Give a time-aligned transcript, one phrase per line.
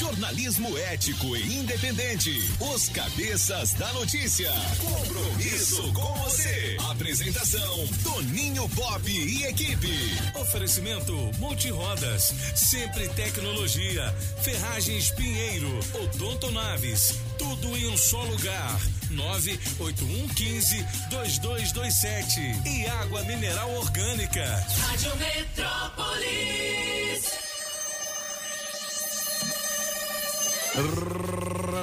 [0.00, 2.32] Jornalismo ético e independente.
[2.58, 4.50] Os Cabeças da Notícia.
[4.80, 6.78] Compromisso com você.
[6.88, 9.92] Apresentação: Toninho Pop e equipe.
[10.36, 14.10] Oferecimento Multirodas, Sempre Tecnologia,
[14.42, 18.80] Ferragens Pinheiro, Odonto Naves, tudo em um só lugar.
[19.10, 24.66] 98115 2227 e água mineral orgânica.
[24.78, 26.70] Rádio Metrópolis.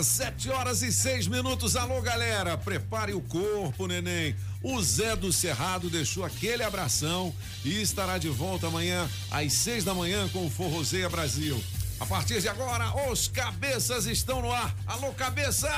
[0.04, 1.76] Sete horas e seis minutos.
[1.76, 4.36] Alô, galera, prepare o corpo, neném.
[4.63, 7.34] O Zé do Cerrado deixou aquele abração
[7.66, 11.62] e estará de volta amanhã às seis da manhã com o Forrozeia Brasil.
[12.00, 14.73] A partir de agora, os cabeças estão no ar.
[14.86, 15.70] Alô, cabeça!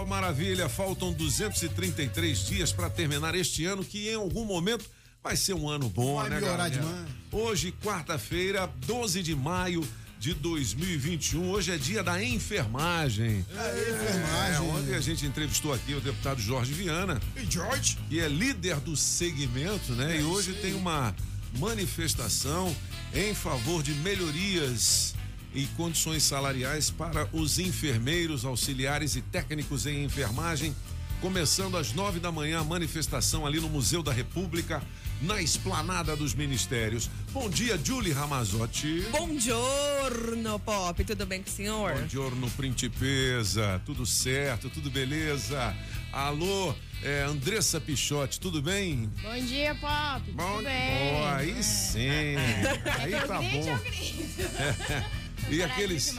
[0.00, 4.88] Oh, maravilha, faltam 233 dias para terminar este ano que em algum momento
[5.22, 6.70] vai ser um ano bom, Vai né, galera?
[6.70, 7.08] demais.
[7.32, 9.86] Hoje, quarta-feira, 12 de maio
[10.24, 11.50] de 2021.
[11.50, 13.44] Hoje é dia da enfermagem.
[13.54, 14.54] É, enfermagem.
[14.56, 17.98] É, ontem a gente entrevistou aqui o deputado Jorge Viana, E George?
[18.08, 20.16] que é líder do segmento, né?
[20.16, 20.56] É e hoje aí.
[20.62, 21.14] tem uma
[21.58, 22.74] manifestação
[23.12, 25.14] em favor de melhorias
[25.54, 30.74] e condições salariais para os enfermeiros, auxiliares e técnicos em enfermagem.
[31.20, 34.82] Começando às nove da manhã a manifestação ali no Museu da República,
[35.22, 37.10] na esplanada dos ministérios.
[37.32, 39.06] Bom dia, Julie Ramazotti.
[39.10, 41.04] Buongiorno, Pop.
[41.04, 41.94] Tudo bem com o senhor?
[41.94, 43.80] Bom giorno, principesa.
[43.86, 45.74] Tudo certo, tudo beleza?
[46.12, 49.10] Alô, é, Andressa Pichotti, tudo bem?
[49.22, 50.30] Bom dia, Pop.
[50.32, 51.14] Bom, Tudo bem?
[51.14, 52.36] Ó, aí sim.
[53.00, 53.78] Aí tá bom.
[53.78, 55.24] grito.
[55.50, 56.14] E aqueles,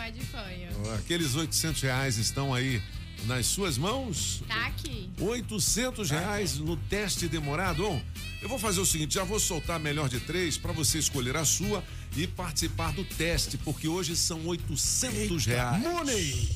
[1.00, 2.80] aqueles 800 reais estão aí
[3.26, 4.42] nas suas mãos?
[4.48, 5.10] Tá aqui.
[5.20, 7.84] 800 reais no teste demorado.
[7.84, 8.02] Bom,
[8.42, 11.36] eu vou fazer o seguinte, já vou soltar a melhor de três para você escolher
[11.36, 11.84] a sua
[12.16, 15.82] e participar do teste, porque hoje são 800 reais.
[15.82, 16.50] Money!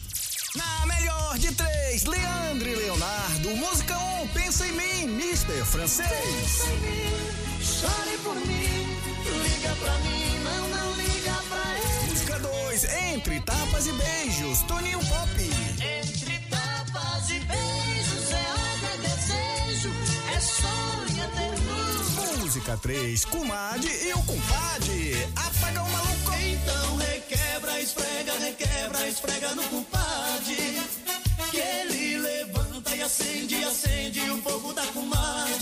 [0.56, 3.56] Na melhor de três, Leandro e Leonardo.
[3.56, 5.63] Música 1, um, pensa em mim, Mr.
[5.63, 6.63] Francês.
[7.62, 8.97] Chore por mim,
[9.44, 12.09] liga pra mim, não, não liga pra ele.
[12.09, 15.59] Música 2, entre tapas e beijos, Toninho Pop.
[16.91, 19.91] Tapas e beijos é é desejo,
[20.33, 22.38] é sonho, é ternura.
[22.39, 25.27] Música 3, Comadre e o Compadre.
[25.35, 26.33] Apaga o maluco.
[26.33, 30.88] Então requebra, esfrega, requebra, esfrega no compadre.
[33.09, 35.56] Acende, acende o fogo da comadre.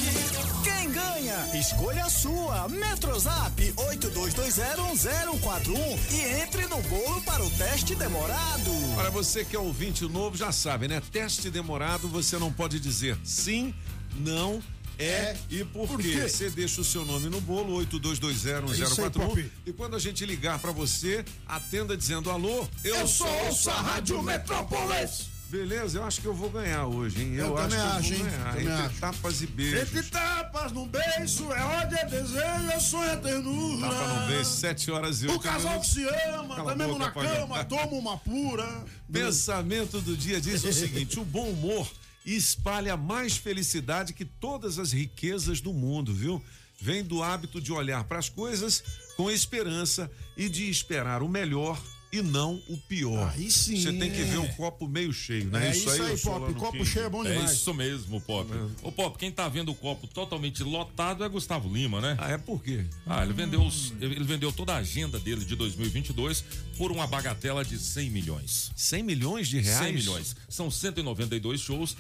[0.65, 1.57] Quem ganha?
[1.57, 2.67] Escolha a sua.
[2.67, 8.69] Metrozap 82201041 e entre no bolo para o teste demorado.
[8.95, 11.01] Para você que é ouvinte novo, já sabe, né?
[11.09, 13.73] Teste demorado, você não pode dizer sim,
[14.17, 14.61] não,
[14.99, 15.37] é, É.
[15.49, 16.27] e por, Por quê?
[16.27, 19.11] Você deixa o seu nome no bolo, É isso aí, 82201041.
[19.27, 19.51] Pop.
[19.65, 23.81] e quando a gente ligar para você, atenda dizendo alô, eu, Eu sou ouço a
[23.81, 25.36] Rádio Metrópolis.
[25.49, 27.35] Beleza, eu acho que eu vou ganhar hoje, hein?
[27.35, 28.23] Eu acho também que acho, eu hein?
[28.23, 28.59] vou ganhar.
[28.59, 28.99] Entre acho.
[28.99, 29.81] tapas e beijos.
[29.81, 33.89] Entre tapas no beijo, é ódio, é desejo, é sonho, é ternura.
[33.89, 36.99] Tapa no beijo, 7 horas e O 8 casal que se ama, Cala tá mesmo
[36.99, 38.85] na cama, toma uma pura.
[39.09, 41.89] Pensamento do dia diz o seguinte: o bom humor
[42.25, 46.43] espalha mais felicidade que todas as riquezas do mundo, viu?
[46.79, 48.83] Vem do hábito de olhar para as coisas
[49.15, 51.81] com esperança e de esperar o melhor
[52.11, 53.31] e não o pior.
[53.35, 53.75] Aí sim.
[53.81, 55.67] Você tem que ver o copo meio cheio, né?
[55.67, 56.53] É isso aí, eu sou Pop.
[56.53, 57.51] Copo cheio é bom É demais.
[57.51, 58.49] isso mesmo, Pop.
[58.81, 62.15] Ô, Pop, quem tá vendo o copo totalmente lotado é Gustavo Lima, né?
[62.19, 62.85] Ah, é por quê?
[63.05, 66.43] Ah, ele vendeu, os- ele vendeu toda a agenda dele de 2022
[66.77, 68.71] por uma bagatela de 100 milhões.
[68.75, 69.85] 100 milhões de reais?
[69.85, 70.35] 100 milhões.
[70.47, 71.97] São 192 shows,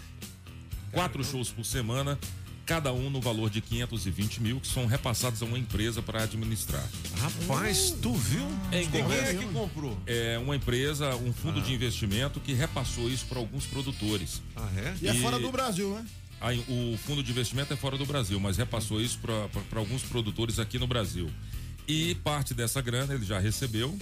[0.91, 2.17] quatro shows por semana,
[2.67, 6.83] cada um no valor de 520 mil, que são repassados a uma empresa para administrar.
[7.17, 8.45] Rapaz, tu viu?
[8.73, 9.97] É, Quem é que comprou?
[10.05, 14.41] É uma empresa, um fundo de investimento que repassou isso para alguns produtores.
[14.53, 14.95] Ah, é?
[15.01, 16.05] E é E- fora do Brasil, né?
[16.41, 20.59] Aí, o fundo de investimento é fora do Brasil, mas repassou isso para alguns produtores
[20.59, 21.31] aqui no Brasil.
[21.87, 23.97] E parte dessa grana ele já recebeu.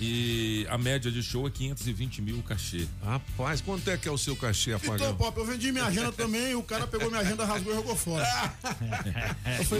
[0.00, 2.86] E a média de show é 520 mil o cachê.
[3.04, 5.16] Rapaz, quanto é que é o seu cachê, Então, Apagão?
[5.16, 8.26] Pop, eu vendi minha agenda também, o cara pegou minha agenda, rasgou e jogou fora.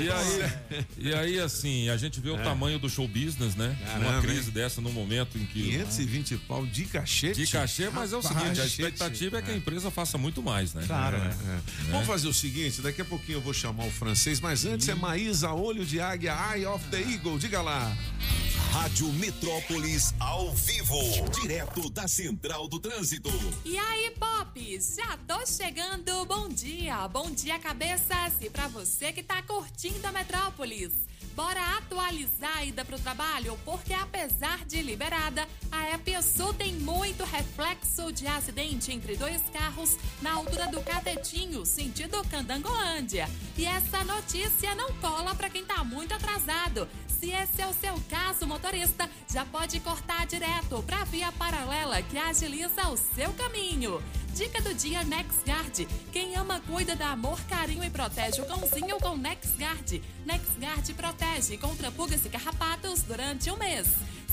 [0.01, 0.53] E aí,
[0.99, 3.77] e aí, assim, a gente vê o tamanho do show business, né?
[3.85, 4.55] Caramba, Uma crise hein?
[4.55, 5.63] dessa no momento em que.
[5.63, 7.45] 520 pau de cachete?
[7.45, 10.43] De cachê, mas é o Rapaz, seguinte, a expectativa é que a empresa faça muito
[10.43, 10.85] mais, né?
[10.87, 11.35] Claro, né?
[11.91, 14.95] Vamos fazer o seguinte, daqui a pouquinho eu vou chamar o francês, mas antes é
[14.95, 17.97] Maísa Olho de Águia, Eye of the Eagle, diga lá.
[18.73, 19.09] Rádio
[19.81, 20.99] Metrópolis ao vivo,
[21.41, 23.31] direto da Central do Trânsito.
[23.65, 26.27] E aí, Pop, já tô chegando.
[26.27, 28.35] Bom dia, bom dia, cabeças.
[28.43, 30.93] E pra você que tá curtindo a Metrópolis.
[31.35, 38.13] Bora atualizar a ida pro trabalho, porque apesar de liberada, a EPSU tem muito reflexo
[38.13, 43.29] de acidente entre dois carros na altura do Catetinho, sentido Candangolândia.
[43.57, 46.89] E essa notícia não cola pra quem tá muito atrasado.
[47.09, 52.19] Se esse é o seu caso, motorista, já pode cortar direto pra via paralela que
[52.19, 54.03] agiliza o seu caminho.
[54.41, 55.87] Dica do dia NexGuard.
[56.11, 60.03] Quem ama cuida da amor, carinho e protege o cãozinho com NexGuard.
[60.25, 63.87] NexGuard protege contra pulgas e carrapatos durante um mês.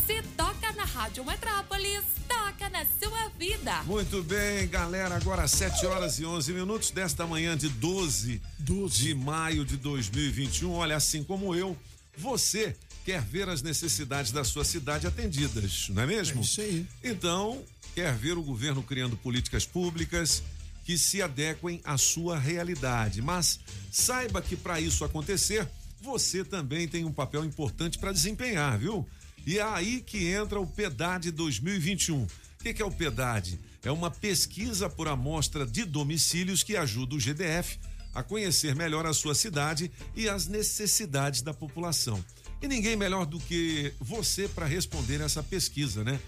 [0.05, 3.83] Se toca na Rádio Metrópolis, toca na sua vida.
[3.83, 5.17] Muito bem, galera.
[5.17, 10.71] Agora 7 horas e 11 minutos desta manhã de 12, de maio de 2021.
[10.71, 11.75] Olha, assim como eu,
[12.17, 16.39] você quer ver as necessidades da sua cidade atendidas, não é mesmo?
[16.39, 16.85] É isso aí.
[17.03, 17.61] Então,
[17.97, 20.43] quer ver o governo criando políticas públicas
[20.85, 23.23] que se adequem à sua realidade.
[23.23, 23.59] Mas
[23.91, 25.67] saiba que para isso acontecer,
[25.99, 29.03] você também tem um papel importante para desempenhar, viu?
[29.47, 32.21] E é aí que entra o PEDAD 2021.
[32.21, 32.29] O
[32.59, 33.59] que, que é o PEDAD?
[33.81, 37.79] É uma pesquisa por amostra de domicílios que ajuda o GDF
[38.13, 42.23] a conhecer melhor a sua cidade e as necessidades da população.
[42.61, 46.19] E ninguém melhor do que você para responder essa pesquisa, né?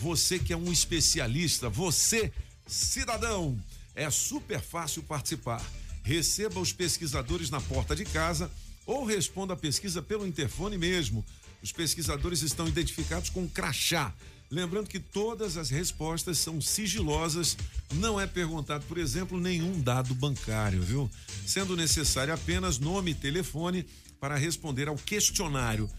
[0.00, 2.32] Você que é um especialista, você,
[2.66, 3.58] cidadão,
[3.94, 5.64] é super fácil participar.
[6.02, 8.50] Receba os pesquisadores na porta de casa
[8.84, 11.24] ou responda a pesquisa pelo interfone mesmo.
[11.62, 14.14] Os pesquisadores estão identificados com crachá.
[14.48, 17.56] Lembrando que todas as respostas são sigilosas,
[17.94, 21.10] não é perguntado, por exemplo, nenhum dado bancário, viu?
[21.44, 23.84] Sendo necessário apenas nome e telefone
[24.20, 25.90] para responder ao questionário.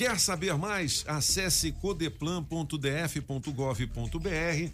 [0.00, 1.04] Quer saber mais?
[1.06, 4.72] Acesse codeplan.df.gov.br.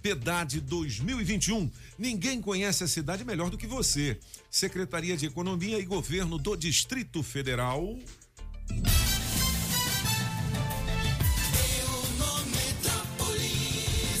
[0.00, 1.68] PEDAD 2021.
[1.98, 4.20] Ninguém conhece a cidade melhor do que você.
[4.48, 7.98] Secretaria de Economia e Governo do Distrito Federal.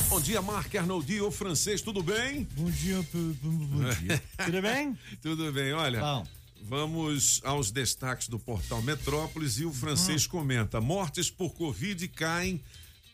[0.08, 2.48] Bom dia, Marc Arnoldi, o francês, tudo bem?
[2.56, 4.20] Bom dia, bom dia.
[4.44, 4.98] Tudo bem?
[5.22, 6.00] Tudo bem, olha.
[6.00, 6.26] Bom.
[6.62, 10.30] Vamos aos destaques do portal Metrópolis e o francês Hum.
[10.30, 12.60] comenta: mortes por Covid caem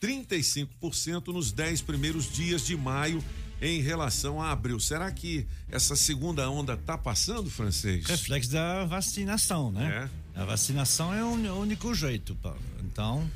[0.00, 3.22] 35% nos 10 primeiros dias de maio
[3.62, 4.78] em relação a abril.
[4.80, 8.04] Será que essa segunda onda tá passando, francês?
[8.04, 10.10] Reflexo da vacinação, né?
[10.34, 12.36] A vacinação é o único jeito.
[12.84, 13.28] Então,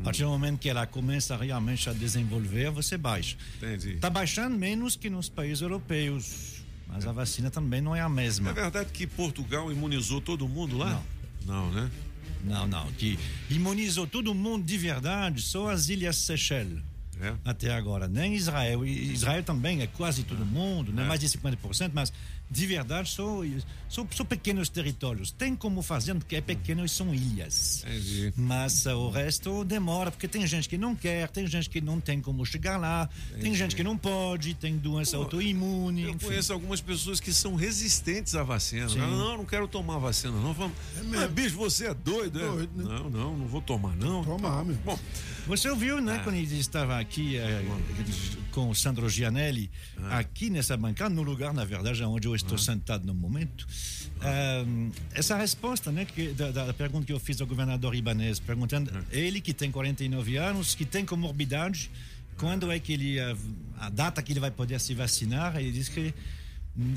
[0.00, 3.36] a partir do momento que ela começa realmente a desenvolver, você baixa.
[3.58, 3.90] Entendi.
[3.92, 6.55] Está baixando menos que nos países europeus,
[6.86, 8.50] mas a vacina também não é a mesma.
[8.50, 10.90] É verdade que Portugal imunizou todo mundo lá?
[10.90, 11.16] Não.
[11.46, 11.90] Não, né?
[12.44, 12.92] Não, não.
[12.92, 13.18] Que
[13.50, 16.82] imunizou todo mundo de verdade, só as Ilhas Seychelles.
[17.20, 17.34] É.
[17.44, 18.06] Até agora.
[18.08, 18.84] Nem Israel.
[18.84, 21.02] Israel também é quase todo mundo, né?
[21.02, 21.06] É.
[21.06, 22.12] mais de 50%, mas
[22.48, 23.42] de verdade são,
[23.88, 25.30] são, são pequenos territórios.
[25.32, 27.82] Tem como fazer, porque é pequeno e são ilhas.
[27.84, 28.32] Entendi.
[28.36, 32.00] Mas uh, o resto demora, porque tem gente que não quer, tem gente que não
[32.00, 33.56] tem como chegar lá, tem Entendi.
[33.56, 36.02] gente que não pode, tem doença Pô, autoimune.
[36.02, 36.26] Eu enfim.
[36.26, 38.88] conheço algumas pessoas que são resistentes à vacina.
[38.88, 38.98] Sim.
[38.98, 40.52] Não, não, quero tomar vacina, não.
[40.52, 40.76] Vamos.
[41.04, 42.46] Mas, bicho, você é doido, é?
[42.46, 42.84] Doido, né?
[42.84, 44.22] Não, não, não vou tomar, não.
[44.22, 44.76] Tomar, meu.
[44.84, 44.98] Bom,
[45.46, 46.00] Você ouviu, Ah.
[46.00, 47.64] né, quando ele estava aqui eh,
[48.50, 49.70] com o Sandro Gianelli,
[50.02, 50.18] Ah.
[50.18, 53.66] aqui nessa bancada, no lugar, na verdade, onde eu estou sentado no momento,
[54.20, 54.62] Ah.
[54.64, 58.90] ehm, essa resposta, né, que, da, da pergunta que eu fiz ao governador Ibanez, perguntando,
[58.92, 59.02] Ah.
[59.12, 61.90] ele que tem 49 anos, que tem comorbidade,
[62.36, 63.36] quando é que ele, eh,
[63.78, 66.12] a data que ele vai poder se vacinar, ele disse que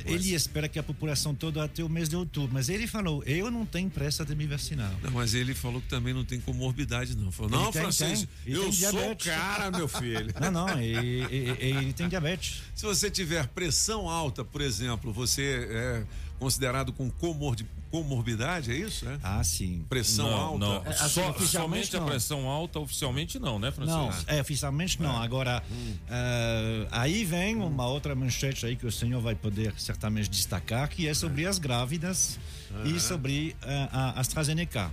[0.05, 3.49] ele espera que a população toda até o mês de outubro, mas ele falou, eu
[3.49, 4.93] não tenho pressa de me vacinar.
[5.01, 7.31] Não, mas ele falou que também não tem comorbidade, não.
[7.31, 8.53] Falou, não, tem, francês, tem.
[8.53, 10.33] Eu sou o cara, meu filho.
[10.41, 12.61] Não, não, ele, ele- ele tem diabetes.
[12.75, 16.03] Se você tiver pressão alta, por exemplo, você é
[16.39, 19.07] considerado com comordi- comorbidade, é isso?
[19.07, 19.19] É?
[19.21, 19.85] Ah, sim.
[19.89, 20.57] Pressão não, alta?
[20.59, 22.07] Não, É, assim, Só- oficialmente somente a não.
[22.07, 24.31] pressão alta, oficialmente não, né, Não, Francisco?
[24.31, 25.21] é, oficialmente não.
[25.21, 25.61] Agora,
[26.09, 31.07] eh, aí vem uma outra manchete aí que o senhor vai poder certamente destacar, que
[31.07, 32.39] é sobre as grávidas
[32.85, 34.91] e sobre eh, a AstraZeneca.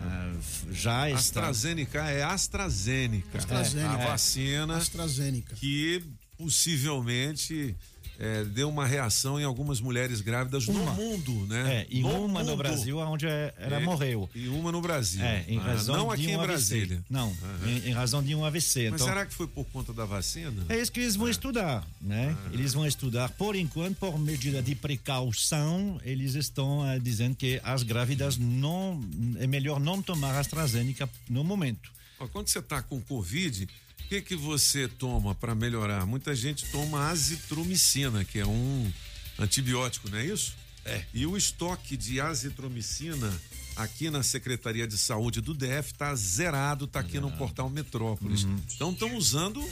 [0.00, 0.32] Eh,
[0.72, 1.18] já está.
[1.48, 3.38] AstraZeneca é AstraZeneca.
[3.38, 3.90] AstraZeneca.
[3.96, 4.06] A É.
[4.08, 5.54] vacina AstraZeneca.
[5.56, 6.02] que
[6.36, 7.76] possivelmente
[8.18, 11.80] é, deu uma reação em algumas mulheres grávidas no mundo, né?
[11.82, 12.56] É, e no uma no mundo.
[12.58, 14.28] Brasil, onde é- ela É, morreu.
[14.34, 15.22] E uma no Brasil.
[15.24, 16.46] É, em Ah, razão não de aqui um em AVC.
[16.46, 17.04] Brasília.
[17.10, 18.90] Não, em, em razão de um AVC.
[18.90, 20.64] Mas então, será que foi por conta da vacina?
[20.68, 22.36] É isso que eles vão estudar, né?
[22.52, 27.82] Eles vão estudar, por enquanto, por medida de precaução, eles estão eh, dizendo que as
[27.82, 29.00] grávidas não
[29.38, 31.92] é melhor não tomar AstraZeneca no momento.
[32.32, 33.68] Quando você tá com Covid,
[34.04, 36.04] o que que você toma para melhorar?
[36.06, 38.92] Muita gente toma azitromicina, que é um
[39.38, 40.54] antibiótico, não é isso?
[40.84, 41.04] É.
[41.14, 43.32] E o estoque de azitromicina
[43.74, 48.46] aqui na Secretaria de Saúde do DF tá zerado, tá aqui no portal Metrópolis.
[48.74, 49.66] Então estão usando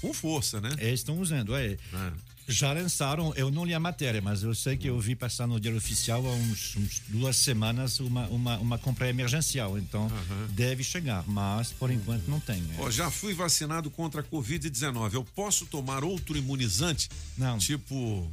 [0.00, 0.70] com força, né?
[0.78, 1.76] É, estão usando, é.
[2.50, 5.60] Já lançaram, eu não li a matéria, mas eu sei que eu vi passar no
[5.60, 9.78] Diário Oficial há uns, uns duas semanas uma, uma, uma compra emergencial.
[9.78, 10.10] Então
[10.50, 12.60] deve chegar, mas por enquanto não tem.
[12.62, 12.74] né?
[12.78, 15.14] Ó, já fui vacinado contra a Covid-19.
[15.14, 17.08] Eu posso tomar outro imunizante?
[17.38, 17.58] Não.
[17.58, 18.28] Tipo.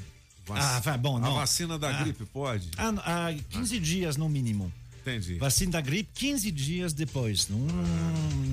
[0.46, 1.32] vac- Ah, vai, bom, não.
[1.36, 2.04] A vacina da Ah.
[2.04, 2.70] gripe pode?
[2.78, 4.72] Há, há 15 dias no mínimo.
[5.02, 5.36] Entendi.
[5.36, 7.48] Vacina da gripe, 15 dias depois.
[7.48, 7.60] Não,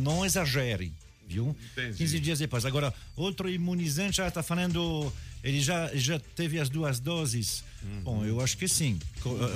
[0.02, 0.92] não exagere,
[1.28, 1.56] viu?
[1.72, 1.96] Entendi.
[1.98, 2.64] 15 dias depois.
[2.64, 5.12] Agora, outro imunizante já está falando.
[5.42, 7.62] Ele já, já teve as duas doses?
[7.82, 8.00] Uhum.
[8.02, 8.98] Bom, eu acho que sim,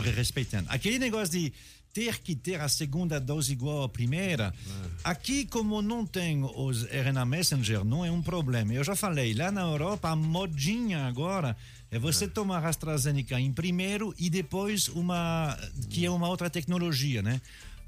[0.07, 0.67] eh, respeitando.
[0.71, 1.53] Aquele negócio de
[1.95, 4.89] ter que ter a segunda dose igual à primeira, É.
[5.03, 8.73] aqui, como não tem os RNA Messenger, não é um problema.
[8.75, 11.57] Eu já falei, lá na Europa, a modinha agora
[11.91, 15.59] é você tomar a AstraZeneca em primeiro e depois uma,
[15.89, 17.41] que é uma outra tecnologia, né?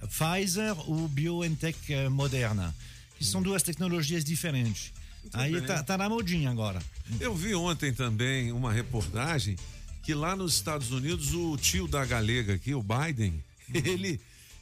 [0.09, 2.75] Pfizer ou BioNTech eh, Moderna,
[3.21, 4.95] que são duas tecnologias diferentes.
[5.35, 5.67] Aí bem.
[5.67, 6.83] tá, tá na modinha agora.
[7.21, 9.57] Eu vi ontem também uma reportagem
[10.03, 13.35] que lá nos Estados Unidos o tio da galega aqui, o Biden,
[13.73, 14.19] ele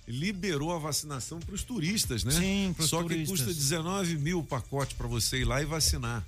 [0.09, 2.33] liberou a vacinação para os turistas, né?
[2.33, 3.43] Sim, pros Só que turistas.
[3.43, 6.27] custa 19 mil o pacote para você ir lá e vacinar.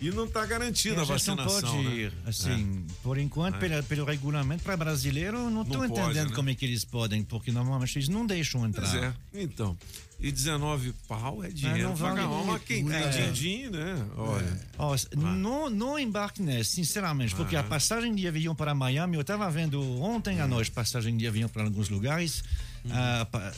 [0.00, 1.72] E não está garantida a É, já não vacinação.
[1.72, 1.94] pode né?
[1.94, 3.58] ir, assim, por enquanto, É.
[3.60, 6.34] pela- pelo regulamento para brasileiro, não estou entendendo né?
[6.34, 8.90] como é que eles podem, porque normalmente eles não deixam entrar.
[8.90, 9.14] Pois é.
[9.32, 9.78] Então,
[10.18, 11.88] e 19 pau é dinheiro.
[11.90, 12.44] não pra vale caramba.
[12.44, 13.08] Mas quem tem É.
[13.08, 14.06] din-din, né?
[14.16, 14.60] Olha.
[14.78, 17.68] Ó, não, não embarque nessa, sinceramente, porque a Aham.
[17.68, 21.62] passagem de avião para Miami, eu estava vendo ontem à noite passagem de avião para
[21.62, 22.42] alguns lugares,
[22.90, 23.52] ah, pa-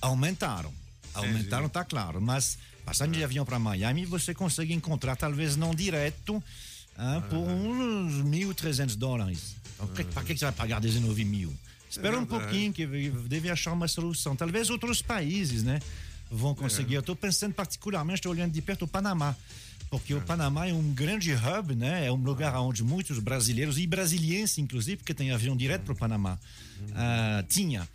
[0.00, 0.72] aumentaram.
[1.14, 6.42] Aumentaram, tá claro, mas passagem de avião para Miami você consegue encontrar, talvez não direto,
[6.96, 9.56] ah, por uns 1.300 dólares.
[10.12, 11.52] Para que, que você vai pagar 19 mil?
[11.90, 12.44] Espera um verdade.
[12.44, 12.86] pouquinho que
[13.28, 14.34] deve achar uma solução.
[14.34, 15.80] Talvez outros países, né?
[16.30, 16.94] Vão conseguir.
[16.94, 19.36] Eu estou pensando particularmente, estou olhando de perto o Panamá.
[19.90, 22.06] Porque o Panamá é um grande hub, né?
[22.06, 25.96] É um lugar onde muitos brasileiros, e brasilienses inclusive, porque tem avião direto para o
[25.96, 26.38] Panamá,
[26.94, 27.86] ah, tinha.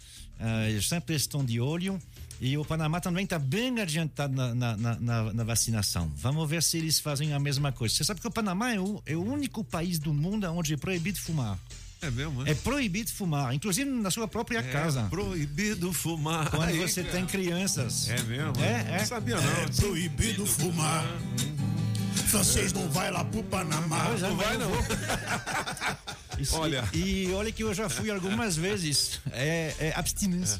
[0.70, 2.00] Eles sempre estão de olho.
[2.39, 6.12] E o Panamá também está bem adiantado na, na, na- na- na vacinação.
[6.17, 7.96] Vamos ver se eles fazem a mesma coisa.
[7.96, 10.77] Você sabe que o Panamá é o, é o único país do mundo onde é
[10.77, 11.58] proibido fumar.
[12.00, 12.51] É mesmo, né?
[12.51, 15.08] É proibido fumar, inclusive na sua própria casa.
[15.10, 16.48] proibido fumar.
[16.51, 17.15] Quando Aí, você cara.
[17.15, 18.08] tem crianças.
[18.08, 18.53] É mesmo?
[18.63, 18.98] É, é.
[19.00, 19.51] Não sabia não.
[19.63, 21.03] É proibido fumar.
[22.27, 24.06] Francês não vai lá pro Panamá.
[24.10, 24.70] Pois é, Não vai não.
[26.39, 26.84] Isso- Olha.
[26.94, 29.20] E, e olha que eu já fui algumas vezes.
[29.32, 30.60] É, é abstinência.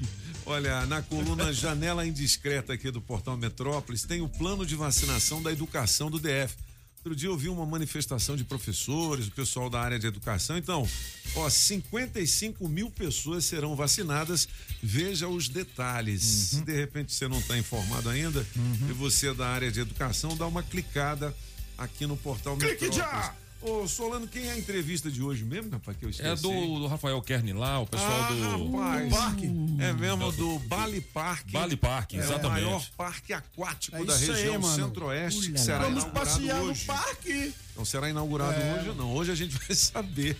[0.50, 5.51] Olha, na coluna Janela Indiscreta aqui do Portal Metrópolis, tem o plano de vacinação da
[5.51, 6.56] educação do DF.
[7.00, 10.58] Outro dia eu vi uma manifestação de professores, o pessoal da área de educação.
[10.58, 10.88] Então,
[11.36, 14.48] ó, 55 mil pessoas serão vacinadas.
[14.82, 16.22] Veja os detalhes.
[16.22, 18.46] Se de repente você não está informado ainda
[18.89, 21.36] e você é da área de educação, dá uma clicada
[21.77, 22.96] aqui no Portal Clique Metrópolis.
[22.96, 23.47] já!
[23.67, 26.29] Ô, Solano, quem é a entrevista de hoje mesmo, rapaz, que eu esqueci?
[26.29, 28.71] É do, do Rafael Kern lá, o pessoal ah, do.
[28.71, 29.13] rapaz.
[29.13, 29.45] Parque.
[29.79, 31.51] É mesmo do Bali Parque.
[31.51, 32.63] Bali Parque, É o exatamente.
[32.65, 36.79] maior parque aquático É da região centro-oeste que será Vamos inaugurado passear hoje.
[36.81, 37.53] no parque.
[37.75, 38.79] Não será inaugurado É.
[38.79, 39.13] hoje, não.
[39.13, 40.38] Hoje a gente vai saber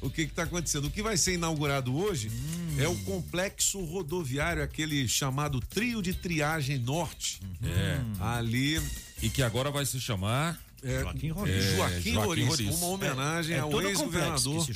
[0.00, 0.86] o que está acontecendo.
[0.86, 2.30] O que vai ser inaugurado hoje
[2.78, 7.40] é o complexo rodoviário, aquele chamado Trio de Triagem Norte.
[7.62, 8.00] É.
[8.20, 8.80] Ali.
[9.22, 10.60] E que agora vai se chamar.
[10.82, 11.64] É, Joaquim é, Roriz.
[11.64, 12.74] Joaquim, Joaquim Roriz, Roriz.
[12.76, 14.66] uma homenagem É ao todo complexo ex-governador.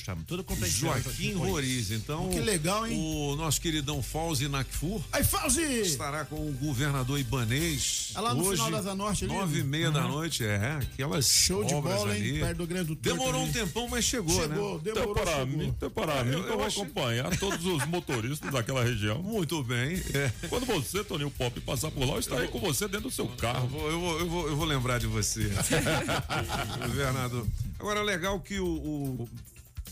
[0.68, 1.90] Joaquim Roriz.
[1.90, 2.98] Então, Que legal, hein?
[2.98, 5.62] o nosso queridão Fauzi Nakfur Aí, Fauzi!
[5.62, 8.12] estará com o governador Ibanês.
[8.14, 9.68] É lá no hoje, final da Norte ali, Nove e né?
[9.68, 10.78] meia da noite, é.
[10.82, 12.20] Aquelas Show de obras bola, hein?
[12.22, 12.38] ali.
[12.40, 13.52] Perto do Grande do Demorou um ali.
[13.52, 14.80] tempão, mas chegou, Chegou, né?
[14.82, 15.46] demorou, Então, para chegou.
[15.46, 19.22] mim, para mim, Eu- que eu, eu vou achei- acompanhar todos os motoristas daquela região.
[19.22, 20.02] Muito bem.
[20.14, 20.30] é.
[20.48, 23.30] Quando você, Toninho Pop, passar por lá, eu estarei com você dentro do seu Eu
[23.36, 23.68] carro.
[23.68, 25.50] vou, eu, vou, eu, vou, eu vou lembrar de você,
[26.86, 27.46] governador.
[27.78, 29.28] Agora, legal que o, o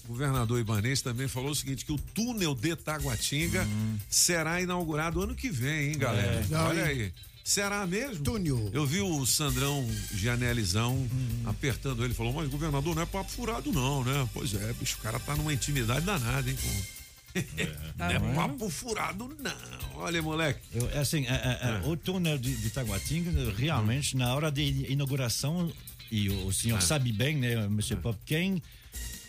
[0.07, 3.67] governador Ibanês também falou o seguinte, que o túnel de Taguatinga
[4.09, 6.41] será inaugurado ano que vem, hein, galera?
[6.41, 7.13] Legal, Olha aí.
[7.45, 8.23] Será mesmo?
[8.23, 8.71] Túnel.
[8.73, 11.09] Eu vi o Sandrão Gianelizão
[11.47, 14.29] apertando ele, falou, mas governador não é papo furado não, né?
[14.33, 17.01] Pois é, bicho, o cara tá numa intimidade danada, hein, com...
[17.99, 19.91] não é papo furado não.
[19.97, 20.61] Olha, moleque.
[20.73, 25.73] Eu, assim, é, é, é, o túnel de, de Taguatinga, realmente, na hora de inauguração,
[26.11, 28.63] e o, o senhor sabe bem, né, Monsieur Pop, quem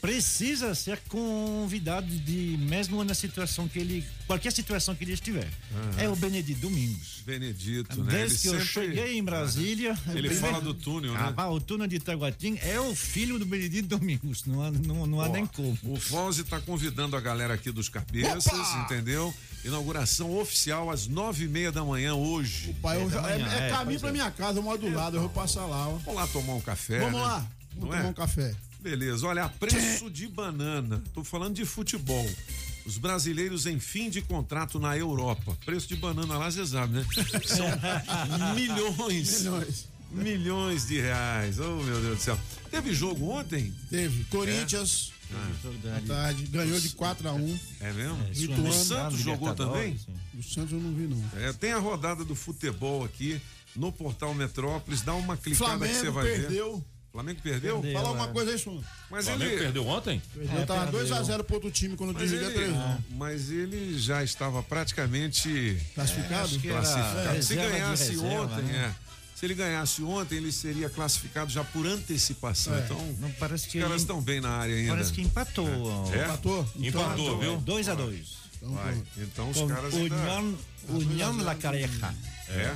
[0.02, 5.48] precisa ser convidado de mesmo na situação que ele qualquer situação que ele estiver.
[5.98, 7.22] É o Benedito Domingos.
[7.26, 8.12] Benedito, né?
[8.14, 11.34] Desde que Ele eu sempre- cheguei em Brasília, Ele o fala do túnel, né?
[11.38, 15.22] Ah, o túnel de Itaguatinga é o filho do Benedito Domingos, não há, não, não
[15.22, 15.78] há Ó, nem como.
[15.84, 18.52] O Fauzi está convidando a galera aqui dos cabeças,
[18.84, 19.32] entendeu?
[19.64, 22.76] Inauguração oficial às nove e meia da manhã hoje.
[22.82, 24.14] Pai, eu É, já- é, manhã, é é, caminho pois pra é.
[24.14, 25.98] minha casa, eu moro do lado, eu vou passar lá, ó.
[25.98, 27.00] Vamos lá tomar um café.
[27.00, 27.26] Vamos né?
[27.28, 28.08] lá, vamos Não tomar é?
[28.10, 28.56] um café.
[28.82, 31.04] Beleza, olha, a preço de banana.
[31.14, 32.28] Tô falando de futebol.
[32.86, 35.56] Os brasileiros em fim de contrato na Europa.
[35.64, 37.06] Preço de banana lá, você sabe, né?
[37.46, 37.68] São
[38.56, 39.42] milhões.
[39.42, 39.88] Milhões.
[40.12, 41.60] Milhões de reais.
[41.60, 42.40] Oh, meu Deus do céu.
[42.72, 43.74] Teve jogo ontem?
[43.90, 44.24] Teve.
[44.26, 47.60] Corinthians, Ah, à tarde, ganhou de 4x1.
[47.80, 48.18] é mesmo?
[48.34, 49.98] Ituano, o Santos jogou também?
[50.38, 51.24] O Santos eu não vi, não.
[51.40, 53.40] É, tem a rodada do futebol aqui
[53.76, 55.02] no portal Metrópolis.
[55.02, 56.64] Dá uma clicada que você Flamengo vai ver.
[57.12, 57.82] Flamengo perdeu?
[57.82, 58.02] Perdeu.
[58.02, 58.18] Fala é.
[58.20, 58.84] uma coisa aí, Suno.
[59.10, 59.62] Mas O Flamengo ele.
[59.62, 60.22] perdeu ontem?
[60.34, 61.16] Perdeu, tava perdeu.
[61.18, 63.04] 2x0 pro outro time quando Mas desliguei a ele, televisão.
[63.12, 66.46] mas ele já estava praticamente Classificado?
[66.46, 67.44] acho que era classificado.
[67.44, 68.96] Se ganhasse reserva, ontem, né?
[69.08, 69.12] é.
[69.36, 72.76] Se ele ganhasse ontem, ele seria classificado já por antecipação.
[72.76, 72.80] É.
[72.82, 74.92] Então, Não parece os que caras ele- estão bem na área ainda.
[74.92, 75.68] Parece que empatou.
[76.14, 76.24] É?
[76.26, 76.70] Empatou?
[76.78, 77.58] Empatou, viu?
[77.58, 79.04] 2 a 2 Então, Vai.
[79.18, 80.16] Então os Com caras ainda...
[80.16, 80.58] União,
[80.90, 82.14] União La Careca.
[82.50, 82.76] É.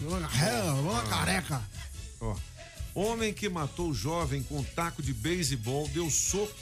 [0.00, 1.62] Lá, careca.
[2.20, 2.36] Ó.
[2.94, 6.54] Homem que matou jovem com taco de beisebol deu soco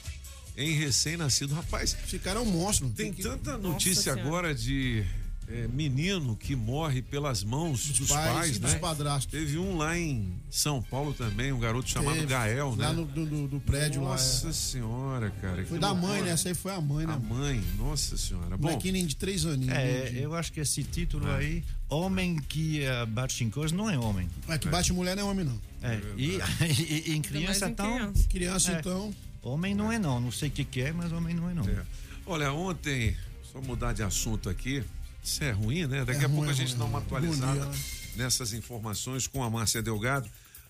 [0.56, 1.54] em recém-nascido.
[1.54, 2.88] Rapaz, Esse cara é um monstro.
[2.90, 4.22] tem que- tanta notícia Senhora.
[4.22, 5.04] agora de
[5.48, 8.78] é, menino que morre pelas mãos dos, dos pais, pais, e dos né?
[8.78, 9.30] padrastos.
[9.30, 12.86] Teve um lá em São Paulo também, um garoto chamado Teve, Gael, né?
[12.86, 14.52] Lá no do, do- do prédio Nossa lá.
[14.52, 15.62] senhora, cara.
[15.62, 15.64] é.
[15.64, 16.12] Foi da loucura.
[16.12, 16.30] mãe, né?
[16.30, 17.12] Essa aí foi a mãe, né?
[17.14, 18.56] A mãe, nossa senhora.
[18.56, 19.72] Bom, Molequinho de três aninhos.
[19.74, 20.20] É, né?
[20.20, 24.28] eu acho que esse título aí, homem que eh, bate em coisa, não é homem.
[24.46, 25.60] Mas que bate mulher não é homem, não.
[25.82, 26.38] É, e,
[26.78, 28.28] e- e em criança, em então, criança.
[28.28, 28.78] Criança, É.
[28.78, 29.12] então.
[29.42, 30.20] homem não é não.
[30.20, 31.64] Não sei o que, que é, mas homem não é não.
[31.68, 31.82] é.
[32.24, 33.16] olha, ontem,
[33.52, 34.82] só mudar de assunto aqui,
[35.22, 36.04] isso é ruim, né?
[36.04, 37.70] Daqui É a pouco ruim, a gente ruim, dá uma atualizada
[38.16, 40.28] nessas informações com a Márcia Delgado.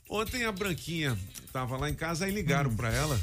[0.08, 2.76] Ontem a Branquinha estava lá em casa, aí ligaram Hum.
[2.76, 3.18] para ela,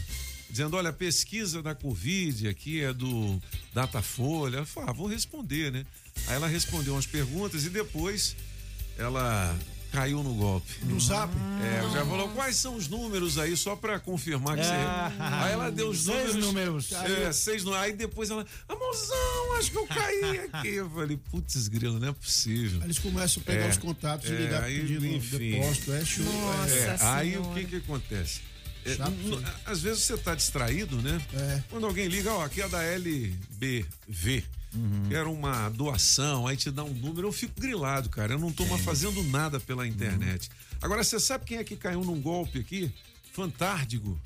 [0.49, 3.39] dizendo: olha, a pesquisa da Covid aqui é do
[3.73, 4.57] Datafolha.
[4.57, 5.85] Ela falou: ah, vou responder, né?
[6.27, 8.35] Aí ela respondeu umas perguntas e depois
[8.97, 9.55] ela
[9.91, 10.71] caiu no golpe.
[10.83, 11.33] No zap.
[11.61, 14.71] É, já falou quais são os números aí, só pra confirmar que você.
[14.71, 16.89] Ah, aí ela deu os seis números.
[16.89, 16.91] números.
[16.93, 17.85] É, seis números.
[17.85, 20.67] Aí depois ela, amorzão, acho que eu caí aqui.
[20.69, 22.79] Eu falei, putz, grilo, não é possível.
[22.79, 25.51] Aí eles começam a pegar É, os contatos é, e ligar aí, pedindo enfim.
[25.51, 25.93] depósito.
[25.93, 26.25] É show.
[26.25, 26.73] Nossa.
[26.73, 26.79] É.
[26.89, 28.41] É, aí o que que acontece?
[28.85, 28.97] É,
[29.65, 31.21] às vezes você tá distraído, né?
[31.33, 31.63] É.
[31.69, 34.45] Quando alguém liga, ó, aqui é da LBV.
[35.09, 38.33] Era uma doação, aí te dá um número, eu fico grilado, cara.
[38.33, 40.49] Eu não tô mais fazendo nada pela internet.
[40.81, 42.91] Agora, você sabe quem é que caiu num golpe aqui?
[43.33, 44.19] Fantárdigo.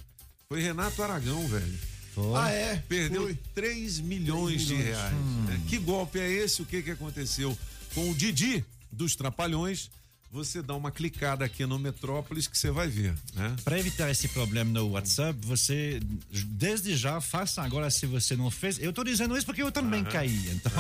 [0.49, 1.79] Foi Renato Aragão, velho.
[2.13, 2.36] Foi.
[2.36, 2.75] Ah, é.
[2.88, 3.39] Perdeu Foi.
[3.56, 4.95] 3 milhões de milhões.
[4.95, 5.13] reais.
[5.47, 5.62] né?
[5.67, 6.62] Que golpe é esse?
[6.62, 7.58] O que que aconteceu?
[7.95, 9.89] Com o Didi dos Trapalhões,
[10.34, 13.56] você dá uma clicada aqui no Metrópolis que você vai ver, né?
[13.63, 16.00] Para evitar esse problema no WhatsApp, você,
[16.48, 18.80] desde já, faça agora se você não fez.
[18.80, 20.50] Eu estou dizendo isso porque eu também caí.
[20.50, 20.72] Então,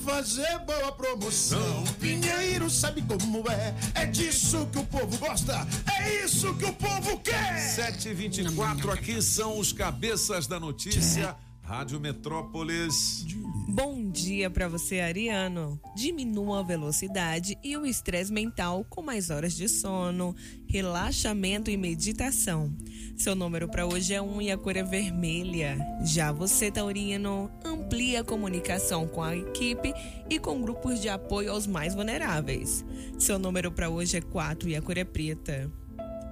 [0.00, 1.84] Fazer boa promoção.
[2.00, 3.74] Pinheiro sabe como é.
[3.94, 5.66] É disso que o povo gosta.
[6.00, 7.58] É isso que o povo quer.
[7.58, 11.36] 724 aqui são os cabeças da notícia.
[11.68, 13.26] Rádio Metrópolis.
[13.68, 15.78] Bom dia para você, Ariano.
[15.94, 20.34] Diminua a velocidade e o estresse mental com mais horas de sono,
[20.66, 22.72] relaxamento e meditação.
[23.18, 25.76] Seu número para hoje é 1 um e a cor é vermelha.
[26.02, 29.92] Já você, Taurino, amplia a comunicação com a equipe
[30.30, 32.82] e com grupos de apoio aos mais vulneráveis.
[33.18, 35.70] Seu número para hoje é 4 e a cor é preta.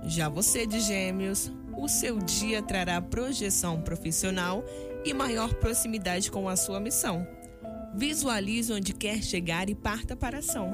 [0.03, 4.65] Já você, de Gêmeos, o seu dia trará projeção profissional
[5.07, 7.27] e maior proximidade com a sua missão.
[7.95, 10.73] Visualize onde quer chegar e parta para a ação.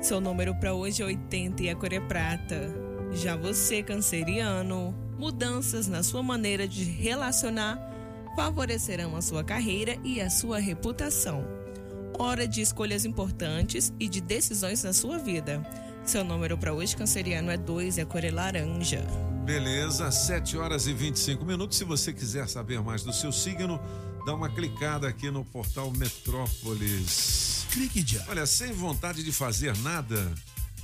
[0.00, 2.72] Seu número para hoje é 80 e a cor é prata.
[3.12, 7.78] Já você, canceriano, mudanças na sua maneira de relacionar
[8.36, 11.44] favorecerão a sua carreira e a sua reputação.
[12.16, 15.62] Hora de escolhas importantes e de decisões na sua vida.
[16.04, 19.00] Seu número para hoje, canceriano, é 2 e a cor é laranja.
[19.44, 21.78] Beleza, 7 horas e 25 minutos.
[21.78, 23.80] Se você quiser saber mais do seu signo,
[24.26, 27.66] dá uma clicada aqui no portal Metrópolis.
[27.72, 28.24] Clique já.
[28.28, 30.32] Olha, sem vontade de fazer nada,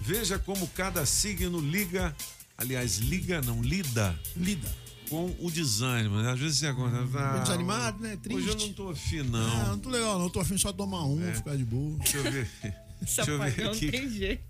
[0.01, 2.15] veja como cada signo liga,
[2.57, 4.19] aliás, liga não, lida.
[4.37, 4.69] Lida.
[5.09, 6.33] Com o desânimo, né?
[6.33, 6.99] Às vezes você acorda.
[7.19, 8.17] Ah, Meio desanimado, né?
[8.23, 8.39] Triste.
[8.39, 9.69] Hoje eu não tô afim, Ah, não.
[9.69, 10.31] não tô legal, não.
[10.31, 11.35] Tô afim só de tomar um, É.
[11.35, 11.97] ficar de boa.
[11.99, 12.49] Deixa eu ver.
[13.03, 13.91] Deixa eu ver Não aqui.
[13.91, 14.50] tem jeito.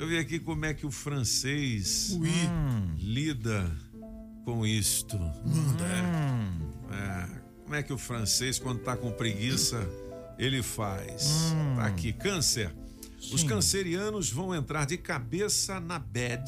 [0.00, 2.16] Eu vi aqui como é que o francês
[2.98, 3.70] lida
[4.46, 5.18] com isto.
[5.18, 5.84] Manda,
[6.90, 6.94] é.
[6.94, 7.28] É,
[7.64, 9.86] como é que o francês, quando tá com preguiça,
[10.38, 11.52] ele faz?
[11.76, 12.74] Tá aqui, câncer.
[13.32, 16.42] Os cancerianos vão entrar de cabeça na bad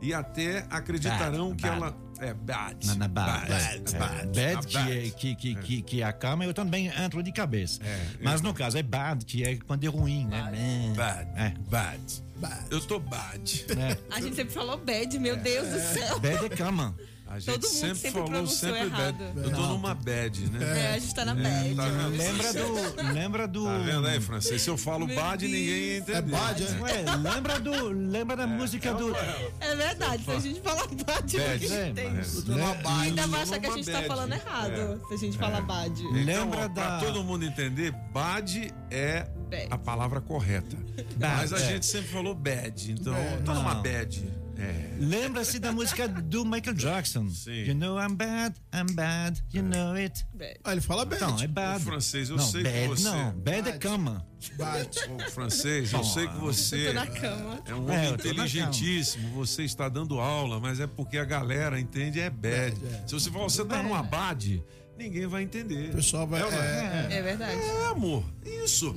[0.00, 1.76] e até acreditarão Bad, que bad.
[1.82, 2.86] ela é bad.
[2.86, 3.48] Na, na bad.
[3.48, 4.92] Bad, É, bad, bad, a que, bad.
[4.92, 7.82] é, que, que, que, que acalma, eu também entro de cabeça.
[7.82, 10.92] É, Mas no caso é bad, que é quando é ruim, né?
[10.96, 11.54] Bad, É.
[11.68, 12.24] bad.
[12.38, 12.66] Bad.
[12.70, 13.66] Eu tô bad.
[13.70, 13.96] É.
[14.14, 16.18] A gente sempre falou bad, meu Deus do céu.
[16.20, 16.94] Bad é cama.
[17.28, 19.20] A gente Todo mundo sempre, sempre falou sempre bad.
[19.22, 19.24] errado.
[19.42, 20.78] Eu tô numa bad, né?
[20.92, 21.74] É, a gente tá na É, bad.
[21.74, 22.06] tá?
[22.06, 23.12] Lembra do.
[23.12, 23.64] Lembra do.
[23.64, 24.62] Tá vendo aí, francês?
[24.62, 26.02] Se eu falo Meu bad, ninguém Deus.
[26.08, 26.18] entender.
[26.18, 26.80] É bad, é?
[26.82, 27.88] Ué, lembra do.
[27.88, 29.12] Lembra da música do.
[29.58, 31.40] É verdade, se a gente falar bad, Bad.
[31.40, 32.10] a gente É, tem.
[32.12, 33.00] mas- tô numa le- bad.
[33.02, 34.06] Ainda vai achar que a gente tá bad.
[34.06, 36.00] falando errado, se a gente falar bad.
[36.00, 39.66] Então, Lembra ó, pra da- todo mundo entender, bad é Bad.
[39.70, 40.76] a palavra correta.
[41.16, 41.68] Bad, Mas a é.
[41.72, 42.92] gente sempre falou bad.
[42.92, 43.82] Então, tô numa Não.
[43.82, 44.46] bad.
[44.58, 44.96] É.
[44.98, 47.28] Lembra-se da música do Michael Jackson.
[47.28, 47.64] Sim.
[47.66, 50.24] You know I'm bad, I'm bad, you know it.
[50.32, 50.54] Bad.
[50.64, 51.22] Ah, ele fala bad.
[51.22, 51.76] Então, é bad.
[51.82, 53.78] Ô, francês, eu não, sei que bad, você- Não, bad é Bad.
[53.78, 54.26] cama.
[54.56, 54.88] Bad.
[55.10, 57.60] Ô, francês, eu sei que você Eu tô na cama.
[57.66, 59.28] é um É, homem na inteligentíssimo.
[59.34, 62.74] Você está dando aula, mas é porque a galera entende é bad.
[62.80, 63.06] Bad, é.
[63.06, 64.64] Se você falar, você tá numa bad,
[64.96, 65.90] ninguém vai entender.
[65.90, 66.40] O pessoal vai.
[66.40, 67.60] É ou não É, É verdade.
[67.60, 68.94] É, amor, isso.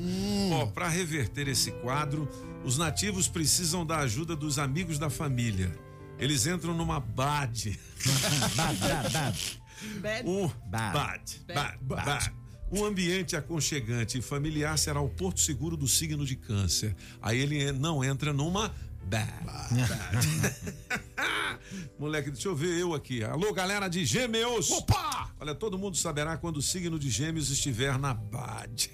[0.53, 2.27] Ó, para reverter esse quadro,
[2.63, 5.71] os nativos precisam da ajuda dos amigos da família.
[6.17, 7.79] Eles entram numa bad.
[8.55, 9.59] Bad, bad, bad.
[10.01, 10.29] Bad.
[10.29, 10.93] Um Bad.
[10.93, 11.39] bad.
[11.47, 11.77] Bad.
[11.81, 12.33] Bad.
[12.71, 16.95] Um ambiente aconchegante e familiar será o porto seguro do signo de câncer.
[17.21, 18.71] Aí ele não entra numa
[19.09, 19.33] bad.
[21.97, 23.23] Moleque, deixa eu ver eu aqui.
[23.23, 24.69] Alô, galera de Gêmeos.
[24.71, 25.31] Opa!
[25.39, 28.91] Olha, todo mundo saberá quando o signo de Gêmeos estiver na bad.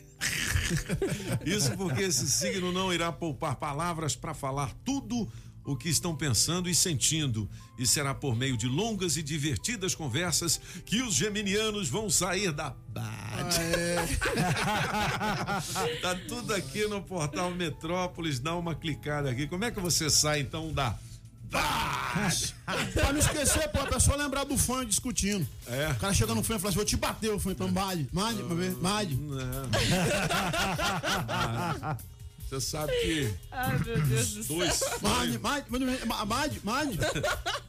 [1.46, 5.30] Isso porque esse signo não irá poupar palavras para falar tudo
[5.66, 7.50] o que estão pensando e sentindo.
[7.78, 12.74] E será por meio de longas e divertidas conversas que os geminianos vão sair da
[12.88, 13.56] bad.
[16.02, 18.40] tá tudo aqui no portal Metrópolis.
[18.40, 19.48] Dá uma clicada aqui.
[19.48, 20.98] Como é que você sai então da?
[22.94, 25.48] Pra não esquecer, pô, a pessoa lembrar do fã discutindo.
[25.68, 25.92] É.
[25.92, 28.08] O cara chega no fã e fala assim: vou te bater, o fã, então bade,
[28.12, 29.18] bade, pra ver, bade.
[32.56, 34.56] Você sabe que Ai, meu Deus do céu.
[34.58, 36.62] dois fãs, bade.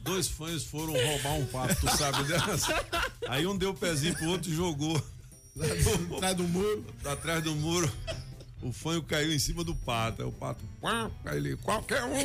[0.01, 2.85] dois fãs foram roubar um pato, tu sabe dessa?
[3.27, 4.95] Aí um deu o pezinho pro outro e jogou
[6.15, 6.85] Atrás do muro.
[7.03, 7.91] atrás do muro.
[8.61, 10.21] O fanho caiu em cima do pato.
[10.21, 10.63] Aí o pato,
[11.25, 12.15] aí ele, qualquer um,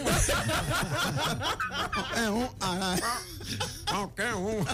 [2.17, 2.49] É um.
[2.61, 2.97] Ah,
[3.87, 4.65] qualquer um.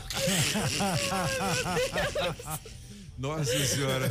[3.19, 4.09] Nossa senhora,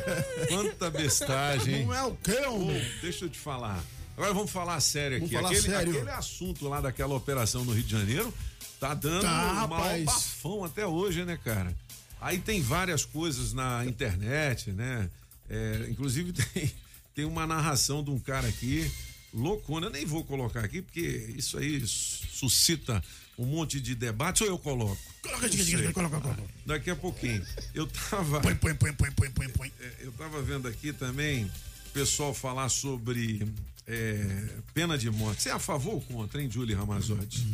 [0.49, 2.17] quanta bestagem, não é o
[2.51, 2.91] Ô, homem?
[3.01, 3.81] deixa eu te falar.
[4.17, 5.29] Agora vamos falar sério aqui.
[5.33, 5.93] falar aquele, sério.
[5.95, 8.33] aquele assunto lá daquela operação no Rio de Janeiro
[8.79, 11.73] tá dando Tá, um maior bafão até hoje, né, cara?
[12.19, 15.09] Aí tem várias coisas na internet, né?
[15.49, 16.71] É, inclusive tem,
[17.15, 18.91] tem uma narração de um cara aqui,
[19.33, 19.87] loucona.
[19.87, 23.01] Eu nem vou colocar aqui, porque isso aí suscita
[23.37, 24.43] um monte de debate.
[24.43, 24.97] Ou eu coloco?
[25.21, 26.43] Coloca, diga, coloca, coloca.
[26.65, 27.45] Daqui a pouquinho.
[27.73, 28.41] Eu tava.
[28.41, 29.71] Põe, põe, põe, põe, põe, põe, põe.
[29.79, 33.47] É, Eu estava vendo aqui também o pessoal falar sobre
[33.87, 35.43] é, pena de morte.
[35.43, 37.45] Você é a favor ou contra, hein, Julie Ramazotti?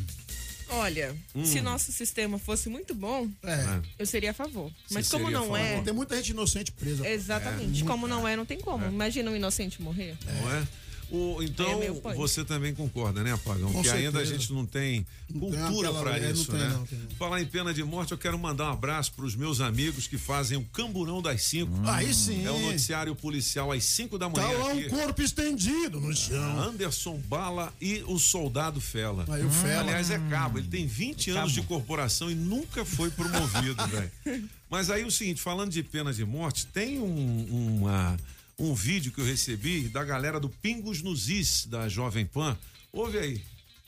[0.70, 1.46] Olha, Hum.
[1.46, 3.82] se nosso sistema fosse muito bom, É.
[4.00, 4.72] eu seria a favor.
[4.88, 5.82] Você Mas como seria a não é.
[5.82, 7.08] Tem muita gente inocente presa.
[7.08, 7.84] Exatamente.
[7.84, 7.86] É.
[7.86, 8.84] Como não é, não tem como.
[8.86, 10.18] Imagina um inocente morrer.
[10.26, 10.68] Não é?
[11.16, 13.72] O, então, É você também concorda, né, Pagão?
[13.72, 14.34] Com que ainda a certeza.
[14.40, 16.70] gente não tem Não cultura para é, não isso, tem, né?
[16.70, 16.98] não, tem.
[17.20, 20.18] Falar em pena de morte, eu quero mandar um abraço para os meus amigos que
[20.18, 21.72] fazem o Camburão das 5.
[21.86, 22.44] Aí sim.
[22.44, 24.58] É o noticiário policial às 5 da Tá manhã.
[24.58, 24.90] lá um aqui.
[24.90, 26.60] corpo estendido no chão.
[26.64, 29.24] Anderson Bala e o soldado Fela.
[29.30, 29.82] Aí o Fela.
[29.84, 30.58] Aliás, é cabo.
[30.58, 34.12] Ele tem 20 anos de corporação e nunca foi promovido, velho.
[34.68, 38.18] Mas aí o seguinte, falando de pena de morte, tem um, uma,
[38.64, 42.58] um vídeo que eu recebi da galera do Pingos nos Is, da Jovem Pan.
[42.92, 43.42] Ouve aí.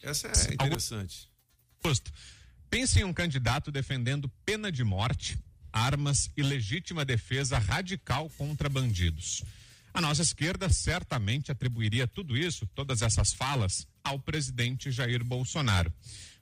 [0.04, 1.30] Essa é interessante.
[1.84, 2.12] Augusto,
[2.70, 5.38] pense em um candidato defendendo pena de morte,
[5.72, 9.44] armas e legítima defesa radical contra bandidos.
[9.94, 15.92] A nossa esquerda certamente atribuiria tudo isso, todas essas falas, ao presidente Jair Bolsonaro.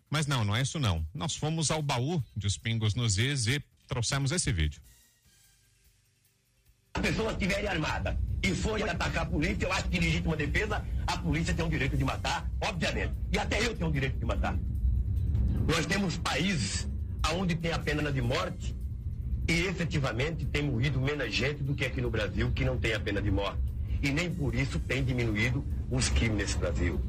[0.09, 1.07] Mas não, não é isso não.
[1.13, 4.81] Nós fomos ao baú de Os Pingos nos Is e trouxemos esse vídeo.
[6.93, 11.17] A pessoa estiver armada e for atacar a polícia, eu acho que legítima defesa, a
[11.17, 13.13] polícia tem o direito de matar, obviamente.
[13.31, 14.55] E até eu tenho o direito de matar.
[15.67, 16.87] Nós temos países
[17.33, 18.75] onde tem a pena de morte
[19.47, 22.99] e efetivamente tem morrido menos gente do que aqui no Brasil que não tem a
[22.99, 23.61] pena de morte.
[24.01, 27.01] E nem por isso tem diminuído os crimes nesse Brasil.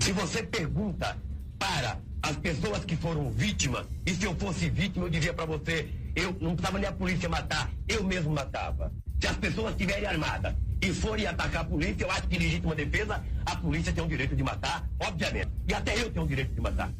[0.00, 1.16] Se você pergunta
[1.58, 5.88] para as pessoas que foram vítimas, e se eu fosse vítima, eu diria para você,
[6.16, 8.90] eu não precisava nem a polícia matar, eu mesmo matava.
[9.20, 13.24] Se as pessoas estiverem armadas e forem atacar a polícia, eu acho que legítima defesa,
[13.44, 15.48] a polícia tem o direito de matar, obviamente.
[15.68, 16.92] E até eu tenho o direito de matar.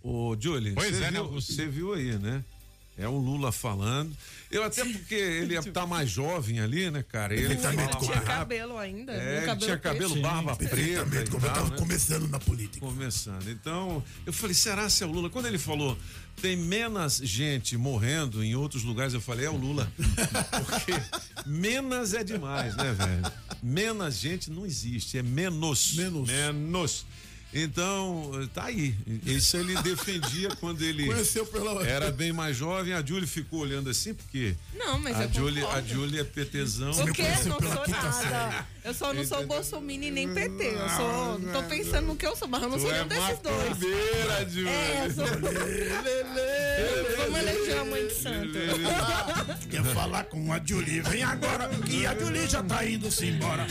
[0.00, 1.52] Ô, Julie, Pois você é, né, viu, Augusto?
[1.52, 2.44] você viu aí, né?
[2.96, 4.16] É o Lula falando.
[4.50, 7.34] Eu até porque ele tá mais jovem ali, né, cara?
[7.34, 8.24] Ele Ele mais tinha rápido.
[8.24, 9.12] cabelo ainda.
[9.12, 10.22] É, ele cabelo tinha cabelo, preto.
[10.22, 11.76] barba preta e como eu tal, tava né?
[11.76, 12.86] começando na política.
[12.86, 13.48] Começando.
[13.50, 15.28] Então, eu falei, será se é o Lula?
[15.28, 15.98] Quando ele falou,
[16.40, 19.90] tem menos gente morrendo em outros lugares, eu falei, é o Lula.
[20.64, 20.92] Porque
[21.46, 23.32] menos é demais, né, velho?
[23.60, 25.94] Menos gente não existe, é menos.
[25.96, 26.28] Menos.
[26.28, 27.06] Menos.
[27.54, 28.94] Então, tá aí.
[29.24, 31.86] Isso ele defendia quando ele Conheceu pela.
[31.86, 32.92] era bem mais jovem.
[32.92, 35.80] A Júlia ficou olhando assim, porque Não, mas a eu Júlia, a.
[35.80, 36.90] Júlia é PTzão.
[36.90, 37.22] O quê?
[37.46, 38.66] Não sou nada.
[38.84, 40.64] Eu só não sou Bolsominion nem PT.
[40.64, 41.40] Eu sou.
[41.52, 43.56] Tô pensando no que eu sou, mas eu não Tu sou é nenhum desses dois.
[43.68, 44.70] macumbeira, Júlia.
[44.70, 45.24] É, eu sou.
[47.32, 48.58] Eleger a mãe de santo.
[49.70, 51.00] Quer falar com a Julie?
[51.00, 53.66] Vem agora, que a Julie já tá indo-se embora.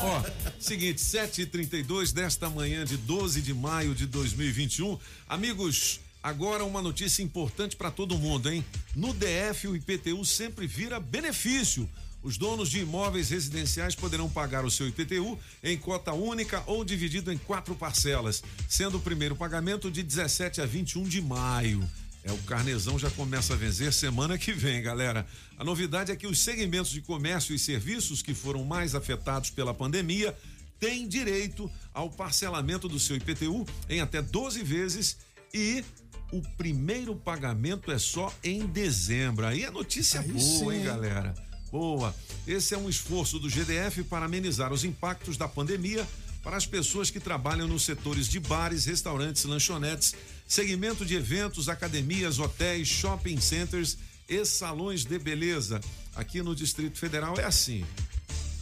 [0.00, 0.22] Ó,
[0.58, 4.98] seguinte, 7h32 desta manhã de 12 de maio de 2021.
[5.28, 8.64] Amigos, agora uma notícia importante para todo mundo, hein?
[8.94, 11.88] No DF, o IPTU sempre vira benefício.
[12.22, 17.30] Os donos de imóveis residenciais poderão pagar o seu IPTU em cota única ou dividido
[17.30, 21.86] em quatro parcelas, sendo o primeiro pagamento de 17 a 21 de maio.
[22.24, 25.26] É, o carnezão já começa a vencer semana que vem, galera.
[25.58, 29.74] A novidade é que os segmentos de comércio e serviços que foram mais afetados pela
[29.74, 30.34] pandemia
[30.80, 35.18] têm direito ao parcelamento do seu IPTU em até 12 vezes
[35.52, 35.84] e
[36.32, 39.46] o primeiro pagamento é só em dezembro.
[39.46, 40.84] Aí é notícia Aí boa, sim, hein?
[40.84, 41.34] galera?
[41.70, 42.14] Boa.
[42.46, 46.08] Esse é um esforço do GDF para amenizar os impactos da pandemia
[46.42, 50.14] para as pessoas que trabalham nos setores de bares, restaurantes, lanchonetes,
[50.46, 53.96] segmento de eventos, academias, hotéis, shopping centers
[54.28, 55.80] e salões de beleza.
[56.14, 57.84] Aqui no Distrito Federal é assim.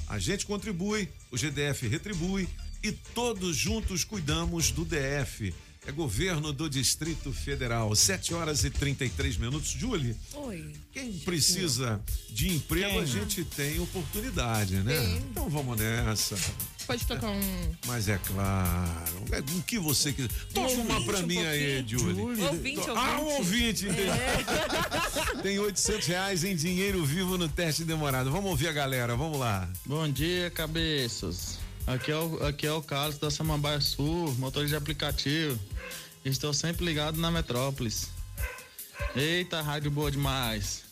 [0.09, 2.49] A gente contribui, o GDF retribui
[2.83, 5.55] e todos juntos cuidamos do DF.
[5.85, 7.95] É governo do Distrito Federal.
[7.95, 9.71] 7 horas e 33 minutos.
[9.71, 10.73] Julie, Oi.
[10.93, 14.97] quem precisa de emprego, a gente tem oportunidade, né?
[14.97, 15.17] Tem.
[15.17, 16.37] Então vamos nessa.
[16.87, 17.75] Pode tocar um.
[17.87, 19.25] Mas é claro.
[19.31, 20.29] É o que você quiser.
[20.53, 22.43] Toca uma pra um mim aí, Julie.
[22.45, 23.87] Ouvinte, Ah, um ouvinte.
[23.87, 25.41] ouvinte, entendi.
[25.43, 28.31] Tem 800 reais em dinheiro vivo no teste demorado.
[28.31, 29.69] Vamos ouvir a galera, vamos lá.
[29.87, 31.59] Bom dia, cabeças.
[31.87, 35.59] Aqui é o, aqui é o Carlos da Samambaia Sul, motorista de aplicativo.
[36.25, 38.09] Estou sempre ligado na Metrópolis.
[39.17, 40.83] Eita, rádio boa demais.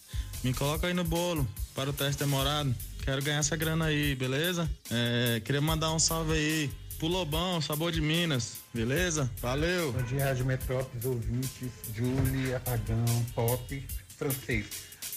[0.43, 2.75] Me coloca aí no bolo para o teste demorado.
[3.03, 4.69] Quero ganhar essa grana aí, beleza?
[4.91, 9.31] É, queria mandar um salve aí pro Lobão, sabor de Minas, beleza?
[9.41, 9.93] Valeu!
[9.93, 13.87] Bom dia, Rádio Metrópolis, ouvintes, Julie, Aragão, Pop,
[14.19, 14.67] francês.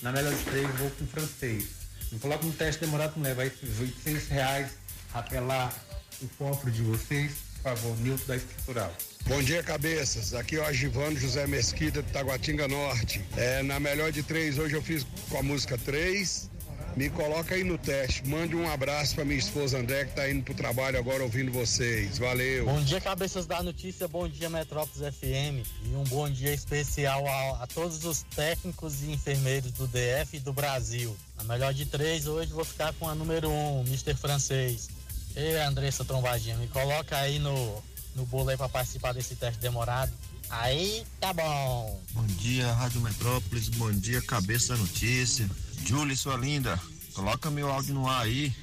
[0.02, 1.66] Na melhor de três, vou com francês.
[2.12, 4.72] Me coloca no teste demorado, não leva esses 800 reais,
[5.14, 5.74] apelar
[6.22, 8.94] o cofre de vocês, por favor, Nilton da Estrutural.
[9.28, 10.34] Bom dia, cabeças.
[10.34, 13.22] Aqui é o Agivano José Mesquita, de Taguatinga Norte.
[13.38, 16.50] É, na melhor de três, hoje eu fiz com a música 3.
[16.96, 18.28] Me coloca aí no teste.
[18.28, 22.20] Mande um abraço pra minha esposa André, que tá indo pro trabalho agora ouvindo vocês.
[22.20, 22.66] Valeu.
[22.66, 25.66] Bom dia, cabeças da notícia, bom dia, Metrópolis FM.
[25.86, 30.40] E um bom dia especial a, a todos os técnicos e enfermeiros do DF e
[30.40, 31.16] do Brasil.
[31.38, 34.14] Na melhor de três, hoje vou ficar com a número um, Mr.
[34.14, 34.88] Francês.
[35.36, 37.84] Ei, Andressa Trombadinha, me coloca aí no,
[38.16, 40.12] no bolo aí pra participar desse teste demorado.
[40.62, 42.02] Aí tá bom.
[42.14, 43.70] Bom dia, Rádio Metrópolis.
[43.70, 45.50] Bom dia, Cabeça da Notícia.
[45.86, 46.80] Julie, sua linda,
[47.14, 48.54] coloca meu áudio no ar aí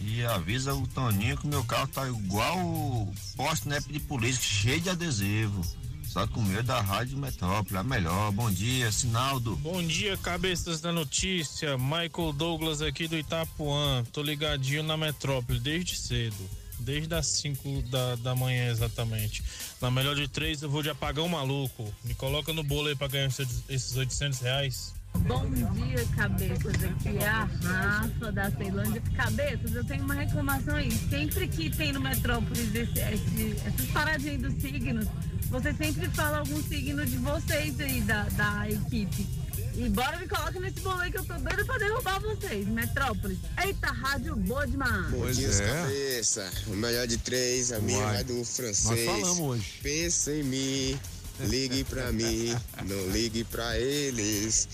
[0.00, 4.80] e avisa o Toninho que meu carro tá igual o poste NEP de polícia, cheio
[4.80, 5.62] de adesivo.
[6.04, 8.30] Só com o meu da Rádio Metrópolis, a melhor.
[8.30, 9.56] Bom dia, Sinaldo.
[9.56, 11.76] Bom dia, cabeças da notícia.
[11.76, 14.04] Michael Douglas aqui do Itapuã.
[14.12, 16.63] Tô ligadinho na Metrópole desde cedo.
[16.80, 19.42] Desde as 5 da, da manhã, exatamente.
[19.80, 21.92] Na melhor de três, eu vou de apagão maluco.
[22.04, 24.92] Me coloca no bolo aí pra ganhar esses- esses 800 reais.
[25.28, 26.74] Bom dia, cabeças.
[26.82, 29.00] Aqui é a Rafa da Ceilândia.
[29.16, 30.90] Cabeças, eu tenho uma reclamação aí.
[30.90, 35.06] Sempre que tem no Metrópolis esse- esse- essas paradinhas dos signos,
[35.48, 39.43] você sempre fala algum signo de vocês aí, da, da equipe.
[39.76, 42.66] E bora me coloca nesse bolo aí que eu tô doida pra derrubar vocês.
[42.68, 43.38] Metrópolis.
[43.64, 45.06] Eita, rádio boa demais.
[45.10, 45.66] Pois é.
[45.66, 46.52] cabeça.
[46.68, 48.14] O melhor de três, a minha Uai.
[48.14, 48.84] vai do francês.
[48.84, 49.80] Nós falamos hoje.
[49.82, 51.00] Pensa em mim,
[51.40, 54.68] ligue pra mim, não ligue pra eles.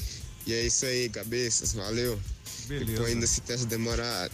[0.47, 1.73] E é isso aí, cabeças.
[1.73, 2.21] Valeu.
[2.67, 2.93] Beleza.
[2.93, 4.33] E põe nesse teste demorado.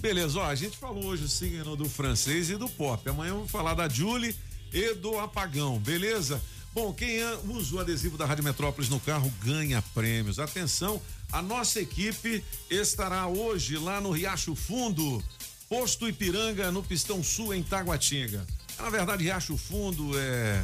[0.00, 3.08] Beleza, ó, a gente falou hoje o signo do francês e do pop.
[3.08, 4.36] Amanhã vamos falar da Julie
[4.72, 6.40] e do apagão, beleza?
[6.76, 10.38] Bom, quem usa o adesivo da Rádio Metrópolis no carro ganha prêmios.
[10.38, 11.00] Atenção,
[11.32, 15.24] a nossa equipe estará hoje lá no Riacho Fundo,
[15.70, 18.46] Posto Ipiranga, no Pistão Sul, em Taguatinga.
[18.78, 20.62] Na verdade, Riacho Fundo é.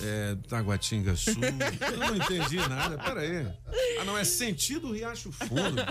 [0.00, 1.34] É, Taguatinga Sul.
[1.92, 2.96] Eu não entendi nada.
[2.98, 3.46] Pera aí.
[4.00, 5.82] Ah, não, é sentido Riacho Fundo.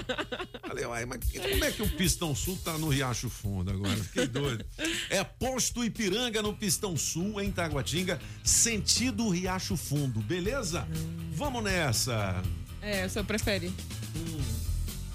[0.68, 3.96] Falei, uai, mas como é que o Pistão Sul tá no Riacho Fundo agora?
[3.96, 4.66] Fiquei doido.
[5.10, 10.88] É posto Ipiranga no Pistão Sul, em Taguatinga, sentido Riacho Fundo, beleza?
[11.34, 12.42] Vamos nessa.
[12.82, 13.72] É, o senhor prefere?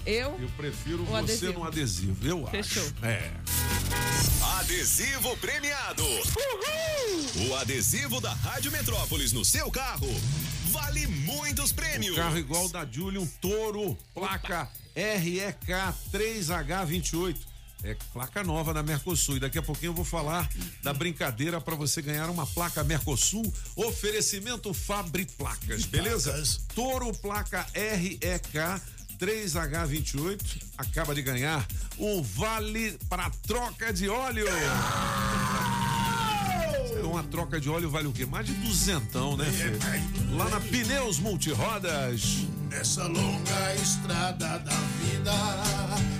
[0.07, 0.39] Eu?
[0.39, 1.53] Eu prefiro O você adesivo.
[1.53, 2.81] no adesivo, eu Fechou.
[2.83, 3.05] acho.
[3.05, 3.31] É.
[4.59, 6.03] Adesivo premiado.
[7.49, 10.07] O adesivo da Rádio Metrópolis no seu carro
[10.71, 12.15] vale muitos prêmios.
[12.15, 15.57] Carro igual o da Julie, um touro, placa REK
[16.11, 17.35] 3H28.
[17.83, 19.37] É placa nova da Mercosul.
[19.37, 20.49] E daqui a pouquinho eu vou falar
[20.81, 23.53] da brincadeira para você ganhar uma placa Mercosul.
[23.75, 26.33] Oferecimento Fabri Placas, beleza?
[26.73, 28.81] Touro, placa REK
[29.19, 30.63] 3H28.
[30.77, 31.65] Acaba de ganhar
[31.97, 34.45] um vale para troca de óleo.
[37.03, 38.25] Uma troca de óleo vale o quê?
[38.25, 39.79] Mais de duzentão, né, filho?
[40.35, 42.45] Lá na Pneus Multirodas.
[42.69, 45.31] Nessa longa estrada da vida,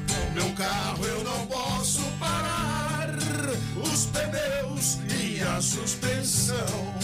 [0.08, 3.10] com meu carro eu não posso parar.
[3.76, 6.96] Os pneus e a suspensão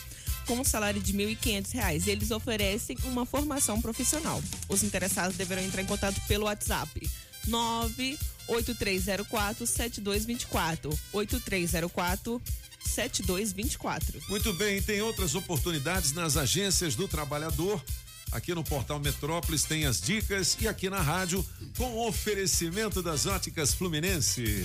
[0.46, 4.42] Com um salário de 1.500 reais, eles oferecem uma formação profissional.
[4.68, 7.08] Os interessados deverão entrar em contato pelo WhatsApp
[7.48, 12.40] 98304 7224 8304
[12.80, 14.20] 7224.
[14.28, 17.82] Muito bem, tem outras oportunidades nas agências do trabalhador.
[18.30, 21.44] Aqui no Portal Metrópolis tem as dicas e aqui na rádio
[21.76, 24.64] com oferecimento das óticas Fluminense.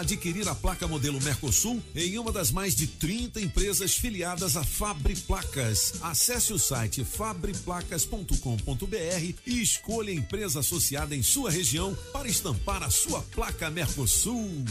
[0.01, 5.15] adquirir a placa modelo Mercosul em uma das mais de 30 empresas filiadas à Fabre
[5.15, 5.93] Placas.
[6.01, 12.89] Acesse o site fabreplacas.com.br e escolha a empresa associada em sua região para estampar a
[12.89, 14.65] sua placa Mercosul.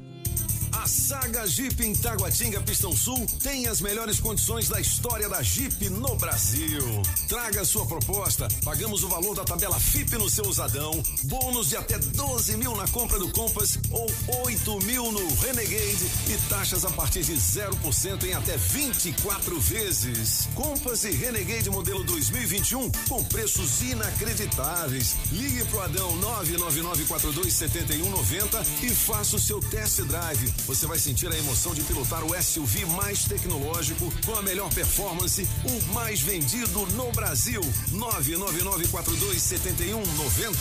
[0.81, 5.91] A Saga Jeep em Taguatinga Pistão Sul tem as melhores condições da história da Jeep
[5.91, 7.03] no Brasil.
[7.29, 11.99] Traga sua proposta, pagamos o valor da tabela FIP no seu usadão, bônus de até
[11.99, 14.11] 12 mil na compra do Compass ou
[14.47, 20.49] 8 mil no Renegade e taxas a partir de 0% em até 24 vezes.
[20.55, 25.15] Compass e Renegade modelo 2021 com preços inacreditáveis.
[25.31, 30.70] Ligue pro Adão 999427190 e faça o seu test drive.
[30.71, 35.45] Você vai sentir a emoção de pilotar o SUV mais tecnológico, com a melhor performance,
[35.65, 37.61] o mais vendido no Brasil.
[37.91, 40.55] 999427190.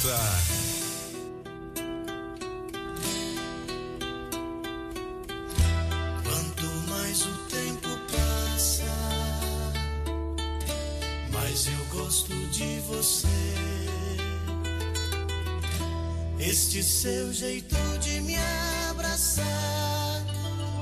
[6.24, 8.92] Quanto mais o tempo passa,
[11.32, 13.28] mais eu gosto de você.
[16.40, 18.36] Este seu jeito de me
[18.90, 19.99] abraçar.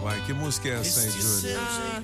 [0.07, 1.59] Uai, que música é essa aí, Júlio?
[1.59, 2.01] Ah,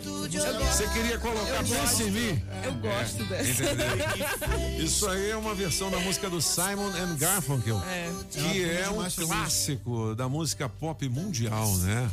[0.70, 2.44] Você queria colocar Pense em mim?
[2.66, 3.64] Eu gosto dessa.
[3.64, 4.84] Entendeu?
[4.86, 8.12] Isso aí é uma versão da música do Simon and Garfunkel, É.
[8.30, 8.96] que É é um
[9.26, 12.12] clássico da música pop mundial, né?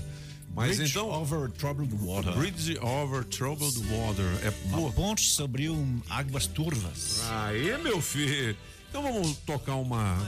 [0.54, 1.10] Mas Bridge então.
[1.10, 2.34] over troubled water.
[2.34, 4.26] Bridge over troubled water.
[4.44, 7.20] É Uma ponte sobre um, águas turvas.
[7.30, 8.56] Aí, meu filho.
[8.90, 10.18] Então vamos tocar uma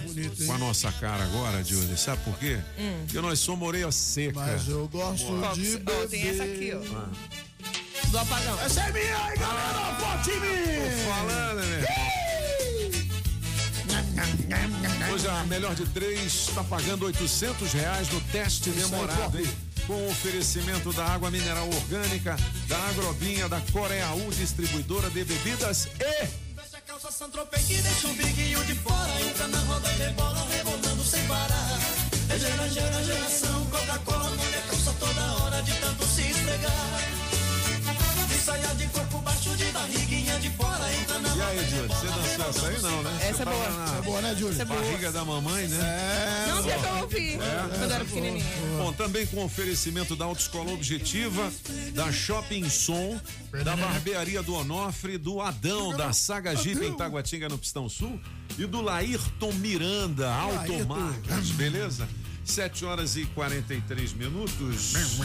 [0.47, 1.99] com a nossa cara agora, Júlio.
[1.99, 2.61] Sabe por quê?
[2.79, 3.03] Hum.
[3.05, 4.39] Porque nós somos orelha seca.
[4.39, 6.79] Mas eu gosto Ó, de ó, tem essa aqui, ó.
[8.07, 8.61] Do apagão.
[8.61, 9.93] Essa é minha aí, galera!
[9.99, 10.49] Vote em mim!
[10.79, 11.87] Tô falando, né?
[15.13, 19.49] Hoje a melhor de três está pagando 800 reais no teste demorado, hein?
[19.89, 22.37] Com oferecimento da água mineral orgânica,
[22.69, 26.52] da Agrobinha, da Coreia U, distribuidora de bebidas e
[26.93, 29.21] calça Santropei que deixa o biguinho de fora.
[29.23, 31.79] Entra na roda e rebola, rebolando sem parar.
[32.29, 33.67] É gera, gera, geração.
[33.71, 34.22] Coca-Cola
[41.53, 43.19] aí, Júlio, você dançou essa aí não, né?
[43.23, 43.65] Essa Você é boa.
[43.65, 44.53] tava na É boa, né, Júlio?
[44.53, 44.81] Essa é boa.
[44.81, 45.79] barriga da mamãe, né?
[45.79, 46.47] É.
[46.53, 47.39] Não sei que eu ouvi
[47.79, 48.45] quando era pequenininha.
[48.79, 51.53] Bom, também com oferecimento da Autoescola Objetiva,
[51.95, 53.21] da Shopping Som,
[53.65, 58.21] da Barbearia do Onofre, do Adão, da Saga Jeep em Taguatinga, no Pistão Sul,
[58.59, 62.09] e do Laírton Miranda, Automarcas, beleza?
[62.45, 64.93] 7 horas e 43 minutos.
[64.93, 65.17] Seguinte,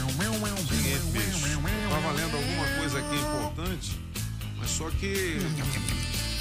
[1.12, 1.58] bicho,
[1.90, 3.98] Tava lendo alguma coisa aqui importante,
[4.56, 5.38] mas só que.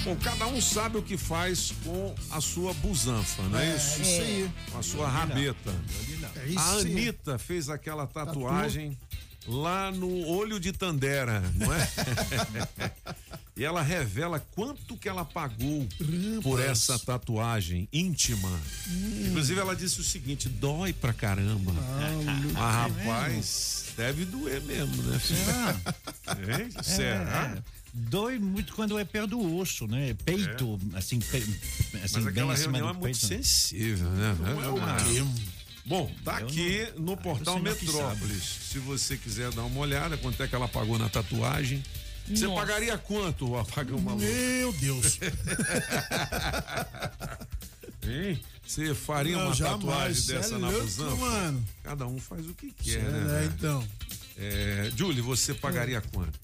[0.04, 4.02] Bom, cada um sabe o que faz com a sua busanfa, não é, É, isso?
[4.02, 4.52] isso aí.
[4.72, 5.76] Com a sua rabeta.
[6.38, 6.80] É isso A.
[6.80, 8.98] Anitta fez aquela tatuagem
[9.48, 11.88] lá no olho de Tandera, não é?
[13.56, 15.88] e ela revela quanto que ela pagou
[16.44, 18.60] por essa tatuagem íntima.
[19.28, 21.74] Inclusive ela disse o seguinte, dói pra caramba.
[22.54, 22.56] Mas
[23.06, 25.20] rapaz, deve doer mesmo, né?
[26.60, 26.70] Hein?
[26.84, 27.54] Será?
[27.54, 27.64] É, é.
[27.98, 30.16] Dói muito quando é perto do osso, né?
[30.24, 31.38] Peito, assim, pe,
[32.04, 33.28] assim Mas aquela reunião é do muito peito.
[33.28, 34.38] sensível, né?
[34.40, 34.98] Não é Ah.
[35.04, 35.24] quê?
[35.86, 38.44] Bom, tá Eu aqui no portal sei lá que Metrópolis.
[38.72, 41.82] Se você quiser dar uma olhada, quanto é que ela pagou na tatuagem.
[42.28, 42.60] Você Nossa.
[42.60, 44.24] pagaria quanto a pagar uma luz?
[44.26, 45.18] Meu Deus.
[48.04, 48.40] Hein?
[48.66, 49.80] Você faria Não, uma jamais.
[49.82, 51.16] tatuagem Cê dessa é na busanfa?
[51.16, 51.66] mano.
[51.84, 53.44] Cada um faz o que quer, Cê né?
[53.44, 53.88] é, então.
[54.38, 56.38] É, Julie, você pagaria quanto?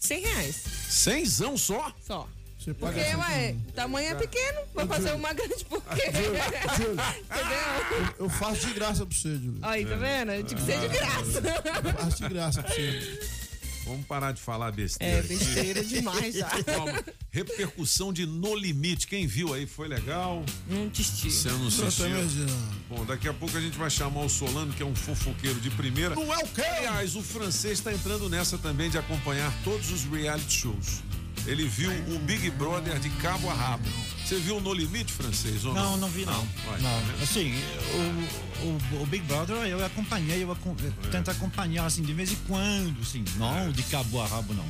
[0.00, 0.56] 100 reais.
[0.88, 1.92] Cenzão só?
[2.06, 2.28] Só.
[2.58, 3.72] Você Porque, paga ué, conta.
[3.74, 6.10] tamanho é pequeno, vou fazer uma grande por quê?
[6.12, 8.08] Júlio, Entendeu?
[8.18, 9.58] Eu, eu faço de graça pra você, Júlio.
[9.62, 10.42] Aí, tá vendo?
[10.44, 11.42] Tinha que ser de graça.
[11.84, 13.20] Eu faço de graça pra você.
[13.86, 15.18] Vamos parar de falar besteira.
[15.18, 16.48] É, besteira demais já.
[16.64, 17.04] Calma.
[17.30, 19.06] Repercussão de No Limite.
[19.06, 20.44] Quem viu aí foi legal?
[20.68, 21.30] Não assisti.
[21.30, 22.46] Você não assistiu?
[22.88, 25.70] Bom, daqui a pouco a gente vai chamar o Solano, que é um fofoqueiro de
[25.70, 26.16] primeira.
[26.16, 26.62] Não é o quê?
[26.62, 31.02] Aliás, o francês está entrando nessa também de acompanhar todos os reality shows.
[31.46, 33.88] Ele viu o Big Brother de cabo a rabo.
[34.26, 35.64] Você viu o No Limite, francês?
[35.64, 36.44] Ou não, Não, não vi não.
[36.66, 37.22] Vai, Não, vendo?
[37.22, 37.54] assim,
[37.94, 40.74] o, o, o Big Brother eu acompanhei, eu, acom-
[41.04, 41.08] É.
[41.10, 44.64] tento acompanhar assim de vez em quando, assim, não de cabo a rabo não.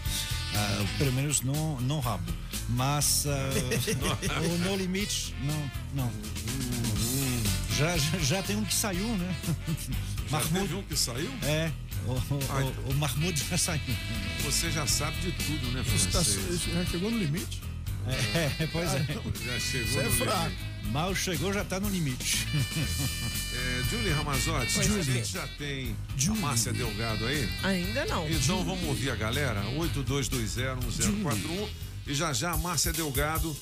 [0.55, 2.31] Ah, pelo menos não, não rabo.
[2.69, 6.13] Mas ah, o No Limite, não, não.
[7.79, 9.37] Já, já, já tem um que saiu, né?
[10.31, 11.31] Já teve um que saiu?
[11.43, 11.71] É,
[12.07, 13.81] o, o, Ah, o, o Mahmoud já saiu.
[14.45, 16.61] Você já sabe de tudo, né, tá- francês?
[16.63, 17.63] já chegou no limite?
[18.09, 19.05] É, pois é.
[19.45, 20.45] Já chegou Você é no fraco.
[20.45, 20.77] limite.
[20.93, 22.47] Mal chegou, já tá no limite.
[23.53, 25.03] É, Julie Ramazotti, Pois a é.
[25.03, 25.97] gente já tem
[26.29, 27.49] a Márcia Delgado aí?
[27.63, 28.29] Ainda não.
[28.31, 31.69] Então vamos ouvir a galera, 82201041
[32.07, 33.57] e já já a Márcia Delgado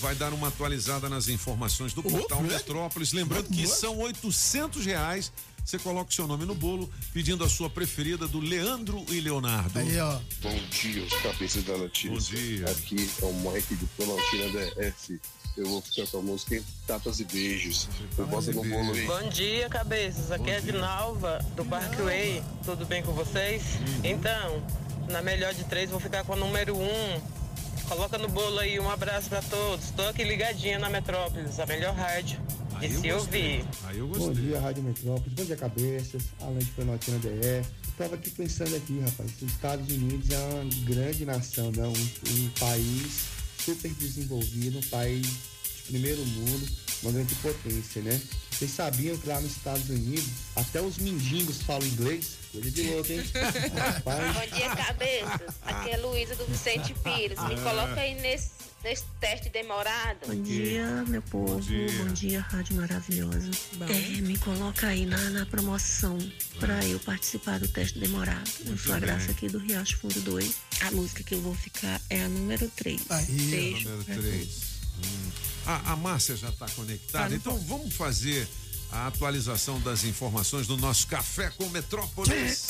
[0.00, 2.54] vai dar uma atualizada nas informações do portal Fred.
[2.54, 3.12] Metrópolis.
[3.12, 5.32] Lembrando que são 800 reais.
[5.64, 9.78] Você coloca o seu nome no bolo, pedindo a sua preferida do Leandro e Leonardo.
[9.78, 10.18] Aí, ó.
[10.42, 12.10] Bom dia, os cabeças da notícia.
[12.10, 12.70] Bom dia.
[12.70, 15.20] Aqui é o Mike de Planaltina DF.
[15.56, 17.88] Eu vou ficar com a música em Tapas e Beijos.
[18.16, 19.06] Eu boto no bolo aí.
[19.06, 20.32] Bom dia, cabeças.
[20.32, 22.42] Aqui é de Nalva, do Parkway.
[22.64, 23.62] Tudo bem com vocês?
[24.02, 24.62] Então,
[25.10, 27.20] na melhor de três, vou ficar com o número um.
[27.88, 29.90] Coloca no bolo aí, um abraço pra todos.
[29.90, 32.40] Tô aqui ligadinha na Metrópolis, a melhor rádio.
[32.82, 33.42] E Aí eu se gostei.
[33.60, 33.64] ouvir.
[33.84, 34.44] Aí eu Bom gostei.
[34.44, 35.32] dia, Rádio Metrópolis.
[35.34, 36.22] Bom dia, cabeças.
[36.40, 37.66] Além de Planaltina DE.
[37.88, 39.30] Estava aqui pensando aqui, rapaz.
[39.40, 41.84] Os Estados Unidos é uma grande nação, né?
[41.86, 43.26] um, um país
[43.64, 46.68] super desenvolvido, um país de primeiro mundo,
[47.04, 48.20] uma grande potência, né?
[48.50, 50.26] Vocês sabiam que lá nos Estados Unidos
[50.56, 52.38] até os mendigos falam inglês?
[52.50, 53.22] Coisa de louco, hein?
[53.74, 54.34] Rapaz.
[54.34, 55.54] Bom dia, cabeças.
[55.62, 57.38] Aqui é Luísa do Vicente Pires.
[57.48, 58.50] Me coloca aí nesse,
[58.82, 60.26] nesse teste demorado.
[60.26, 61.60] Bom dia, meu povo.
[61.60, 63.50] Bom dia, Rádio Maravilhosa.
[63.88, 66.18] É, me coloca aí na, na promoção
[66.58, 68.50] pra eu participar do teste demorado.
[68.66, 68.98] Eu sou a.
[68.98, 70.56] Graça aqui do Riacho Fundo 2.
[70.82, 73.10] A música que eu vou ficar é a número 3.
[73.10, 73.88] Aí, Beijo.
[73.88, 74.72] Número pra 3.
[75.66, 77.30] A, a Márcia já está conectada.
[77.30, 78.48] Tá então vamos fazer
[78.92, 82.66] a atualização das informações do nosso Café com Metrópolis.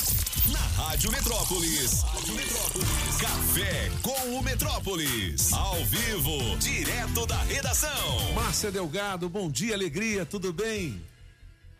[0.51, 2.01] Na Rádio Metrópolis.
[2.01, 3.17] Rádio Metrópolis.
[3.21, 5.51] Café com o Metrópolis.
[5.51, 8.33] Ao vivo, direto da redação.
[8.33, 11.01] Márcia Delgado, bom dia, alegria, tudo bem?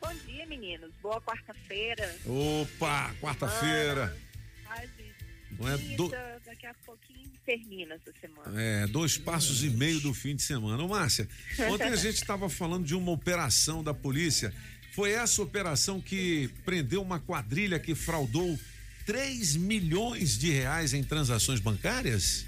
[0.02, 0.91] Bom dia, meninos.
[1.02, 2.14] Boa quarta-feira.
[2.26, 4.16] Opa, quarta-feira.
[5.64, 6.09] Não é do-
[6.45, 8.61] Daqui a pouquinho termina essa semana.
[8.61, 10.82] É, dois passos e meio do fim de semana.
[10.84, 11.28] Ô, Márcia,
[11.70, 14.53] ontem a gente estava falando de uma operação da polícia.
[14.93, 18.57] Foi essa operação que prendeu uma quadrilha que fraudou
[19.05, 22.45] 3 milhões de reais em transações bancárias?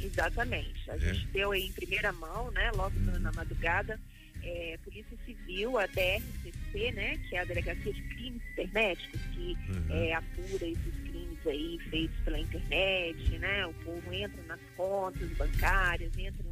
[0.00, 0.90] Exatamente.
[0.90, 0.98] A É.
[1.14, 2.70] gente deu em primeira mão, né?
[2.74, 4.00] Logo na, na madrugada,
[4.42, 7.18] é, Polícia Civil, a DRCC, né?
[7.28, 9.86] Que é a Delegacia de Crimes Cibernéticos, que Uhum.
[9.90, 10.94] é, apura esses
[11.42, 13.66] crimes aí feitos pela internet, né?
[13.66, 16.44] O povo entra nas contas bancárias, entra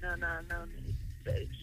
[0.00, 0.66] na, na, na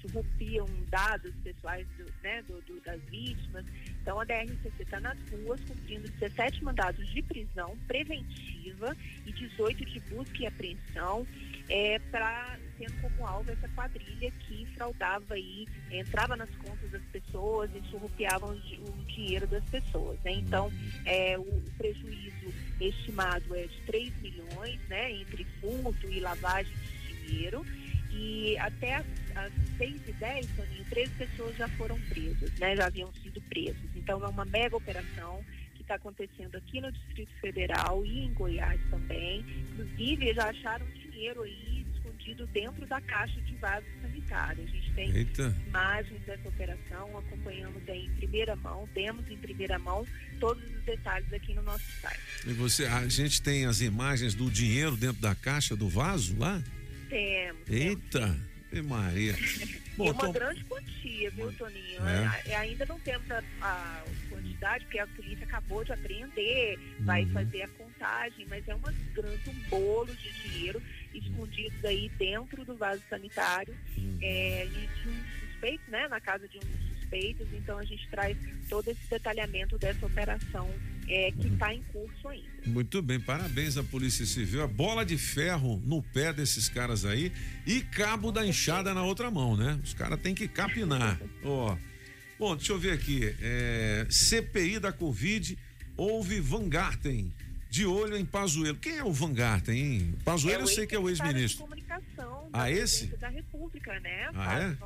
[0.01, 3.65] surrupiam dados pessoais do, né, do- do- das vítimas.
[4.01, 8.95] Então a DRCC está nas ruas cumprindo 17 mandados de prisão preventiva
[9.25, 11.25] e 18 de busca e apreensão,
[11.69, 17.69] é, para tendo como alvo essa quadrilha que fraudava aí, entrava nas contas das pessoas
[17.75, 20.19] e surrupiavam o, di- o dinheiro das pessoas.
[20.23, 20.33] Né?
[20.33, 20.71] Então
[21.05, 26.73] é, o prejuízo estimado é de 3 milhões, né, entre furto e lavagem
[27.07, 27.65] de dinheiro.
[28.11, 29.05] E até as,
[29.35, 32.75] as 6 e 10, Toninho, 13 pessoas já foram presas, né?
[32.75, 33.89] Já haviam sido presas.
[33.95, 38.79] Então é uma mega operação que está acontecendo aqui no Distrito Federal e em Goiás
[38.91, 39.39] também.
[39.71, 41.82] Inclusive, já acharam dinheiro aí
[42.23, 44.63] escondido dentro da caixa de vaso sanitário.
[44.63, 45.55] A gente tem Eita.
[45.67, 50.05] imagens dessa operação, acompanhamos aí em primeira mão, temos em primeira mão
[50.39, 52.19] todos os detalhes aqui no nosso site.
[52.47, 56.61] E você, a gente tem as imagens do dinheiro dentro da caixa do vaso lá?
[57.09, 57.61] Temos.
[57.69, 58.35] Eita,
[58.71, 59.33] e Maria.
[59.33, 62.01] e Bom, uma então- grande quantia, viu, Toninho?
[62.07, 62.51] É.
[62.51, 67.33] É, ainda não temos a, a quantidade, porque a polícia acabou de apreender, vai Uhum.
[67.33, 70.81] fazer a contagem, mas é uma grande, um bolo de dinheiro
[71.13, 74.17] escondidos aí dentro do vaso sanitário Uhum.
[74.21, 78.07] é, e de um suspeito, né, na casa de um dos suspeitos então a gente
[78.09, 78.35] traz
[78.69, 80.69] todo esse detalhamento dessa operação
[81.07, 82.47] é, que está em curso ainda.
[82.65, 84.63] Muito bem, parabéns à Polícia Civil.
[84.63, 87.31] A bola de ferro no pé desses caras aí
[87.67, 89.77] e cabo da enxada na outra mão, né?
[89.83, 91.19] Os caras têm que capinar.
[91.43, 91.77] Ó.
[92.39, 93.35] Bom, deixa eu ver aqui.
[93.41, 95.57] É, CPI da Covid,
[95.97, 97.31] houve Van Garten.
[97.73, 98.77] De olho em Pazuello.
[98.77, 100.15] Quem é o Van Garten, hein?
[100.23, 101.63] Pazuello eu sei que é o ex-ministro.
[101.63, 103.07] comunicação Ah, da esse?
[103.17, 104.29] da República, né?
[104.35, 104.77] Ah, é?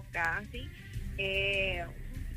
[1.19, 1.85] É,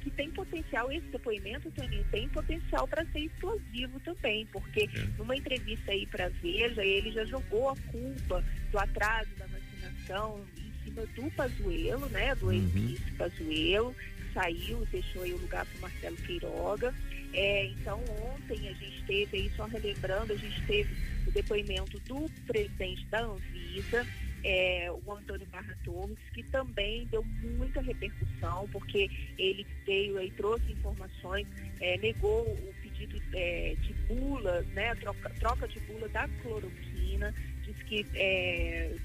[0.00, 5.04] que tem potencial, esse depoimento, Toninho, tem potencial para ser explosivo também, porque É.
[5.16, 10.84] numa entrevista aí para Veja, ele já jogou a culpa do atraso da vacinação em
[10.84, 12.34] cima do Pazuello, né?
[12.34, 16.92] Do ex-ministro Pazuello, que saiu, deixou aí o lugar para Marcelo Queiroga.
[17.32, 18.00] É, então,
[18.34, 23.22] ontem a gente teve aí, só relembrando, a gente teve o depoimento do presidente da
[23.22, 24.04] Anvisa,
[24.42, 29.08] é, o Antônio Barra Torres, que também deu muita repercussão, porque
[29.38, 31.46] ele veio aí, trouxe informações,
[31.78, 37.32] é, negou o pedido é, de bula, né, troca, troca de bula da cloroquina,
[37.70, 38.96] disse que é,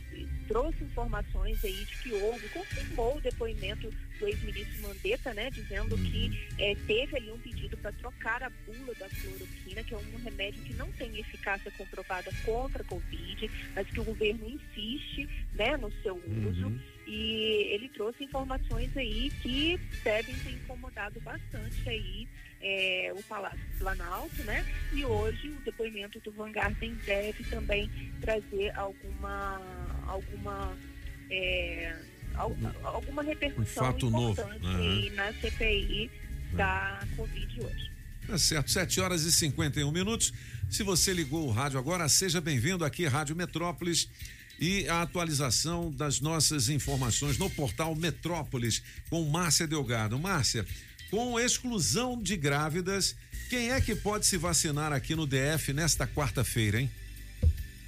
[0.47, 3.89] trouxe informações aí de que houve, confirmou o depoimento
[4.19, 8.93] do ex-ministro Mandetta, né, dizendo que é, teve ali um pedido para trocar a bula
[8.95, 13.89] da cloroquina, que é um remédio que não tem eficácia comprovada contra a Covid, mas
[13.89, 16.71] que o governo insiste, né, no seu uso.
[17.07, 22.27] E ele trouxe informações aí que devem ter incomodado bastante aí
[22.67, 24.65] é, o Palácio Planalto, né?
[24.91, 27.89] E hoje o depoimento do Van Garten deve também
[28.19, 29.61] trazer alguma
[30.07, 30.75] alguma
[31.29, 31.95] é,
[32.33, 34.75] al- alguma repercussão Um fato novo, importante né?
[34.75, 36.11] aí na CPI
[36.53, 37.91] da Covid hoje.
[38.25, 40.33] Tá certo, 7 horas e 51 minutos.
[40.69, 44.09] Se você ligou o rádio agora, seja bem-vindo aqui, Rádio Metrópolis.
[44.57, 50.17] E a atualização das nossas informações no portal Metrópolis com Márcia Delgado.
[50.17, 50.65] Márcia,
[51.15, 53.15] com exclusão de grávidas,
[53.49, 56.91] quem é que pode se vacinar aqui no DF nesta quarta-feira, hein?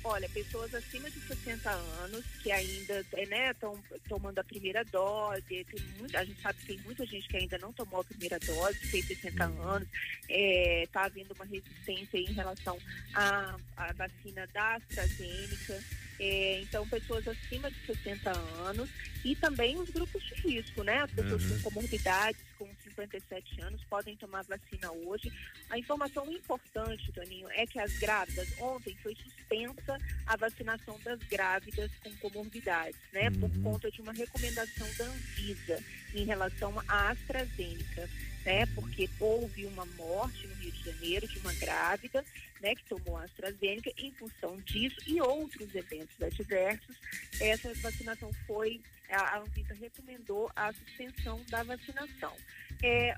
[0.01, 3.03] Olha, pessoas acima de 60 anos que ainda
[3.51, 5.65] estão tomando a primeira dose, tem
[5.99, 8.77] muita, a gente sabe que tem muita gente que ainda não tomou a primeira dose,
[8.87, 9.89] fez 60 anos,
[10.29, 12.77] está havendo uma resistência em relação
[13.13, 15.83] à, à vacina da AstraZeneca.
[16.19, 18.31] É, então, pessoas acima de 60
[18.65, 18.89] anos
[19.23, 20.99] e também os grupos de risco, né?
[21.03, 21.49] As pessoas Uhum.
[21.61, 22.67] com comorbidades, com
[22.97, 25.31] 57 anos, podem tomar vacina hoje.
[25.69, 31.91] A informação importante, Toninho, é que as grávidas, ontem foi suspensa a vacinação das grávidas
[32.03, 33.29] com comorbidades, né?
[33.29, 35.83] Por conta de uma recomendação da Anvisa
[36.15, 38.09] em relação à AstraZeneca,
[38.45, 38.65] né?
[38.73, 42.25] Porque houve uma morte no Rio de Janeiro de uma grávida,
[42.61, 42.73] né?
[42.75, 46.95] Que tomou a AstraZeneca em função disso e outros eventos adversos.
[47.39, 52.35] Essa vacinação foi, a Anvisa recomendou a suspensão da vacinação.
[52.83, 53.15] É,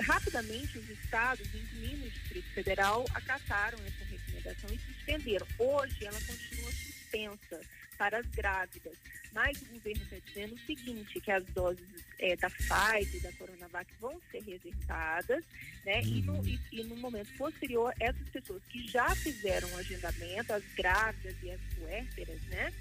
[0.00, 5.46] rapidamente, os estados, incluindo o Distrito Federal, acataram essa recomendação e suspenderam.
[5.58, 7.60] Hoje, ela continua suspensa
[7.98, 8.96] para as grávidas,
[9.32, 11.84] mas o governo está dizendo o seguinte, que as doses
[12.20, 15.44] eh, da Pfizer e da Coronavac vão ser reservadas,
[15.84, 16.00] né?
[16.02, 20.62] E, no, e- e no momento posterior, essas pessoas que já fizeram o agendamento, as
[20.76, 22.72] grávidas e as puérperas, né?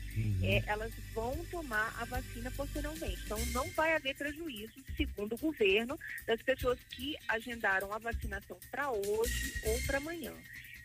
[0.43, 3.19] eh, elas vão tomar a vacina posteriormente.
[3.25, 8.89] Então, não vai haver prejuízo, segundo o governo, das pessoas que agendaram a vacinação para
[8.91, 10.33] hoje ou para amanhã.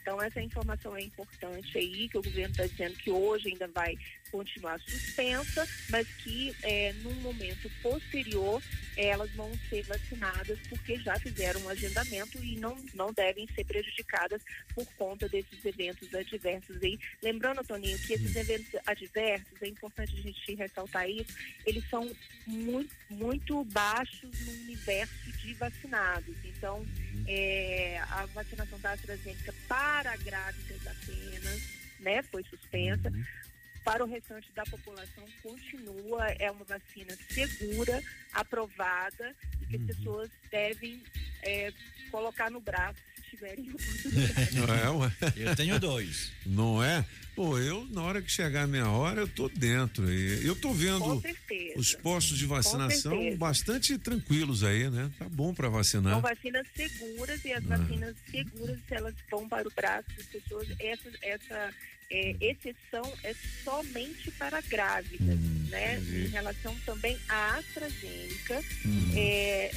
[0.02, 3.96] Então, essa informação é importante aí, que o governo está dizendo que hoje ainda vai
[4.32, 8.60] continuar suspensa, mas que eh, num momento posterior
[8.96, 14.42] elas vão ser vacinadas porque já fizeram um agendamento e não, não devem ser prejudicadas
[14.74, 16.98] por conta desses eventos adversos aí.
[17.22, 21.34] Lembrando, Toninho, que esses eventos adversos, é importante a gente ressaltar isso,
[21.64, 22.10] eles são
[22.46, 26.34] muito, muito baixos no universo de vacinados.
[26.44, 26.84] Então,
[27.26, 29.91] é, a vacinação da AstraZeneca para
[30.22, 31.60] grávidas apenas,
[32.00, 33.12] né, foi suspensa.
[33.84, 38.00] Para o restante da população continua, é uma vacina segura,
[38.32, 41.02] aprovada e que as pessoas devem
[41.42, 41.72] é,
[42.10, 43.00] colocar no braço
[43.36, 44.58] tiverem oportunidade.
[44.84, 45.12] É, ué?
[45.36, 46.30] Eu tenho dois.
[46.44, 47.04] Não é?
[47.34, 50.12] Pô, eu, na hora que chegar a minha hora, eu tô dentro.
[50.12, 51.22] E eu tô vendo
[51.76, 55.10] os postos de vacinação bastante tranquilos aí, né?
[55.18, 56.12] Tá bom pra vacinar.
[56.12, 57.76] São vacinas seguras e as Ah.
[57.76, 61.74] vacinas seguras, se elas vão para o braço das pessoas, essa, essa
[62.12, 63.34] é, exceção é
[63.64, 65.38] somente para grávidas.
[65.72, 66.24] né, Entendi.
[66.26, 69.12] em relação também à AstraZeneca Uhum.
[69.16, 69.70] é,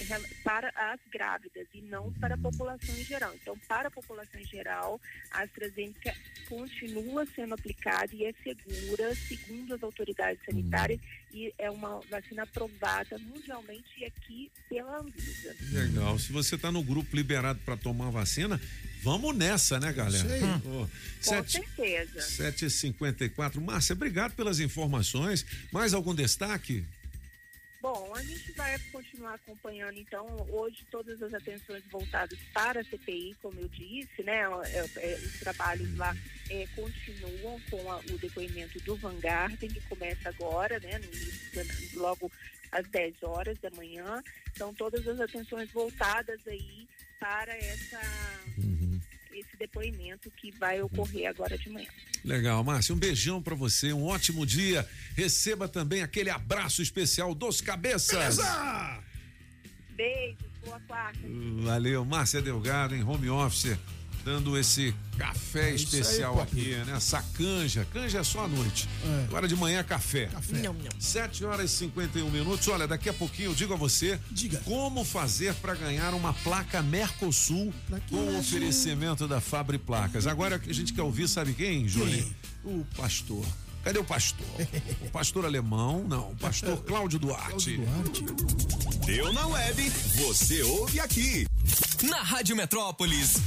[0.44, 3.34] para as grávidas e não para a população em geral.
[3.36, 5.00] Então, para a população em geral,
[5.32, 6.14] a AstraZeneca
[6.50, 11.00] continua sendo aplicada e é segura, segundo as autoridades sanitárias,
[11.36, 15.54] e é uma vacina aprovada mundialmente e aqui pela Anvisa.
[15.72, 16.18] Legal.
[16.18, 18.60] Se você tá no grupo liberado para tomar vacina,
[19.04, 20.26] vamos nessa, né, galera?
[20.64, 20.88] Pô, Com
[21.20, 22.20] sete- certeza.
[22.22, 23.60] 7h54.
[23.62, 25.46] Márcia, obrigado pelas informações.
[25.74, 26.86] Mais algum destaque?
[27.86, 33.36] Bom, a gente vai continuar acompanhando, então, hoje todas as atenções voltadas para a CPI,
[33.44, 34.42] como eu disse, né?
[34.42, 34.80] é,
[35.12, 36.12] é, os trabalhos lá
[36.50, 40.98] é, continuam com a- o depoimento do Vanguarden, que começa agora, né?
[40.98, 42.32] No início, logo
[42.72, 44.24] às 10 horas da manhã.
[44.52, 46.88] Então, todas as atenções voltadas aí
[47.20, 48.02] para essa,
[48.58, 48.95] esse
[49.76, 51.88] depoimento que vai ocorrer agora de manhã.
[52.24, 54.88] Legal, Márcia, um beijão pra você, um ótimo dia.
[55.16, 58.38] Receba também aquele abraço especial dos cabeças.
[59.90, 61.20] Beijos, boa quarta.
[61.64, 63.78] Valeu, Márcia Delgado em home office,
[64.26, 66.82] dando esse café É aí, especial Popinho.
[66.82, 66.98] aqui, né?
[66.98, 67.86] Essa canja.
[67.94, 68.90] Canja é só à noite.
[69.06, 69.26] É.
[69.26, 70.26] Agora de manhã, café.
[70.26, 70.58] Café.
[70.58, 71.00] Não, não.
[71.00, 72.68] 7 horas e 51 minutos.
[72.68, 74.20] Olha, daqui a pouquinho eu digo a você
[74.66, 77.72] como fazer para ganhar uma placa Mercosul
[78.10, 80.26] com o oferecimento da Fabre Placas.
[80.26, 82.28] Agora a gente quer ouvir, sabe quem, Júlio?
[82.64, 83.46] O pastor.
[83.86, 84.48] Cadê o pastor?
[85.04, 86.04] O pastor alemão?
[86.08, 87.80] Não, o pastor Cláudio Duarte.
[89.06, 91.46] Deu na web, você ouve aqui.
[92.02, 93.44] Na Rádio Metrópolis.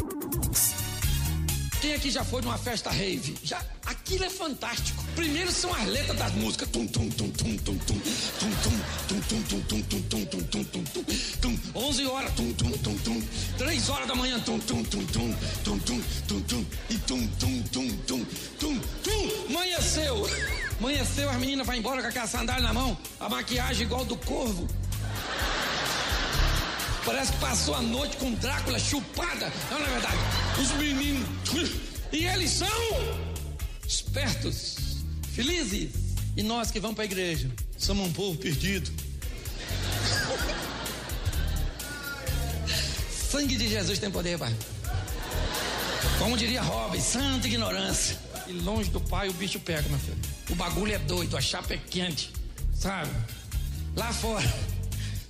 [1.81, 3.37] Quem aqui já foi numa festa rave?
[3.45, 5.05] Já, aquilo é fantástico.
[5.15, 6.69] Primeiro são as letras das músicas.
[6.71, 8.01] Tum, tum, tum, tum, tum, tum,
[8.39, 11.59] tum, tum, tum, tum, tum, tum, tum, tum, tum, tum, tum, tum, tum.
[11.77, 13.23] 11 horas, tum, tum, tum, tum.
[13.59, 16.67] 3 horas da manhã, tum, tum, tum, tum, tum, tum, tum, tum.
[16.91, 18.25] E tum, tum, tum, tum,
[18.59, 19.47] tum, tum.
[19.49, 20.29] Amanheceu.
[20.81, 24.67] Amanheceu, as meninas vão embora com aquela sandália na mão, a maquiagem igual do corvo.
[27.09, 29.51] Parece que passou a noite com Drácula chupada.
[29.71, 30.19] Não, não é verdade.
[30.61, 31.27] Os meninos.
[32.11, 32.67] E eles são
[33.87, 34.77] espertos,
[35.35, 35.91] felizes.
[36.35, 38.91] E nós que vamos para a igreja, somos um povo perdido.
[43.31, 44.57] Sangue de Jesus tem poder, pai.
[46.19, 48.17] Como diria Robin, santa ignorância.
[48.47, 50.17] E longe do pai o bicho pega, meu filho.
[50.49, 52.33] O bagulho é doido, a chapa é quente,
[52.75, 53.11] sabe?
[53.95, 54.78] Lá fora.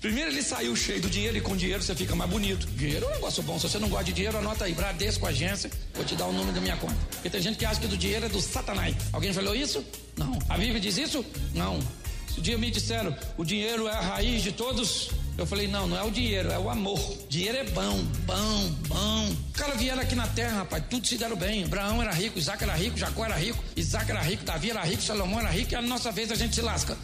[0.01, 2.67] Primeiro ele saiu cheio do dinheiro e com dinheiro você fica mais bonito.
[2.69, 3.59] Dinheiro é um negócio bom.
[3.59, 4.73] Se você não gosta de dinheiro, anota aí.
[4.73, 6.95] Bradesco, agência, vou te dar o número da minha conta.
[7.11, 8.95] Porque tem gente que acha que do dinheiro é do satanás.
[9.13, 9.85] Alguém falou isso?
[10.17, 10.39] Não.
[10.49, 11.25] A Bíblia diz isso?
[11.53, 11.81] Não.
[12.29, 15.89] Se um dia me disseram, o dinheiro é a raiz de todos, eu falei, não,
[15.89, 17.01] não é o dinheiro, é o amor.
[17.29, 19.29] Dinheiro é bom, bom, bom.
[19.29, 21.65] Os caras vieram aqui na terra, rapaz, tudo se deram bem.
[21.65, 25.03] Abraão era rico, Isaac era rico, Jacó era rico, Isaac era rico, Davi era rico,
[25.03, 26.97] Salomão era rico, e a nossa vez a gente se lasca.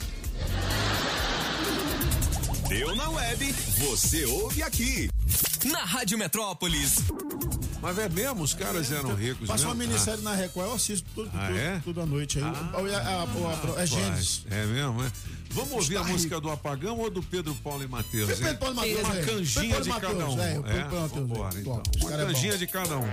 [2.68, 5.08] Deu na web, você ouve aqui.
[5.64, 6.96] Na Rádio Metrópolis.
[7.80, 9.92] Mas é mesmo, os caras eram ricos Passou uma mesmo?
[9.92, 11.80] minissérie na Record, eu assisto tudo, Ah, tudo, é?
[11.84, 12.44] tudo à noite aí.
[12.44, 14.44] Ah, O- a- a- a- é Gênesis.
[14.50, 15.12] É mesmo, é?
[15.50, 18.28] Vamos ouvir a música do Apagão ou do Pedro Paulo e Matheus?
[18.30, 18.36] hein?
[18.40, 19.22] Pedro Paulo e Matheus, Uma é.
[19.24, 20.40] canjinha Pedro de Paulo e cada um.
[20.42, 21.08] É, É?
[21.08, 21.60] Vambora, é.
[21.60, 21.82] então.
[22.00, 23.08] Uma é canjinha de cada um.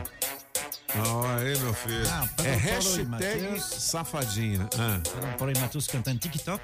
[0.94, 2.04] Ah, aí, meu filho.
[2.10, 3.64] Ah, é Paulo e hashtag Matheus.
[3.64, 4.70] safadinha.
[4.78, 5.00] Ah.
[5.04, 6.62] Pedro Paulo e Matheus cantando TikTok?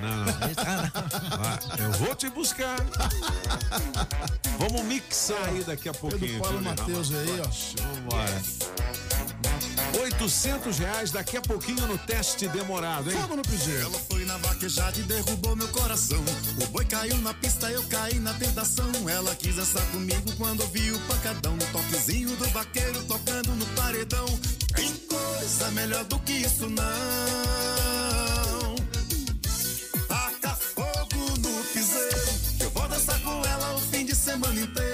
[0.00, 0.34] Não, não.
[0.58, 2.76] Ah, Vai, eu vou te buscar.
[4.58, 6.20] Vamos mixar aí daqui a pouquinho.
[6.20, 6.64] Pedro Paulo e.
[6.64, 7.82] Matheus aí, ó.
[7.94, 8.42] Vambora.
[9.98, 13.16] 800 reais daqui a pouquinho no teste demorado, hein?
[13.20, 13.86] Fogo no piseiro.
[13.86, 16.22] Ela foi na vaquejada e derrubou meu coração.
[16.62, 18.90] O boi caiu na pista, eu caí na tentação.
[19.08, 21.56] Ela quis dançar comigo quando ouvi o pancadão.
[21.56, 24.26] No toquezinho do vaqueiro tocando no paredão.
[24.74, 26.84] Tem coisa melhor do que isso, não.
[30.06, 32.32] Taca fogo no piseiro.
[32.58, 34.89] que Eu vou dançar com ela o fim de semana inteiro.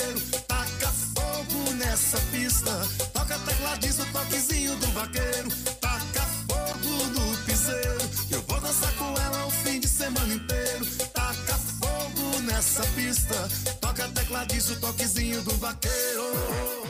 [4.16, 5.48] Toquezinho do vaqueiro.
[5.80, 8.10] Taca fogo no piseiro.
[8.30, 10.86] Eu vou dançar com ela o fim de semana inteiro.
[11.12, 13.48] Taca fogo nessa pista.
[13.80, 16.85] Toca tecladiço, o toquezinho do vaqueiro.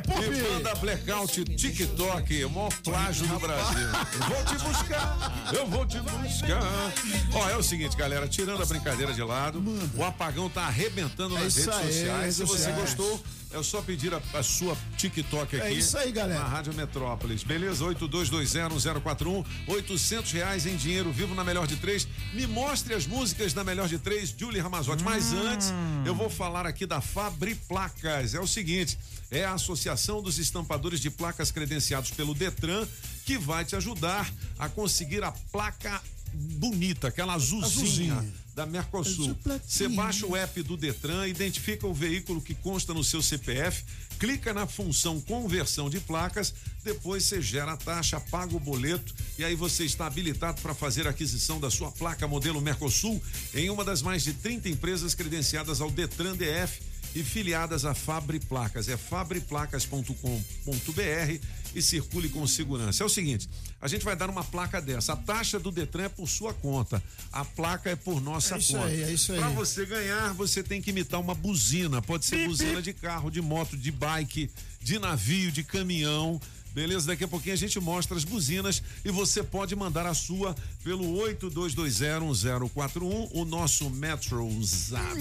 [0.00, 0.24] Que, Pop?
[0.24, 3.88] E banda Blackout TikTok, o maior plágio do Brasil.
[4.14, 6.92] Eu vou te buscar, eu vou te buscar.
[7.34, 9.62] Ó, é o seguinte, galera, tirando a brincadeira de lado,
[9.94, 12.36] o apagão tá arrebentando É nas redes sociais.
[12.36, 13.20] Se você gostou,
[13.56, 15.66] é só pedir a, a sua TikTok aqui.
[15.66, 16.40] É isso aí, galera.
[16.40, 17.42] Na Rádio Metrópolis.
[17.42, 17.84] Beleza?
[17.84, 19.44] 82201041.
[19.66, 22.06] 800 reais em dinheiro vivo na melhor de três.
[22.32, 25.02] Me mostre as músicas da melhor de três, Julie Ramazotti.
[25.02, 25.48] Mas Hum.
[25.48, 25.72] antes,
[26.04, 28.34] eu vou falar aqui da Fabri Placas.
[28.34, 28.98] É o seguinte:
[29.30, 32.86] é a Associação dos Estampadores de Placas credenciados pelo Detran
[33.24, 36.00] que vai te ajudar a conseguir a placa
[36.32, 38.14] bonita, aquela azulzinha.
[38.14, 38.45] Azulzinha.
[38.56, 39.36] Da Mercosul.
[39.66, 43.84] Você baixa o app do Detran, identifica o veículo que consta no seu CPF,
[44.18, 49.44] clica na função conversão de placas, depois você gera a taxa, paga o boleto e
[49.44, 53.84] aí você está habilitado para fazer a aquisição da sua placa modelo Mercosul em uma
[53.84, 56.80] das mais de 30 empresas credenciadas ao Detran DF
[57.14, 58.88] e filiadas à Fabri Placas.
[58.88, 61.40] É fabriplacas.com.br
[61.74, 63.02] e circule com segurança.
[63.02, 63.48] É o seguinte,
[63.80, 65.12] a gente vai dar uma placa dessa.
[65.12, 67.02] A taxa do Detran é por sua conta.
[67.32, 68.86] A placa é por nossa É isso conta.
[68.86, 69.38] aí, é isso aí.
[69.38, 72.00] Pra você ganhar, você tem que imitar uma buzina.
[72.00, 74.50] Pode ser buzina de carro, de moto, de bike,
[74.80, 76.40] de navio, de caminhão.
[76.76, 77.06] Beleza?
[77.06, 80.54] Daqui a pouquinho a gente mostra as buzinas e você pode mandar a sua
[80.84, 81.06] pelo
[81.40, 85.16] 82201041, o nosso Metro Zap.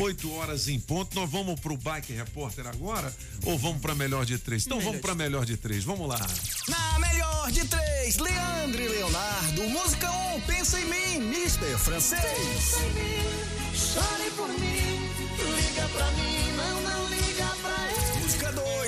[0.00, 1.12] 8 horas em ponto.
[1.16, 3.12] Nós vamos pro Bike Repórter agora
[3.44, 4.64] ou vamos pra melhor de três?
[4.64, 5.82] Então vamos pra melhor de três.
[5.82, 6.24] Vamos lá.
[6.68, 9.62] Na melhor de três, Leandro e Leonardo.
[9.64, 12.22] Música 1, um, pensa em mim, Mister Francês.
[12.22, 13.24] Pensa em mim,
[13.74, 15.10] chore por mim,
[15.56, 17.07] liga pra mim, não, não.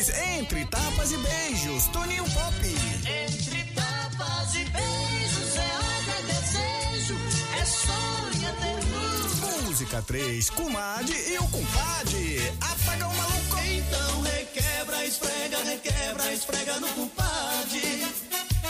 [0.00, 2.56] 2, entre tapas e beijos, Toninho Pop.
[2.64, 7.16] Entre tapas e beijos é ódio, é desejo,
[7.60, 9.62] é sonho, é ternura.
[9.66, 12.52] Música 3, Comadre e o Compadre.
[12.62, 13.58] Apaga o maluco.
[13.58, 18.06] Então requebra, esfrega, requebra, esfrega no compadre.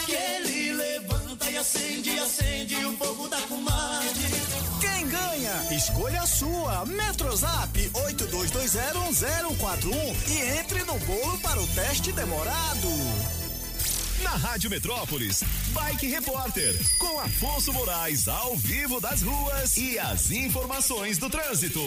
[0.07, 0.73] Que ele e
[1.61, 4.25] acende, acende o fogo da comadre.
[4.81, 5.53] Quem ganha?
[5.71, 6.87] Escolha a sua.
[6.87, 12.89] Metrozap 82201041 e entre no bolo para o teste demorado.
[14.23, 21.19] Na Rádio Metrópolis, Bike Repórter, com Afonso Moraes ao vivo das ruas e as informações
[21.19, 21.83] do trânsito.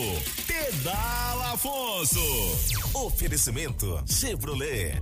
[0.45, 2.21] Pedala Afonso.
[2.93, 5.01] Oferecimento Chevrolet.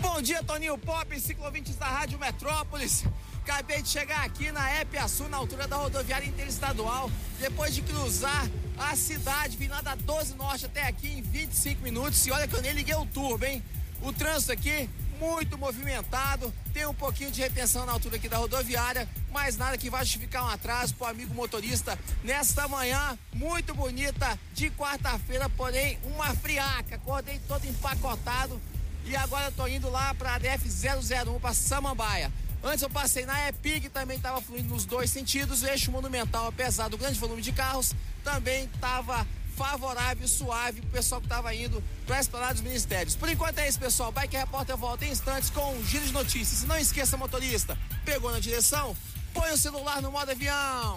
[0.00, 3.04] Bom dia, Toninho Pop, ciclovintes da Rádio Metrópolis.
[3.48, 8.96] Acabei de chegar aqui na Epiaçu, na altura da rodoviária interestadual, depois de cruzar a
[8.96, 12.26] cidade, vim lá da 12 Norte até aqui em 25 minutos.
[12.26, 13.62] E olha que eu nem liguei o turbo, hein?
[14.02, 14.90] O trânsito aqui
[15.20, 19.88] muito movimentado, tem um pouquinho de retenção na altura aqui da rodoviária, mas nada que
[19.88, 26.34] vai justificar um atraso pro amigo motorista nesta manhã muito bonita de quarta-feira, porém uma
[26.34, 26.96] friaca.
[26.96, 28.60] Acordei todo empacotado
[29.04, 32.32] e agora eu tô indo lá pra DF 001 pra Samambaia.
[32.62, 35.62] Antes eu passei na EPIG, também estava fluindo nos dois sentidos.
[35.62, 37.94] O eixo monumental, apesar do grande volume de carros,
[38.24, 39.26] também estava
[39.56, 43.16] favorável suave pro pessoal que estava indo para Esplanada dos Ministérios.
[43.16, 44.12] Por enquanto é isso, pessoal.
[44.12, 46.62] Bike Repórter volta em instantes com um giro de notícias.
[46.62, 48.96] E não esqueça, motorista, pegou na direção?
[49.32, 50.96] Põe o celular no modo avião.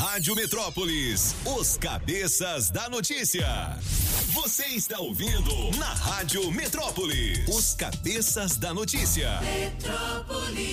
[0.00, 3.46] Rádio Metrópolis, os cabeças da notícia.
[4.32, 9.38] Você está ouvindo na Rádio Metrópolis, os cabeças da notícia.
[9.42, 10.70] Metrópolis.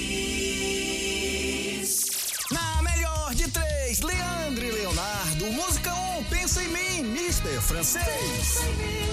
[2.49, 5.51] Na melhor de três, Leandro e Leonardo.
[5.51, 8.05] Música 1, um, pensa em mim, Mister Francês.
[8.05, 9.03] Pensa em mim,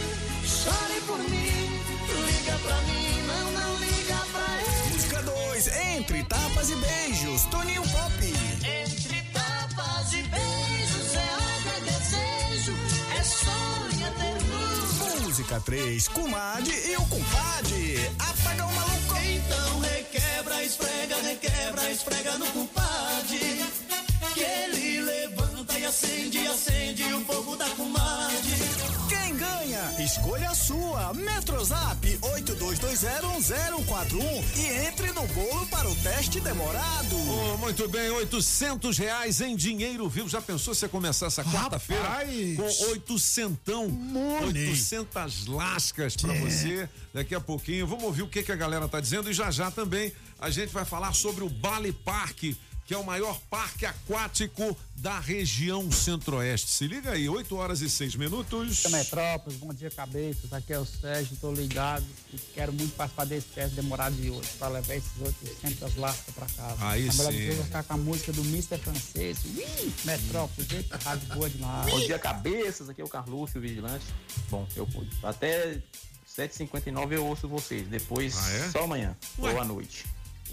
[0.47, 1.81] chore por mim,
[2.25, 4.93] liga pra mim, não, não liga pra ele.
[4.95, 8.13] Música 2, entre tapas e beijos, Toninho Pop.
[8.63, 9.04] Entre
[10.05, 12.73] tapas e beijos é ódio, é desejo,
[13.19, 15.21] é sonho, é ternura.
[15.23, 18.11] Música 3, Comadre e o Compadre.
[18.19, 19.15] Apaga o maluco.
[19.17, 23.65] Então requebra, esfrega, requebra, esfrega no compadre.
[24.35, 25.54] Que ele levanta
[25.85, 28.39] e acende, acende o fogo da comadre.
[29.07, 30.03] Quem ganha?
[30.03, 31.13] Escolha a sua.
[31.13, 37.15] Metrozap 82201041 e entre no bolo para o teste demorado.
[37.17, 40.27] Oh, muito bem, 800 reais em dinheiro vivo.
[40.27, 42.09] Já pensou se começar essa quarta-feira
[42.57, 43.87] com oitocentão?
[44.47, 46.41] 800 lascas pra É.
[46.41, 47.87] você daqui a pouquinho.
[47.87, 50.11] Vamos ouvir o que, que a galera tá dizendo e já já também
[50.41, 52.45] a gente vai falar sobre o Bali Park,
[52.87, 56.71] que é o maior parque aquático da região centro-oeste.
[56.71, 58.77] Se liga aí, 8 horas e 6 minutos.
[58.77, 63.25] Dia Metrópolis, bom dia cabeças, aqui é o Sérgio, tô ligado e quero muito participar
[63.25, 66.77] desse teste demorado de hoje, para levar esses 800 lascas para casa.
[66.89, 67.39] Aí Na melhor sim.
[67.39, 68.79] eu vou ficar com a música do Mr.
[68.79, 71.91] Francês, Ui, Metrópolis, eita, rádio boa demais.
[71.91, 72.89] Bom dia, cabeças.
[72.91, 74.05] Aqui é o Carlúcio, vigilante.
[74.51, 74.87] Bom, eu
[75.23, 75.81] até
[76.37, 77.87] 7h59 eu ouço vocês.
[77.89, 78.71] Depois, Ah, é?
[78.71, 79.17] só amanhã.
[79.39, 79.53] Ué.
[79.55, 80.05] Ou à noite.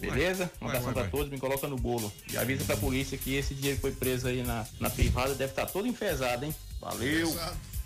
[0.10, 0.52] Beleza?
[0.62, 2.12] Um abração ué, pra todos, me coloca no bolo.
[2.32, 5.52] E avisa pra polícia que esse dinheiro que foi preso aí na, na privada deve
[5.52, 6.56] estar todo enfesado, hein?
[6.80, 7.34] Valeu!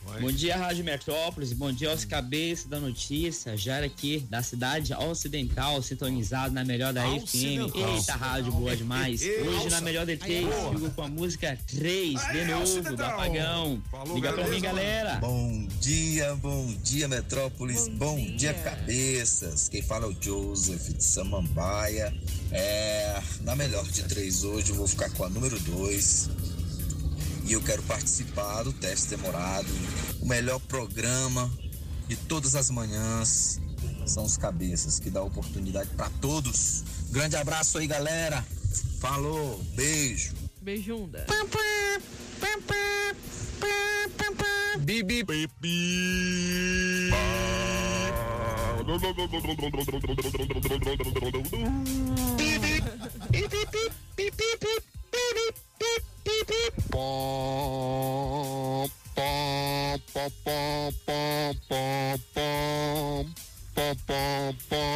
[0.06, 1.52] Bom dia, Rádio Metrópolis.
[1.52, 3.58] Bom dia aos cabeças da notícia.
[3.58, 7.76] Jara aqui, da cidade ocidental, sintonizado na melhor da FM.
[7.76, 9.22] Eita, rádio boa demais.
[9.22, 9.70] Ei, Hoje alça.
[9.72, 13.82] na melhor de três, fico com a música 3, de novo, do Apagão.
[14.14, 15.16] Liga pra mim, galera.
[15.16, 17.88] Bom dia, bom dia, Metrópolis.
[17.90, 18.54] Bom, dia.
[18.54, 19.68] cabeças.
[19.68, 22.14] Quem fala é o Joseph de Samambaia.
[22.52, 26.30] É, na melhor de três hoje, eu vou ficar com a número dois.
[27.46, 29.68] E eu quero participar do teste demorado.
[30.20, 31.52] O melhor programa
[32.08, 33.62] de todas as manhãs
[34.08, 36.84] são os cabeças, que dá oportunidade para todos.
[37.12, 38.44] Grande abraço aí, galera.
[39.00, 40.34] Falou, beijo.
[40.62, 41.26] Beijunda.
[44.80, 45.24] Bibi.
[56.26, 56.74] beep, beep.
[56.92, 63.26] Bom, bom, bom, bom, bom, bom, bom,
[63.76, 64.96] bom, bom,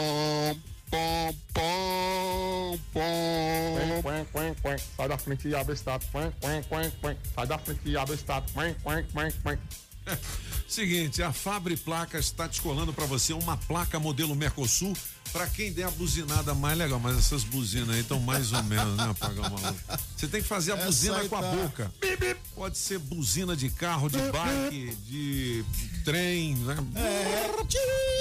[3.00, 3.78] Quack, quack, quack.
[3.78, 5.62] I Quen, quen, quen, Sai da Quack, quack, quack.
[5.72, 7.18] o status.
[7.36, 8.52] Sai da frente e abre o status.
[10.68, 14.96] Seguinte, a Fabre Placas está descolando para você uma placa modelo Mercosul
[15.32, 17.00] para quem der a buzinada mais legal.
[17.00, 19.76] Mas essas buzinas aí estão mais ou menos, né, Maluco?
[20.16, 21.52] Você tem que fazer a Essa buzina com a tá.
[21.52, 21.92] boca.
[22.56, 25.66] Pode ser buzina de carro, de bike, de
[26.04, 26.76] trem, né?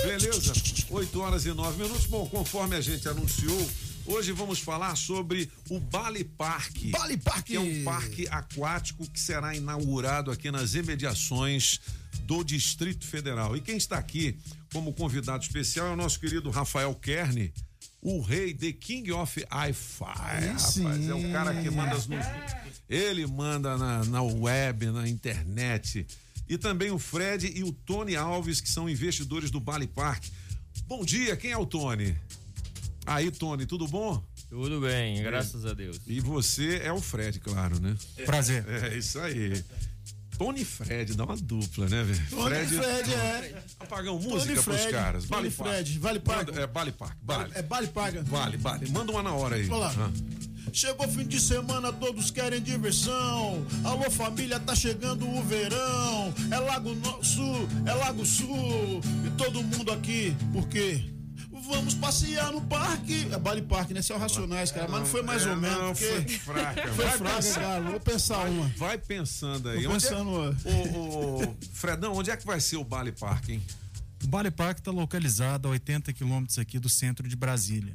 [0.05, 0.53] Beleza?
[0.91, 2.07] 8 horas e 9 minutos.
[2.07, 3.69] Bom, conforme a gente anunciou,
[4.09, 6.91] hoje vamos falar sobre o Bali Park.
[6.91, 7.47] Bali Park!
[7.47, 11.81] Que é um parque aquático que será inaugurado aqui nas imediações
[12.23, 13.57] do Distrito Federal.
[13.57, 14.39] E quem está aqui
[14.73, 17.53] como convidado especial é o nosso querido Rafael Kern,
[18.01, 20.05] o rei The King of Wi-Fi.
[20.05, 22.17] Rapaz, é o cara que manda as no...
[22.89, 26.07] Ele manda na, na web, na internet.
[26.49, 30.25] E também o Fred e o Tony Alves, que são investidores do Bali Park.
[30.87, 32.17] Bom dia, quem é o Tony?
[33.09, 34.23] Aí, Tony, tudo bom?
[34.51, 35.99] Tudo bem, graças a Deus.
[36.07, 37.95] E você é o Fred, claro, né?
[38.25, 38.65] Prazer.
[38.69, 39.63] É, isso aí.
[40.39, 42.27] Tony e Fred, dá uma dupla, né, velho?
[42.31, 43.63] Tony e Fred, é.
[43.81, 45.25] Apagão Tony música pros Fred, caras.
[45.25, 46.23] Tony Vale Fred, Vale.
[46.25, 47.53] Manda- É, Vale Park, vale.
[47.55, 48.23] É Vale Paga.
[48.23, 48.91] Vale, vale.
[48.91, 49.65] Manda uma na hora aí.
[49.65, 50.09] Vamos lá.
[50.09, 50.39] Ah.
[50.73, 53.67] Chegou fim de semana, todos querem diversão.
[53.85, 56.33] Alô família, tá chegando o verão.
[56.53, 59.01] É Lago No- Sul, é Lago Sul.
[59.27, 61.03] E todo mundo aqui, por quê?
[61.69, 63.29] Vamos passear no parque.
[63.31, 64.01] É Bali Park, né?
[64.01, 64.89] Esse é o Racionais, cara.
[64.89, 65.79] Mas não foi mais É, ou menos.
[65.79, 66.07] não, porque...
[66.39, 66.89] foi fraca.
[66.95, 67.61] Foi Vai fraca, pensar.
[67.61, 67.81] cara.
[67.91, 68.69] Vou pensar uma.
[68.77, 69.79] Vai pensando aí.
[69.87, 70.49] Onde é- pensando uma.
[70.65, 73.63] Ô, ô, Fredão, onde é que vai ser o Bali Park, hein?
[74.25, 77.95] O Bali Park está localizado a 80 quilômetros aqui do centro de Brasília.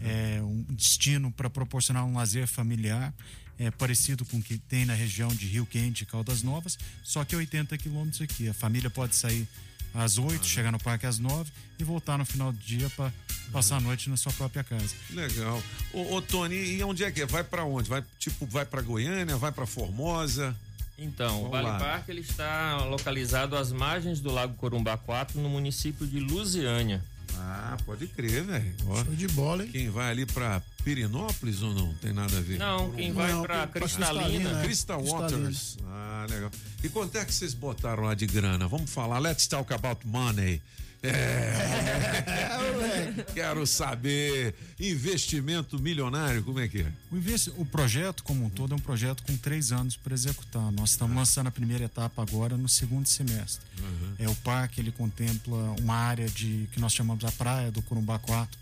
[0.00, 3.14] É um destino para proporcionar um lazer familiar,
[3.58, 7.24] é parecido com o que tem na região de Rio Quente e Caldas Novas, só
[7.24, 8.48] que 80 quilômetros aqui.
[8.48, 9.46] A família pode sair
[9.94, 13.12] às 8, chegar no parque às 9 e voltar no final do dia para
[13.52, 14.94] passar a noite na sua própria casa.
[15.10, 15.62] Legal.
[15.92, 17.26] Ô, ô, Tony, e onde é que é?
[17.26, 17.88] Vai pra onde?
[17.88, 20.54] Vai, tipo, vai pra Goiânia, vai pra Formosa?
[20.98, 21.78] Então, o Vamos Vale lá.
[21.78, 27.02] Park ele está localizado às margens do Lago Corumbá 4, no município de Lusiânia.
[27.36, 28.74] Ah, pode crer, velho.
[29.04, 29.70] Show de bola, hein?
[29.70, 31.92] Quem vai ali pra Pirinópolis ou não?
[31.94, 32.58] Tem nada a ver?
[32.58, 34.24] Não, quem vai Não, pra pra Cristalina.
[34.24, 34.64] Cristalina, é.
[34.64, 35.38] Crystal Cristalina.
[35.38, 35.78] Waters.
[35.86, 36.50] Ah, legal.
[36.82, 38.66] E quanto é que vocês botaram lá de grana?
[38.66, 39.18] Vamos falar.
[39.18, 40.60] Let's talk about money.
[41.02, 41.52] É.
[43.34, 44.54] Quero saber.
[44.80, 46.92] Investimento milionário, como é que é?
[47.10, 50.70] O, investi- o projeto como um todo é um projeto com três anos para executar.
[50.72, 53.64] Nós estamos lançando a primeira etapa agora no segundo semestre.
[54.18, 58.18] É o parque ele contempla uma área de que nós chamamos a praia do Corumbá
[58.18, 58.58] 4,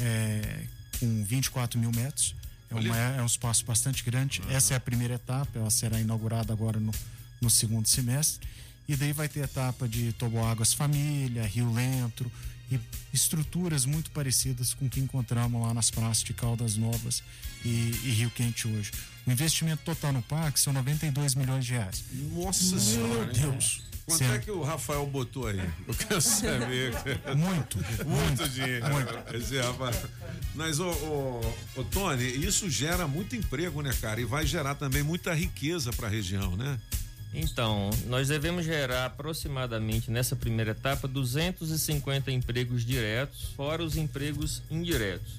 [0.00, 0.62] é,
[1.00, 2.34] com 24 mil metros.
[2.70, 4.40] É, uma- é um espaço bastante grande.
[4.50, 6.92] Essa é a primeira etapa, ela será inaugurada agora no,
[7.40, 8.46] no segundo semestre.
[8.88, 12.30] E daí vai ter etapa de Toboáguas Família, Rio Lentro
[12.70, 12.78] e
[13.12, 17.22] estruturas muito parecidas com o que encontramos lá nas praças de Caldas Novas
[17.64, 17.68] e,
[18.04, 18.90] e Rio Quente hoje.
[19.26, 22.04] O investimento total no parque são 92 milhões de reais.
[22.32, 23.32] Nossa Meu senhora.
[23.32, 23.82] Deus.
[24.06, 24.32] Quanto Sim.
[24.32, 25.58] é que o Rafael botou aí?
[25.88, 26.92] Eu quero saber.
[27.34, 27.78] Muito.
[28.06, 28.86] Muito dinheiro.
[28.90, 29.34] Muito.
[29.34, 29.96] Esse rapaz.
[30.54, 34.20] Mas, ô, ô, ô, Tony, isso gera muito emprego, né, cara?
[34.20, 36.78] E vai gerar também muita riqueza para a região, né?
[37.34, 45.32] Então, nós devemos gerar aproximadamente nessa primeira etapa 250 empregos diretos, fora os empregos indiretos.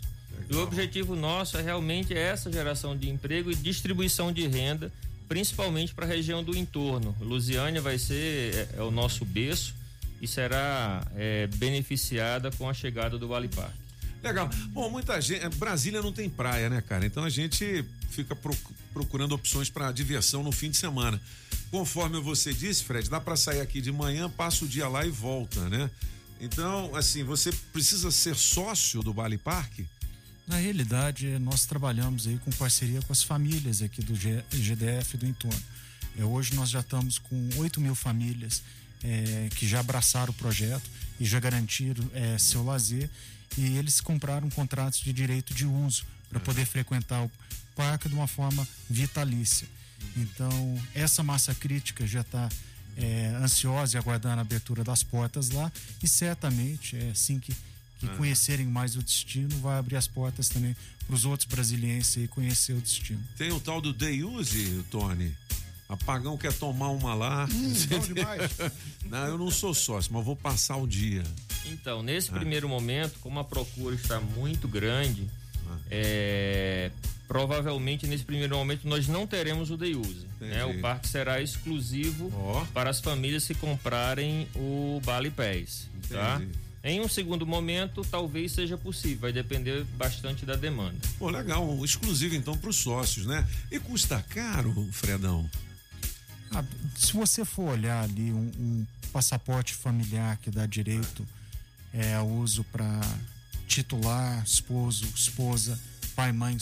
[0.49, 4.91] E o objetivo nosso é realmente essa geração de emprego e distribuição de renda,
[5.29, 7.15] principalmente para a região do entorno.
[7.21, 9.73] Lusiânia vai ser é, é o nosso berço
[10.21, 13.85] e será é, beneficiada com a chegada do Vale Parque.
[14.21, 14.49] Legal.
[14.69, 15.47] Bom, muita gente.
[15.55, 17.05] Brasília não tem praia, né, cara?
[17.05, 18.57] Então a gente fica proc-
[18.93, 21.21] procurando opções para diversão no fim de semana.
[21.75, 25.09] Conforme você disse, Fred, dá para sair aqui de manhã, passa o dia lá e
[25.09, 25.91] volta, né?
[26.39, 29.85] Então, assim, você precisa ser sócio do Bali Parque?
[30.47, 35.61] Na realidade, nós trabalhamos aí com parceria com as famílias aqui do GDF do entorno.
[36.17, 38.63] É, hoje nós já estamos com 8 mil famílias
[39.03, 43.09] é, que já abraçaram o projeto e já garantiram é, seu lazer
[43.57, 47.31] e eles compraram contratos de direito de uso para poder frequentar o
[47.75, 49.67] parque de uma forma vitalícia.
[50.17, 52.49] Então, essa massa crítica já está
[53.43, 55.69] ansiosa e aguardando a abertura das portas lá
[56.01, 57.53] e certamente, é assim que
[57.97, 58.15] que Ah.
[58.17, 60.75] conhecerem mais o destino vai abrir as portas também
[61.07, 63.23] para os outros brasilienses aí conhecer o destino.
[63.37, 65.33] Tem o tal do day use, Tony.
[65.87, 67.45] Apagão quer tomar uma lá.
[67.49, 68.51] Hum, bom demais.
[69.05, 71.23] não, eu não sou sócio, mas vou passar o dia.
[71.67, 72.33] Então, nesse Ah.
[72.33, 75.25] primeiro momento, como a procura está muito grande,
[75.89, 76.91] é,
[77.27, 80.27] provavelmente nesse primeiro momento nós não teremos o day use.
[80.39, 80.63] Né?
[80.65, 82.31] O parque será exclusivo
[82.73, 85.89] para as famílias que comprarem o Bali Pass.
[86.09, 86.41] Tá?
[86.83, 90.99] Em um segundo momento, talvez seja possível, vai depender bastante da demanda.
[91.17, 93.43] Pô, legal, exclusivo então para os sócios, né?
[93.71, 95.49] E custa caro, Fredão?
[96.51, 96.63] Ah,
[96.95, 101.27] se você for olhar ali um, um passaporte familiar que dá direito
[101.91, 103.01] é, ao uso para
[103.67, 105.79] titular, esposo, esposa,
[106.15, 106.55] pai, mãe,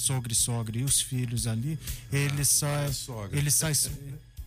[0.00, 1.78] sogro e sogra e os filhos ali,
[2.12, 3.38] ele sai, sogra.
[3.38, 3.72] ele sai,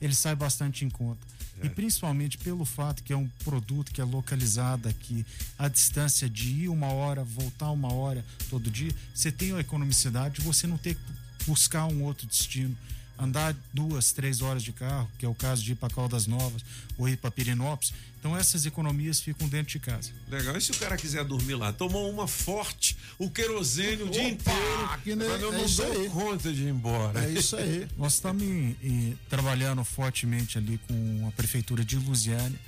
[0.01, 1.34] ele sai bastante em conta.
[1.62, 5.26] E principalmente pelo fato que é um produto que é localizado aqui,
[5.58, 10.36] a distância de ir uma hora, voltar uma hora todo dia, você tem a economicidade
[10.36, 11.01] de você não ter que
[11.45, 12.76] buscar um outro destino.
[13.24, 16.61] Andar duas, três horas de carro, que é o caso de ir para Caldas Novas
[16.97, 17.93] ou ir para Pirinópolis.
[18.19, 20.11] Então essas economias ficam dentro de casa.
[20.30, 20.57] Legal.
[20.57, 21.71] E se o cara quiser dormir lá?
[21.71, 24.59] Tomou uma forte, o querosene o dia inteiro.
[25.03, 26.09] que nem- mas eu é não isso dou aí.
[26.09, 27.13] conta de ir embora.
[27.97, 32.59] Nós estamos em- em- trabalhando fortemente ali com a Prefeitura de Lusiânia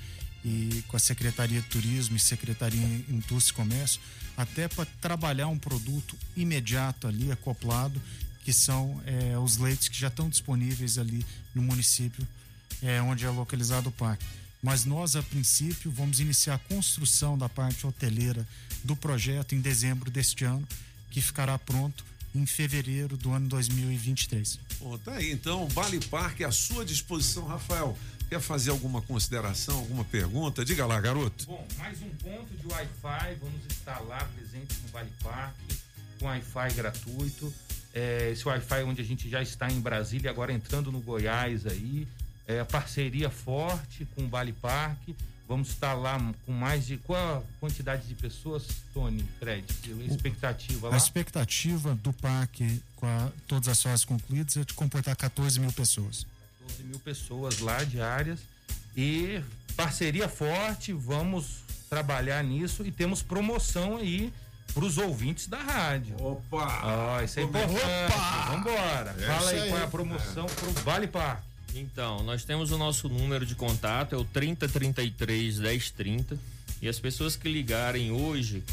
[0.44, 4.00] e com a Secretaria de Turismo e Secretaria de Indústria e Comércio,
[4.38, 8.02] até para trabalhar um produto imediato ali, acoplado,
[8.46, 12.26] que são eh, os leitos que já estão disponíveis ali no município
[12.84, 14.24] eh, onde é localizado o parque.
[14.62, 18.48] Mas nós, a princípio, vamos iniciar a construção da parte hoteleira
[18.84, 20.66] do projeto em dezembro deste ano,
[21.10, 24.60] que ficará pronto em fevereiro do ano 2023.
[24.78, 27.98] Pô, tá aí, então, Bali Parque à sua disposição, Rafael.
[28.30, 30.64] Quer fazer alguma consideração, alguma pergunta?
[30.64, 31.48] Diga lá, garoto.
[31.48, 35.78] Bom, mais um ponto de Wi-Fi, vamos estar lá presentes no Vale Parque,
[36.20, 37.54] com Wi-Fi gratuito.
[37.96, 42.06] É, esse Wi-Fi onde a gente já está em Brasília, agora entrando no Goiás aí.
[42.46, 45.16] É, parceria forte com o Vale Parque.
[45.48, 46.98] Vamos estar lá com mais de.
[46.98, 49.64] Qual a quantidade de pessoas, Tony, Fred?
[50.02, 50.98] A expectativa A lá?
[50.98, 56.26] expectativa do parque, com a- todas as fases concluídas, é de comportar 14 mil pessoas.
[56.68, 58.40] 12 mil pessoas lá diárias
[58.98, 59.40] e
[59.78, 64.34] parceria forte, vamos trabalhar nisso e temos promoção aí
[64.74, 66.16] para os ouvintes da rádio.
[66.20, 66.82] Opa!
[66.84, 67.60] Ó, isso é Opa!
[67.60, 68.48] importante.
[68.50, 69.16] Vambora.
[69.18, 69.70] É Fala aí, aí.
[69.70, 71.44] qual é a promoção para o Vale Parque.
[71.76, 76.38] Então, nós temos o nosso número de contato, é o 3033 1030.
[76.82, 78.64] E as pessoas que ligarem hoje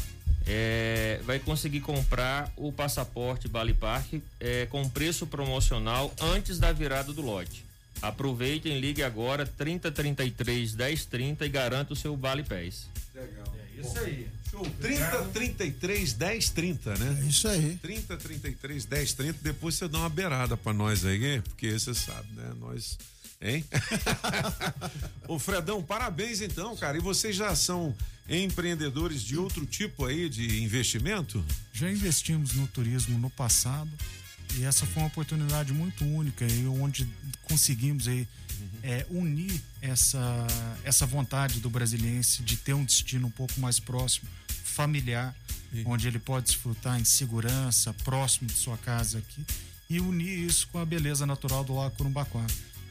[0.45, 7.13] é, vai conseguir comprar o passaporte Bali Park é, com preço promocional antes da virada
[7.13, 7.65] do lote.
[8.01, 12.89] Aproveitem, ligue agora 3033 1030 e garanta o seu Bali Pass.
[13.15, 13.62] Legal.
[13.83, 14.27] Isso aí.
[14.49, 14.63] Show.
[14.79, 17.21] 30, 33, 10, 30, né?
[17.23, 17.77] É isso aí.
[17.81, 19.39] 30, 33, 10, 30.
[19.41, 22.53] Depois você dá uma beirada pra nós aí, porque você sabe, né?
[22.59, 22.97] Nós.
[23.41, 23.65] Hein?
[25.27, 26.97] Ô Fredão, parabéns então, cara.
[26.97, 27.95] E vocês já são
[28.29, 31.43] empreendedores de outro tipo aí de investimento?
[31.73, 33.91] Já investimos no turismo no passado
[34.55, 37.05] E essa foi uma oportunidade muito única e onde
[37.43, 38.27] conseguimos aí
[38.81, 40.47] é, unir essa,
[40.83, 44.29] essa vontade do brasiliense de ter um destino um pouco mais próximo,
[44.63, 45.35] familiar,
[45.85, 49.43] onde ele pode desfrutar em segurança, próximo de sua casa aqui,
[49.89, 52.45] e unir isso com a beleza natural do Lago Curumbaquá,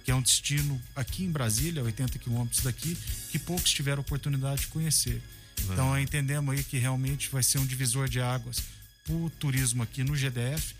[0.05, 2.97] que é um destino aqui em Brasília, 80 quilômetros daqui,
[3.31, 5.23] que poucos tiveram oportunidade de conhecer.
[5.65, 8.63] Então entendemos aí que realmente vai ser um divisor de águas
[9.05, 10.75] para o turismo aqui no GDF,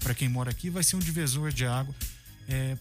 [0.00, 1.94] para quem mora aqui, vai ser um divisor de água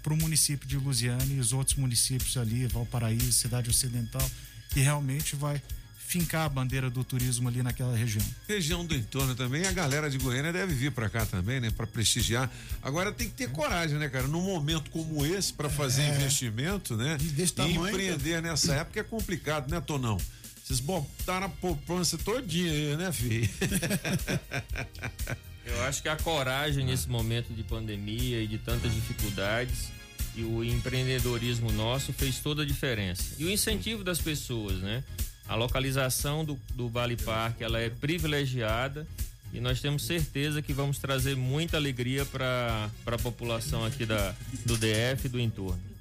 [0.03, 4.29] para o município de Lusiana e os outros municípios ali, Valparaíso, Cidade Ocidental,
[4.69, 5.61] que realmente vai
[5.97, 8.23] fincar a bandeira do turismo ali naquela região.
[8.47, 11.87] Região do entorno também, a galera de Goiânia deve vir para cá também, né, para
[11.87, 12.49] prestigiar.
[12.81, 14.27] Agora tem que ter coragem, né, cara?
[14.27, 16.15] Num momento como esse para fazer É.
[16.15, 17.17] investimento, né?
[17.19, 20.17] desse e tamanho, empreender nessa época é complicado, né, Tonão?
[20.63, 23.49] Vocês botaram a poupança todinha aí, né, filho?
[25.65, 29.89] Eu acho que a coragem nesse momento de pandemia e de tantas dificuldades
[30.35, 33.35] e o empreendedorismo nosso fez toda a diferença.
[33.39, 35.03] E o incentivo das pessoas, né?
[35.47, 39.07] A localização do, do Vale Parque, ela é privilegiada
[39.53, 44.35] e nós temos certeza que vamos trazer muita alegria para a população aqui da,
[44.65, 45.94] do DF e do entorno.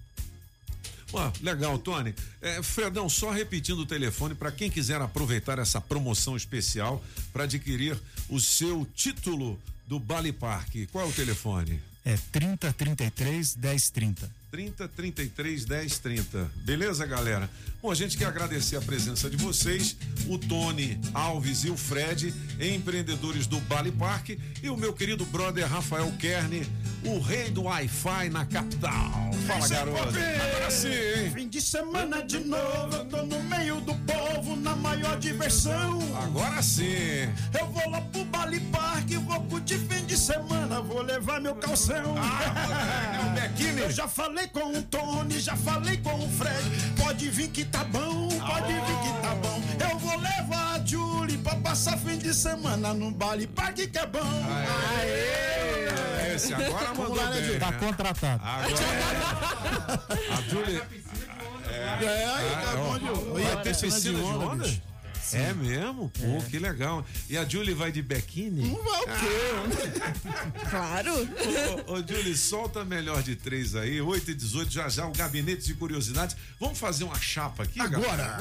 [1.42, 2.14] Legal, Tony.
[2.40, 7.96] É, Fredão, só repetindo o telefone para quem quiser aproveitar essa promoção especial para adquirir
[8.28, 10.86] o seu título do Bali Parque.
[10.86, 11.80] Qual é o telefone?
[12.04, 14.30] É 3033 1030.
[14.50, 16.50] 30 33 10 30.
[16.56, 17.50] Beleza, galera?
[17.84, 19.94] Bom, a gente quer agradecer a presença de vocês,
[20.26, 25.70] o Tony Alves e o Fred, empreendedores do Bali Parque, e o meu querido brother
[25.70, 26.66] Rafael Kerne,
[27.04, 29.30] o rei do Wi-Fi na capital.
[29.46, 29.98] Fala, é garoto.
[29.98, 31.30] Agora sim, hein?
[31.34, 35.98] Fim de semana de novo, eu tô no meio do povo, na maior diversão.
[36.22, 37.28] Agora sim.
[37.52, 42.14] Eu vou lá pro Bali Parque, vou curtir fim de semana, vou levar meu calção.
[42.16, 42.94] Ah,
[43.84, 46.94] Eu já falei com o Tony, já falei com o Fred.
[46.96, 49.60] Pode vir que tá bom, pode vir que tá bom.
[49.90, 54.06] Eu vou levar a Julie pra passar fim de semana no Bali Parque que é
[54.06, 54.20] bom.
[55.00, 56.34] Aê!
[56.34, 57.58] Esse agora Vamos mandou lá, né, bem, Julie?
[57.60, 57.66] né?
[57.66, 58.42] Tá contratado.
[58.44, 58.74] Agora
[60.38, 60.82] a Julie.
[61.70, 64.64] É, aí tá Ah, bom, piscina de de onda, onda?
[64.64, 64.82] bicho.
[64.86, 64.93] É
[65.54, 66.10] mesmo?
[66.10, 67.04] Pô, que legal.
[67.28, 68.68] E a Julie vai de biquíni?
[68.68, 70.64] Não vai o quê?
[70.70, 71.12] Claro.
[71.86, 75.12] Ô, ô, Julie, solta a melhor de três aí, 8 e 18, já já, o
[75.12, 76.36] gabinete de curiosidades.
[76.58, 78.38] Vamos fazer uma chapa aqui, Agora.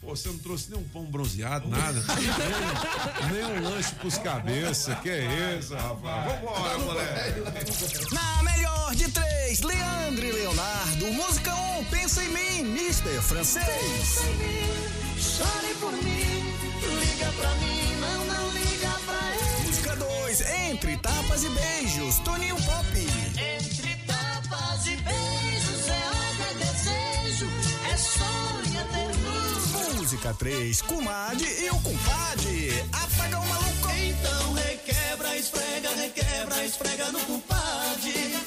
[0.00, 2.04] Pô, você não trouxe nem um pão bronzeado, nada.
[3.32, 4.98] nem, nem um lanche pros cabeças.
[5.00, 6.32] Que é isso, rapaz?
[6.32, 8.14] Vambora, moleque.
[8.14, 11.06] Na melhor de três, Leandro e Leonardo.
[11.06, 13.20] Música 1, um, pensa em mim, Mr.
[13.22, 13.64] Francês.
[13.64, 16.54] Pensa em mim, chore por mim,
[17.00, 19.66] liga pra mim, não, não liga pra ele.
[19.66, 20.40] Música 2,
[20.70, 22.86] entre tapas e beijos, Toninho Pop.
[22.96, 27.48] Entre tapas e beijos é ódio, é desejo,
[27.90, 29.94] é sonho, é ternura.
[29.96, 32.84] Música 3, Comadre e o Compadre.
[32.92, 33.88] Apaga o maluco.
[33.96, 38.38] Então requebra, esfrega, requebra, esfrega no compadre.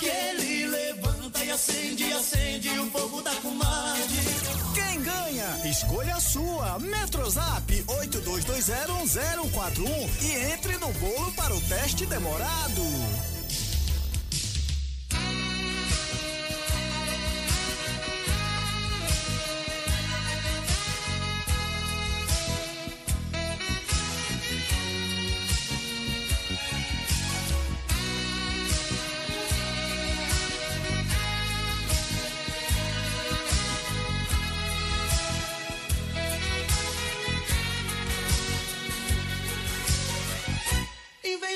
[0.00, 4.65] Que ele levanta e acende, acende o fogo da comadre.
[5.26, 5.58] Ganha?
[5.64, 6.78] Escolha a sua.
[6.78, 13.35] Metrozap 82201041 e entre no bolo para o teste demorado.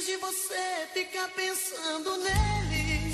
[0.01, 3.13] Vez de você ficar pensando nele,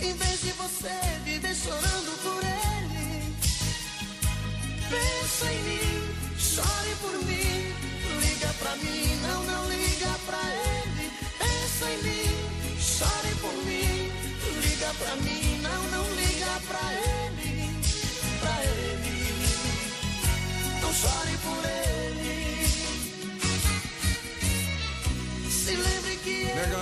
[0.00, 0.88] em vez de você
[1.24, 3.36] viver chorando por ele,
[4.90, 7.67] pensa em mim, chore por mim,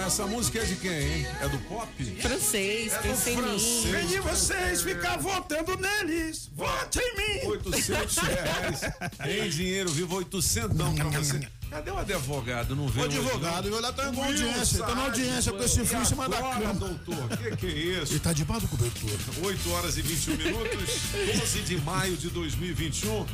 [0.06, 1.26] essa música é de quem, hein?
[1.40, 1.88] É do pop?
[2.20, 3.42] Francês, É do pensa em mim.
[3.42, 3.84] francês.
[3.84, 6.48] Vem de vocês ficar votando neles.
[6.54, 7.48] Vote em mim.
[7.50, 8.80] 800 reais
[9.26, 11.40] em dinheiro vivo, 800 não pra você.
[11.68, 12.76] Cadê o advogado?
[12.76, 15.84] Não O veio hoje, advogado, ele lá tá Will audiência, tá na audiência com esse
[15.84, 16.74] fio em cima da cama.
[16.74, 17.70] doutor, que que é
[18.02, 18.12] isso?
[18.12, 19.10] Ele tá debaixo do cobertor.
[19.44, 20.90] 8 horas e 21 minutos,
[21.40, 23.26] 12 de maio de 2021.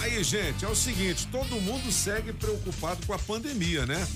[0.00, 4.06] Aí, gente, é o seguinte, todo mundo segue preocupado com a pandemia, né?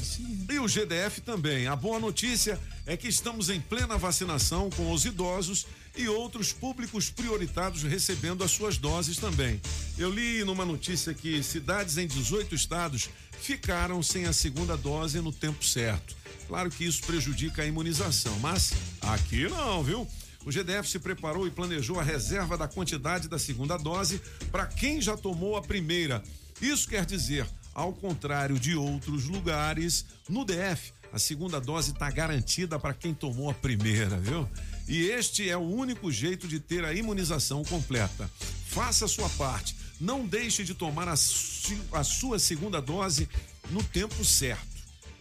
[0.49, 1.67] E o GDF também.
[1.67, 7.11] A boa notícia é que estamos em plena vacinação com os idosos e outros públicos
[7.11, 9.61] prioritários recebendo as suas doses também.
[9.99, 13.11] Eu li numa notícia que cidades em 18 estados
[13.41, 16.15] ficaram sem a segunda dose no tempo certo.
[16.47, 20.07] Claro que isso prejudica a imunização, mas aqui não, viu?
[20.45, 24.21] O GDF se preparou e planejou a reserva da quantidade da segunda dose
[24.51, 26.23] para quem já tomou a primeira.
[26.61, 32.79] Isso quer dizer, ao contrário de outros lugares, no DF, a segunda dose está garantida
[32.79, 34.49] para quem tomou a primeira, viu?
[34.89, 38.31] E este é o único jeito de ter a imunização completa.
[38.67, 39.77] Faça a sua parte.
[40.01, 43.29] Não deixe de tomar a, a sua segunda dose
[43.71, 44.72] no tempo certo.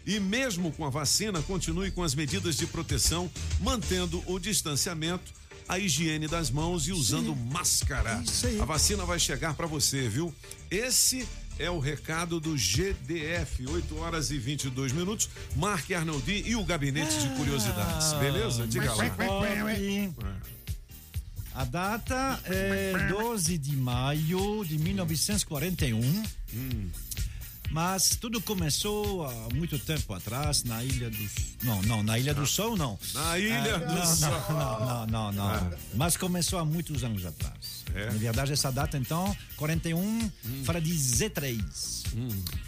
[0.06, 3.30] E mesmo com a vacina, continue com as medidas de proteção,
[3.60, 5.32] mantendo o distanciamento,
[5.68, 8.22] a higiene das mãos e usando máscara.
[8.60, 10.34] A vacina vai chegar para você, viu?
[10.69, 11.28] Esse
[11.60, 15.30] é o recado do GDF, 8 horas e 22 minutos.
[15.56, 18.14] Mark Arnoldi e o gabinete de curiosidades.
[18.14, 18.68] Beleza?
[18.68, 19.06] Diga lá.
[21.53, 26.23] A data é 12 de maio de 1941.
[27.72, 31.30] Mas tudo começou há muito tempo atrás na Ilha do
[31.64, 32.99] Não, não, na Ilha do Sol não.
[33.14, 34.30] Na Ilha Ah, do não, Sol.
[34.49, 35.49] Não, não, não, não.
[35.49, 35.72] Ah.
[35.95, 37.85] Mas começou há muitos anos atrás.
[37.95, 38.06] É?
[38.07, 40.30] Na verdade, essa data, então, 41,
[40.65, 41.61] fala de Z3.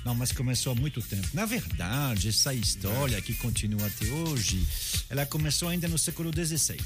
[0.06, 1.28] Não, mas começou há muito tempo.
[1.34, 4.66] Na verdade, essa história que continua até hoje,
[5.10, 6.80] ela começou ainda no século XVI.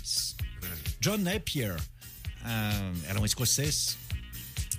[1.00, 1.80] John Napier
[2.44, 3.96] ah, era um escocês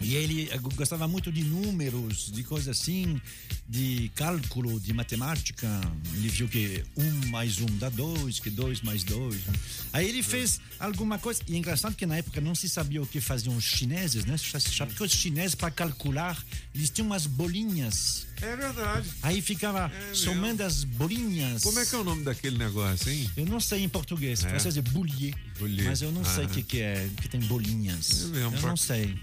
[0.01, 3.21] e ele eh, gostava muito de números, de coisas assim,
[3.69, 5.69] de cálculo, de matemática.
[6.15, 9.41] Ele viu que um mais um dá dois, que dois mais dois.
[9.93, 11.43] Aí ele fez alguma coisa.
[11.49, 14.37] E é engraçado que na época não se sabia o que faziam os chineses, né?
[14.39, 16.43] Sabe que os chineses, para calcular,
[16.75, 18.27] eles tinham umas bolinhas.
[18.41, 19.09] É verdade.
[19.23, 20.15] Aí ficava mesmo.
[20.15, 21.63] somando as bolinhas.
[21.63, 23.29] Como é que é o nome daquele negócio, hein?
[23.37, 24.45] Eu não sei em português.
[24.45, 24.47] É.
[24.47, 24.51] É.
[24.51, 25.35] Francês é boulier.
[25.85, 26.51] Mas eu não sei o Ah.
[26.51, 28.23] que, que é, que tem bolinhas.
[28.23, 29.19] É mesmo, eu pra- não sei.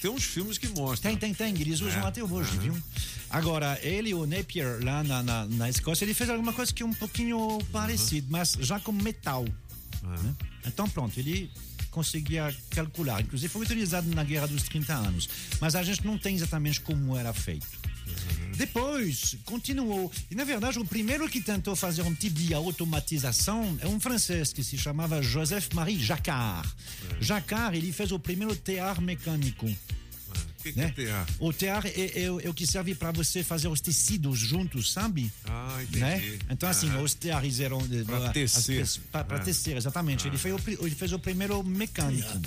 [0.00, 1.10] Tem uns filmes que mostram.
[1.10, 1.60] Tem, tem, tem.
[1.60, 2.06] Eles usam É.
[2.06, 2.60] até hoje, Aham.
[2.60, 2.82] viu?
[3.30, 6.86] Agora, ele, o Napier, lá na, na, na Escócia, ele fez alguma coisa que é
[6.86, 9.44] um pouquinho parecido, mas já com metal.
[10.02, 10.34] né?
[10.66, 11.50] Então, pronto, ele
[11.90, 13.20] conseguia calcular.
[13.20, 15.28] Inclusive, foi utilizado na Guerra dos 30 Anos.
[15.60, 17.66] Mas a gente não tem exatamente como era feito.
[18.56, 20.10] Depois, continuou.
[20.30, 24.52] E, na verdade, o primeiro que tentou fazer um tipo de automatização é um francês
[24.52, 26.68] que se chamava Joseph-Marie Jacquard.
[27.20, 29.66] Jacquard, ele fez o primeiro tear mecânico.
[29.66, 30.86] O que, que né?
[30.86, 31.26] é tear?
[31.38, 35.30] O tear é, é, é o que serve para você fazer os tecidos juntos, sabe?
[35.44, 36.00] Ah, entendi.
[36.00, 36.38] Né?
[36.50, 37.02] Então, assim, Aham.
[37.02, 37.78] os teares eram.
[38.04, 38.84] Pra tecer.
[39.12, 39.38] Para Ah.
[39.38, 40.26] tecer, exatamente.
[40.26, 42.40] Ele, fez o, ele fez o primeiro mecânico.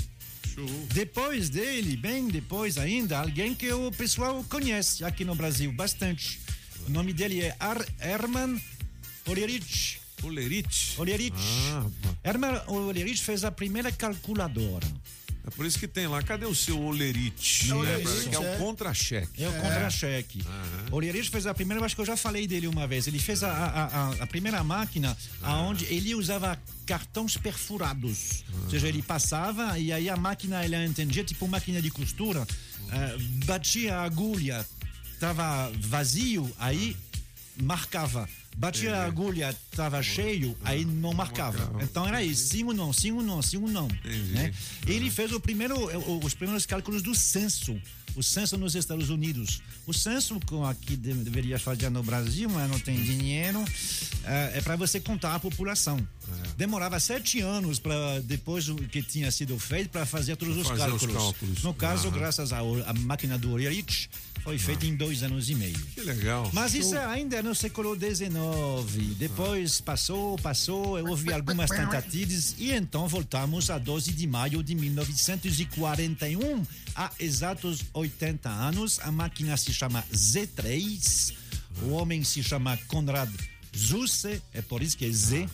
[0.94, 6.40] Depois dele, bem depois ainda, alguém que o pessoal conhece aqui no Brasil bastante.
[6.88, 8.61] O nome dele é Ar Herman
[9.28, 9.99] Olerich.
[10.23, 10.99] Olerich?
[10.99, 11.36] Olerich.
[11.72, 11.86] Ah,
[12.23, 14.88] Herman Olerich fez a primeira calculadora.
[15.46, 16.22] É por isso que tem lá.
[16.22, 17.72] Cadê o seu Olerite?
[17.72, 18.56] É o É, Olerite, que é é.
[18.56, 19.44] o contra-cheque.
[19.44, 20.44] É o contra-cheque.
[20.92, 23.08] O Olerich fez a primeira, eu acho que eu já falei dele uma vez.
[23.08, 28.44] Ele fez a, a, a, a primeira máquina aonde ele usava cartões perfurados.
[28.66, 32.46] Ou seja, ele passava e aí a máquina ela entendia, tipo máquina de costura,
[32.92, 34.66] eh, batia a agulha,
[35.14, 36.96] estava vazio, aí
[37.62, 38.28] marcava.
[38.58, 41.82] Batia a agulha, estava cheio, aí não marcava.
[41.82, 43.88] Então era isso, sim ou não, sim ou não, sim ou não.
[44.32, 44.54] Né?
[44.86, 47.80] Ele fez o primeiro, o- os primeiros cálculos do censo.
[48.14, 49.62] O censo nos Estados Unidos.
[49.88, 53.64] O censo, como aqui de- deveria fazer no Brasil, mas não tem dinheiro,
[54.26, 55.98] eh, é para você contar a população.
[56.58, 61.00] Demorava sete anos para depois que tinha sido feito para fazer todos os Fazer os
[61.00, 61.16] cálculos.
[61.16, 61.64] cálculos.
[61.64, 62.18] No caso, Aham.
[62.18, 64.10] graças à à máquina do Olerich,
[64.44, 65.80] foi feito em dois anos e meio.
[65.94, 66.50] Que legal.
[66.54, 69.16] Mas isso é ainda no século XIX.
[69.18, 76.66] Depois passou, passou, houve algumas tentativas e então voltamos a 12 de maio de 1941.
[76.96, 81.34] Há exatos 80 anos, a máquina se chama Z3,
[81.84, 83.30] o homem se chama Konrad
[83.76, 85.48] Zuse, é por isso que é Z,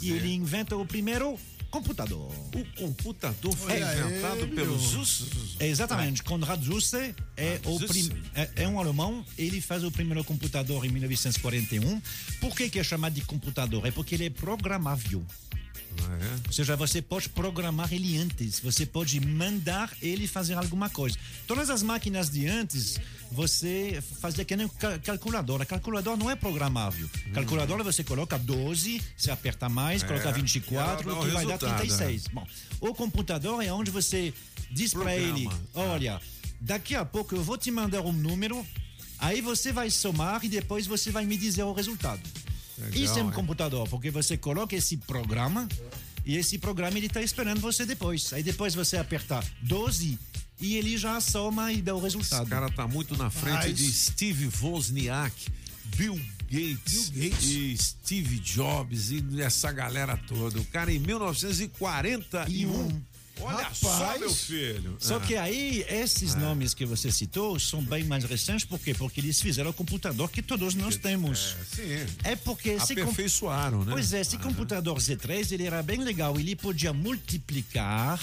[0.00, 1.38] e ele inventa o primeiro
[1.74, 2.32] computador.
[2.54, 5.56] O computador foi É, inventado pelo Zus?
[5.58, 6.22] é, Exatamente.
[6.22, 8.12] Konrad Zuse é, o Zuse.
[8.34, 9.24] é, é um alemão.
[9.36, 12.00] Ele faz o primeiro computador em 1941.
[12.40, 13.84] Por que, que é chamado de computador?
[13.86, 15.24] É porque ele é programável.
[16.02, 21.16] Ah, Ou seja, você pode programar ele antes, você pode mandar ele fazer alguma coisa.
[21.46, 22.98] Todas as máquinas de antes,
[23.30, 25.64] você fazia que nem cal- calculadora.
[25.66, 27.08] Calculadora não é programável.
[27.32, 31.30] Calculadora você coloca 12, você aperta mais, É, coloca e 24, ela dá o que
[31.34, 32.28] vai dar resultado, 36.
[32.28, 32.46] Bom,
[32.80, 34.32] o computador é onde você
[34.70, 36.20] diz para ele, olha,
[36.60, 38.64] daqui a pouco eu vou te mandar um número,
[39.18, 42.20] aí você vai somar e depois você vai me dizer o resultado.
[42.78, 43.32] Legal, Isso é um hein?
[43.32, 45.68] computador, porque você coloca esse programa
[46.24, 48.32] e esse programa ele está esperando você depois.
[48.32, 50.18] Aí depois você aperta 12
[50.60, 52.42] e ele já soma e dá o resultado.
[52.42, 55.46] Esse cara tá muito na frente Mas- de Steve Wozniak,
[55.96, 56.20] Bill
[56.50, 57.10] Gates,
[57.42, 60.60] e Steve Jobs e essa galera toda.
[60.60, 63.02] O cara em 1941.
[63.40, 64.20] Olha só, Rapaz.
[64.20, 64.96] meu filho.
[64.98, 65.20] Só Ah.
[65.20, 66.38] que aí, esses Ah.
[66.38, 68.94] nomes que você citou são bem mais recentes, por quê?
[68.94, 71.56] Porque eles fizeram o computador que todos nós temos.
[71.60, 72.06] É, sim.
[72.22, 73.92] É porque Aperfeiçoaram, né?
[73.92, 76.38] Pois é, esse computador Z3 ele era bem legal.
[76.38, 78.20] Ele podia multiplicar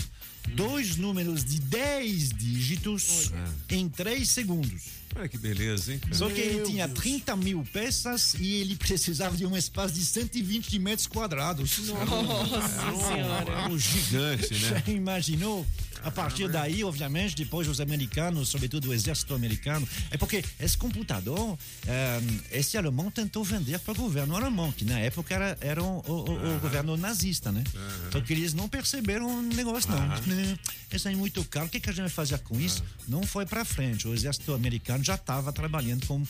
[0.49, 3.31] dois números de 10 dígitos
[3.69, 5.01] em 3 segundos.
[5.15, 5.99] Olha que beleza, hein?
[5.99, 6.13] cara?
[6.15, 10.79] Só que ele tinha 30 mil peças e ele precisava de um espaço de 120
[10.79, 11.79] metros quadrados.
[11.79, 13.51] Nossa Era um- Senhora.
[13.51, 14.83] era um gigante, né?
[14.85, 15.67] Já imaginou?
[16.03, 21.57] A partir daí, obviamente, depois os americanos, sobretudo o exército americano, é porque esse computador,
[21.87, 22.19] eh,
[22.51, 26.55] esse alemão tentou vender para o governo alemão, que na época era, era o, o-
[26.55, 27.63] o- governo nazista, né?
[28.11, 29.99] Só que eles não perceberam o negócio, não.
[30.27, 30.57] Né,
[30.91, 32.83] Isso é muito caro, o que, que a gente vai fazer com isso?
[33.07, 34.07] Não foi para frente.
[34.07, 36.23] O exército americano já estava trabalhando com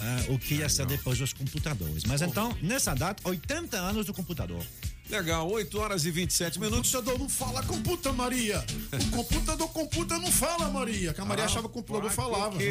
[0.00, 2.04] ah, o que ia ser depois dos computadores.
[2.04, 4.64] Mas então, nessa data, 80 anos do computador.
[5.10, 6.92] Legal, 8 horas e 27 minutos.
[6.92, 8.64] O computador não fala computa, Maria.
[9.12, 11.12] O computador computa não fala, Maria.
[11.12, 12.56] Que a Maria Ah, achava que o computador pá, falava.
[12.56, 12.64] Que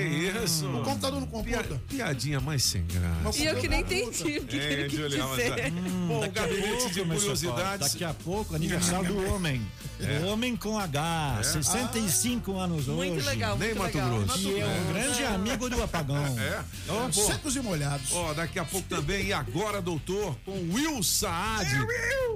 [0.43, 0.67] isso?
[0.67, 1.63] O computador não computa.
[1.63, 3.37] Pia- piadinha mais sem graça.
[3.39, 5.55] E eu que nem entendi o que É, ele quis mas dizer.
[5.55, 5.69] tá-
[6.07, 7.91] Bom, o Daqui a gabinete pouco, de curiosidades.
[7.91, 9.61] Daqui a pouco, aniversário do homem.
[9.99, 10.19] É.
[10.19, 11.43] O homem com H, É?
[11.43, 13.25] 65 anos Muito hoje.
[13.27, 14.19] legal, Nem muito Mato legal.
[14.23, 14.39] Grosso.
[14.49, 16.23] E é um grande amigo do apagão.
[16.39, 16.63] É?
[16.87, 18.11] Bom, secos e molhados.
[18.11, 21.69] Ó, daqui a pouco também, e agora, doutor, com Will Saad.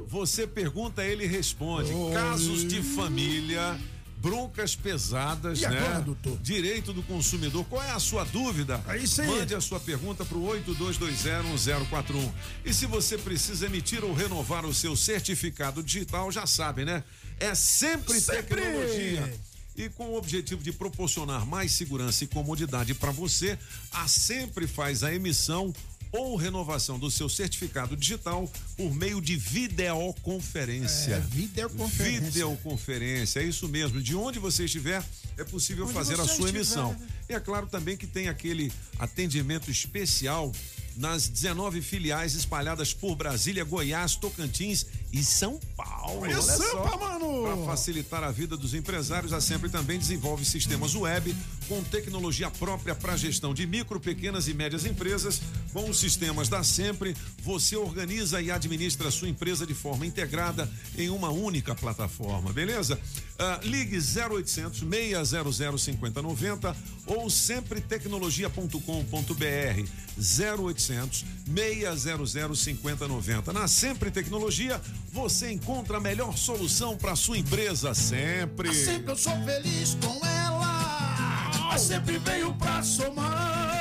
[0.08, 1.92] Você pergunta, ele responde.
[2.14, 3.78] Casos de família,
[4.18, 5.78] broncas pesadas, E né?
[5.80, 6.38] agora, doutor?
[6.40, 7.66] Direito do consumidor.
[7.66, 8.82] Qual é a sua dúvida?
[8.88, 9.28] É isso aí.
[9.28, 12.32] Mande a sua pergunta para o 82201041.
[12.66, 17.04] E se você precisa emitir ou renovar o seu certificado digital, já sabe, né?
[17.40, 18.62] É sempre, Sempre!
[18.62, 19.34] tecnologia.
[19.78, 23.58] E com o objetivo de proporcionar mais segurança e comodidade para você,
[23.92, 25.72] a Sempre faz a emissão
[26.12, 31.16] ou renovação do seu certificado digital por meio de videoconferência.
[31.16, 32.22] É, videoconferência.
[32.22, 34.02] Videoconferência, é isso mesmo.
[34.02, 35.04] De onde você estiver,
[35.38, 36.50] é possível Onde fazer a sua estiver.
[36.50, 36.96] emissão.
[37.30, 40.52] E é claro também que tem aquele atendimento especial
[40.96, 46.22] nas 19 filiais espalhadas por Brasília, Goiás, Tocantins e São Paulo.
[46.22, 47.44] Olha Sampa, mano!
[47.44, 51.36] Para facilitar a vida dos empresários, a Sempre também desenvolve sistemas web
[51.68, 55.42] com tecnologia própria para gestão de micro, pequenas e médias empresas.
[55.74, 60.70] Com os sistemas da Sempre, você organiza e administra a sua empresa de forma integrada
[60.98, 63.00] em uma única plataforma, beleza?
[63.38, 66.76] Ah, ligue 0800 600 5090
[67.08, 73.54] ou sempretecnologia.com.br 0800 600 5090.
[73.54, 74.82] Na Sempre Tecnologia,
[75.12, 78.74] você encontra a melhor solução para sua empresa sempre.
[78.74, 81.78] Sempre eu sou feliz com ela.
[81.78, 83.77] Sempre veio pra somar.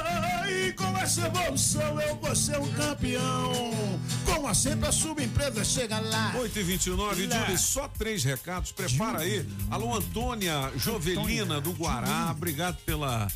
[1.07, 3.53] Essa evolução eu vou ser um campeão.
[4.25, 6.35] Com a sempre a sua empresa chega lá.
[6.37, 7.39] 8 e 29 Lá.
[7.43, 9.47] Júlio, só três recados, prepara aí.
[9.71, 13.29] Alô, Antônia Jovelina do Guará, obrigado pela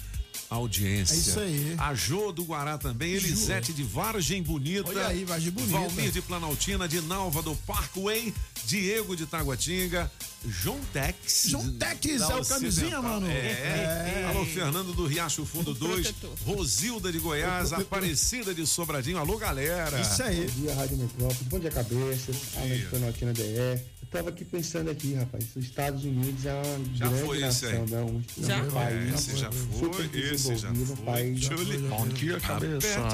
[0.51, 1.15] audiência.
[1.15, 1.75] É isso aí.
[1.79, 4.89] A Jô do Guará também, Elisete de Vargem Bonita.
[4.89, 5.73] Olha aí, Vargem Bonita.
[5.79, 8.35] Valmir de Planaltina, de Nalva do Parkway,
[8.67, 10.11] Diego de Taguatinga,
[10.47, 11.45] João Tex.
[11.49, 13.27] João Tex, é o camisinha, mano.
[13.27, 13.31] É.
[13.33, 14.27] É.
[14.29, 16.37] Alô, Fernando do Riacho Fundo 2, protetor.
[16.45, 19.19] Rosilda de Goiás, Aparecida de Sobradinho.
[19.19, 19.97] Alô, galera.
[20.25, 20.47] aí.
[20.47, 21.45] Bom dia, Rádio Metrópole.
[21.49, 22.33] Bom dia, cabeça.
[22.57, 22.79] Além dia.
[22.79, 24.00] de Planaltina DE.
[24.13, 25.45] Eu tava aqui pensando aqui, rapaz.
[25.55, 27.79] Os Estados Unidos é uma Já grande foi esse aí.
[27.79, 28.03] nação, né?
[28.03, 28.71] Um, Já um foi.
[28.73, 31.05] país Esse já super foi, esse já desenvolvido, um foi.
[31.05, 32.39] país Julie, Bom dia,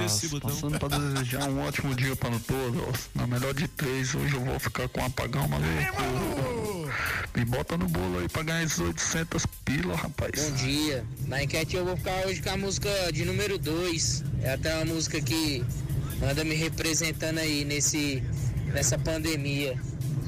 [0.06, 0.50] esse botão.
[0.50, 3.10] Passando para desejar um ótimo dia para todos.
[3.14, 6.90] Na melhor de três, hoje eu vou ficar com um apagão maluco.
[7.36, 10.48] Me bota no bolo aí pra ganhar esses 800 pila, rapaz.
[10.48, 11.04] Bom dia.
[11.26, 14.24] Na enquete eu vou ficar hoje com a música de número 2.
[14.42, 15.62] É até uma música que
[16.22, 18.22] anda me representando aí nesse,
[18.72, 19.78] nessa pandemia.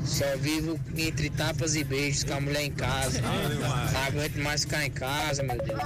[0.05, 3.21] Só vivo entre tapas e beijos com a mulher em casa.
[3.21, 5.79] Não aguento mais ficar em casa, meu Deus.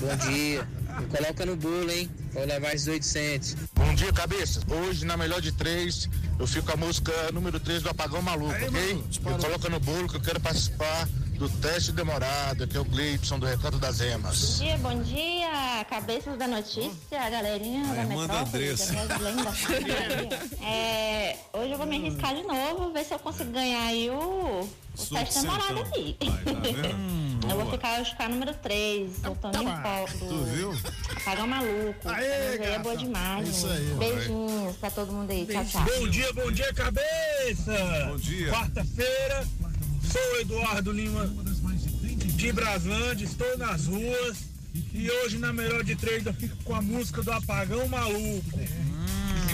[0.00, 0.66] Bom dia.
[1.00, 2.08] Me coloca no bolo, hein?
[2.32, 3.56] Vou levar esses 800.
[3.74, 4.60] Bom dia, cabeça.
[4.68, 6.08] Hoje, na melhor de três,
[6.38, 8.94] eu fico com a música número 3 do Apagão Maluco, ok?
[8.94, 11.08] Me coloca no bolo que eu quero participar
[11.38, 14.58] do teste demorado, que é o Gleibson do Recanto das Emas.
[14.58, 18.94] Bom dia, bom dia, cabeças da notícia, galerinha da metrópole, Andressa.
[19.06, 19.50] da Lenda.
[20.64, 24.60] é, hoje eu vou me arriscar de novo, ver se eu consigo ganhar aí o,
[24.60, 25.82] o teste demorado centão.
[25.82, 26.16] aqui.
[26.20, 27.46] vendo?
[27.50, 30.72] eu vou ficar, acho que a número 3, o Toninho Pop Tu viu?
[31.24, 32.08] Pagão Maluco.
[32.08, 33.48] Aê, aí é boa demais.
[33.48, 33.94] Isso aí.
[33.98, 35.84] Beijinhos pra todo mundo aí, tchau, tchau.
[35.84, 38.06] Bom dia, bom dia, cabeça!
[38.08, 38.50] Bom dia.
[38.50, 39.46] Quarta-feira,
[40.14, 41.28] sou o Eduardo Lima
[42.36, 44.44] de Braslândia, estou nas ruas
[44.92, 48.60] e hoje na melhor de três eu fico com a música do Apagão Maluco.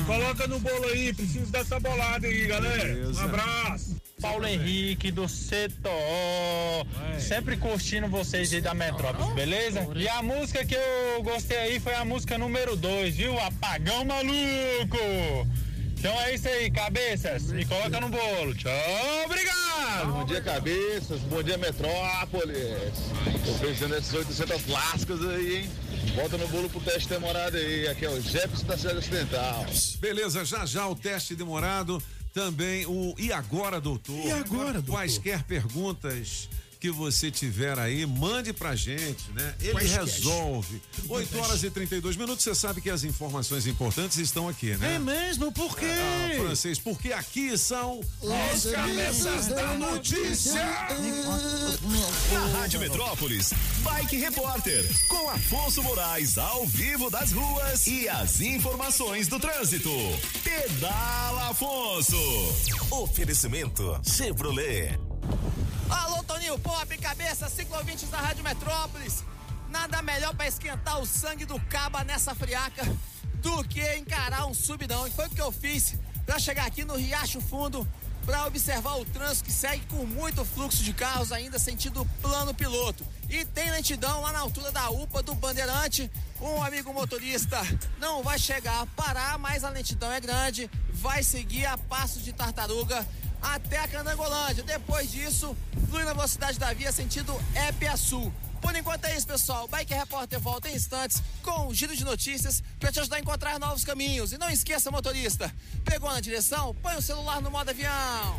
[0.05, 3.09] Coloca no bolo aí, preciso dessa bolada aí, galera.
[3.09, 3.97] Um abraço.
[4.21, 5.93] Paulo Henrique do Setor.
[7.19, 9.89] Sempre curtindo vocês aí da Metrópolis, beleza?
[9.95, 13.39] E a música que eu gostei aí foi a música número 2, viu?
[13.41, 15.49] Apagão Maluco.
[15.99, 17.45] Então é isso aí, cabeças.
[17.45, 18.55] Me coloca no bolo.
[18.55, 18.73] Tchau,
[19.25, 19.60] obrigado.
[20.07, 21.21] Bom dia, cabeças.
[21.23, 22.95] Bom dia, Metrópolis.
[23.45, 25.71] Tô pensando nessas 800 lascas aí, hein?
[26.15, 27.87] Bota no bolo pro teste demorado aí.
[27.89, 29.67] Aqui é o Jefferson da Serra Ocidental.
[29.99, 32.03] Beleza, já já o teste demorado.
[32.33, 34.15] Também o E Agora, doutor?
[34.15, 34.93] E agora, doutor?
[34.93, 36.49] Quaisquer perguntas
[36.81, 39.55] que você tiver aí, mande pra gente, né?
[39.61, 40.03] Ele Quaisquer.
[40.05, 40.81] resolve.
[41.09, 44.95] 8 horas e 32 minutos, você sabe que as informações importantes estão aqui, né?
[44.95, 45.53] É mesmo?
[45.53, 45.85] Por quê?
[45.87, 50.65] Ah, francês, porque aqui são os cabeças da notícia.
[52.33, 53.53] Na Rádio Metrópolis,
[53.83, 59.91] Bike Repórter, com Afonso Moraes ao vivo das ruas e as informações do trânsito.
[60.43, 62.17] Pedala Afonso.
[62.91, 64.99] Oferecimento Chevrolet.
[65.91, 69.25] Alô, Toninho Pop, cabeça, ciclovintes da Rádio Metrópolis.
[69.69, 72.83] Nada melhor pra esquentar o sangue do caba nessa friaca
[73.43, 75.07] do que encarar um subidão.
[75.07, 77.87] E foi o que eu fiz pra chegar aqui no Riacho Fundo
[78.25, 83.05] pra observar o trânsito que segue com muito fluxo de carros ainda sentido plano piloto.
[83.29, 86.09] E tem lentidão lá na altura da UPA do Bandeirante.
[86.41, 87.61] Um amigo motorista
[87.99, 90.71] não vai chegar a parar, mas a lentidão é grande.
[90.93, 93.05] Vai seguir a passo de tartaruga
[93.43, 94.63] até a Candangolândia.
[94.63, 95.57] Depois disso,
[95.89, 97.35] flui na velocidade da via sentido
[97.69, 98.33] Epiaçu.
[98.61, 99.67] Por enquanto é isso, pessoal.
[99.69, 103.59] Bike Repórter volta em instantes com um giro de notícias para te ajudar a encontrar
[103.59, 104.33] novos caminhos.
[104.33, 105.53] E não esqueça, motorista,
[105.85, 106.75] pegou na direção?
[106.83, 108.39] Põe o celular no modo avião.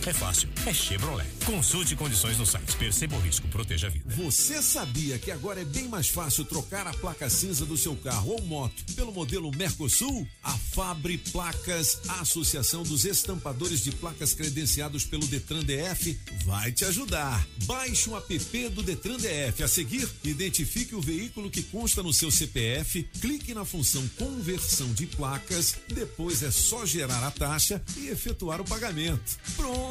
[0.09, 1.27] é fácil, é Chevrolet.
[1.45, 2.75] Consulte condições no site.
[2.75, 4.15] Perceba o risco, proteja a vida.
[4.15, 8.31] Você sabia que agora é bem mais fácil trocar a placa cinza do seu carro
[8.31, 10.27] ou moto pelo modelo Mercosul?
[10.43, 16.85] A Fabre Placas, a Associação dos Estampadores de Placas credenciados pelo Detran DF, vai te
[16.85, 17.45] ajudar.
[17.65, 19.63] Baixe o app do Detran DF.
[19.63, 25.05] A seguir, identifique o veículo que consta no seu CPF, clique na função conversão de
[25.05, 29.37] placas, depois é só gerar a taxa e efetuar o pagamento.
[29.55, 29.90] Pronto!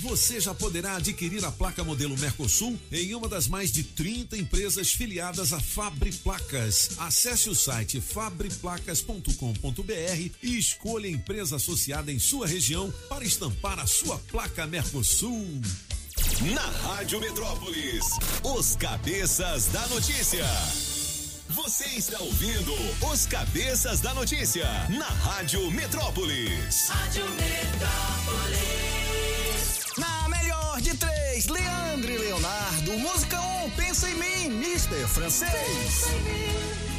[0.00, 4.90] Você já poderá adquirir a placa modelo Mercosul em uma das mais de 30 empresas
[4.90, 6.90] filiadas à Fabre Placas.
[6.98, 13.86] Acesse o site fabreplacas.com.br e escolha a empresa associada em sua região para estampar a
[13.86, 15.60] sua placa Mercosul.
[16.52, 18.04] Na Rádio Metrópolis,
[18.42, 20.44] os cabeças da notícia.
[21.50, 22.74] Você está ouvindo
[23.12, 26.88] os cabeças da notícia na Rádio Metrópolis.
[26.88, 29.25] Rádio Metrópolis.
[30.76, 32.92] Melhor de três, Leandro e Leonardo.
[32.98, 35.06] Música 1, um, pensa em mim, Mr.
[35.06, 36.04] Francês.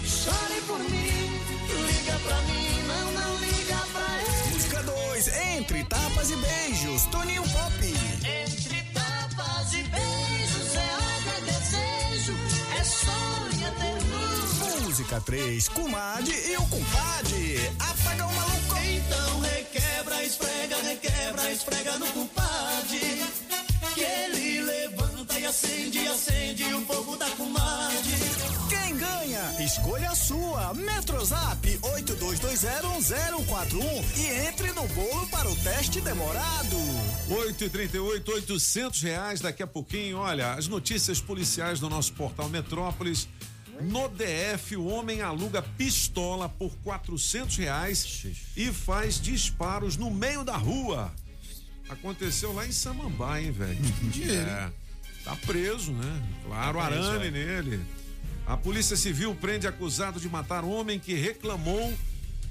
[0.03, 1.41] Chore por mim,
[1.85, 4.53] liga pra mim, não, não liga pra ele.
[4.53, 7.73] Música 2, Entre Tapas e Beijos, Toninho Pop.
[7.83, 12.33] Entre tapas e beijos é ódio, é desejo,
[12.79, 14.81] é sonho, é ternura.
[14.81, 17.71] Música 3, Comadre e o Compadre.
[17.79, 18.75] Apaga o maluco.
[18.83, 23.46] Então requebra, esfrega, requebra, esfrega no compadre.
[23.97, 28.13] Que ele levanta e acende, acende o fogo da comadre.
[28.69, 29.55] Quem ganha?
[29.59, 30.71] Escolha a sua.
[30.75, 36.77] Metrozap 82201041 e entre no bolo para o teste demorado.
[37.27, 40.19] 8 e 38 800 reais daqui a pouquinho.
[40.19, 43.27] Olha, as notícias policiais do nosso portal Metrópolis.
[43.81, 50.55] No DF, o homem aluga pistola por 400 reais e faz disparos no meio da
[50.55, 51.11] rua.
[51.89, 53.75] Aconteceu lá em Samambaia, hein, velho?
[54.11, 54.71] dinheiro, É.
[55.23, 56.23] Tá preso, né?
[56.45, 57.31] Claro, Tá preso, arame é.
[57.31, 57.79] nele.
[58.45, 61.93] A Polícia Civil prende acusado de matar homem que reclamou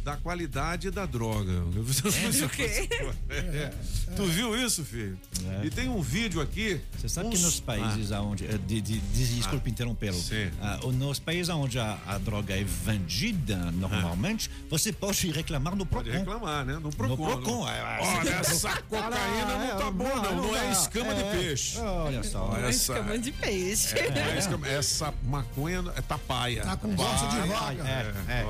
[0.07, 1.53] da qualidade da droga.
[1.67, 2.89] É, o quê?
[3.29, 3.73] É.
[4.15, 5.19] Tu viu isso, filho?
[5.65, 6.81] E tem um vídeo aqui.
[6.97, 8.23] Você sabe que uns- nos países Ah.
[8.23, 8.45] onde.
[8.47, 10.17] eh, De, de, de, desculpe interrompê-lo.
[10.63, 16.05] Ah, nos países onde a, a droga é vendida normalmente, você pode reclamar no Procon.
[16.05, 16.79] Pode reclamar, né?
[16.81, 17.17] No Procon.
[17.17, 17.65] No Procon.
[17.67, 17.73] né?
[17.77, 20.37] é, é, Olha, essa cocaína não tá boa, não.
[20.37, 21.79] Não é escama de peixe.
[21.79, 22.45] Olha só.
[22.51, 23.99] Olha Uma essa- escama de peixe.
[23.99, 26.63] É, é escama- essa maconha é tapaia.
[26.63, 27.89] Tá com gosto de vaca.
[27.89, 28.47] É, É,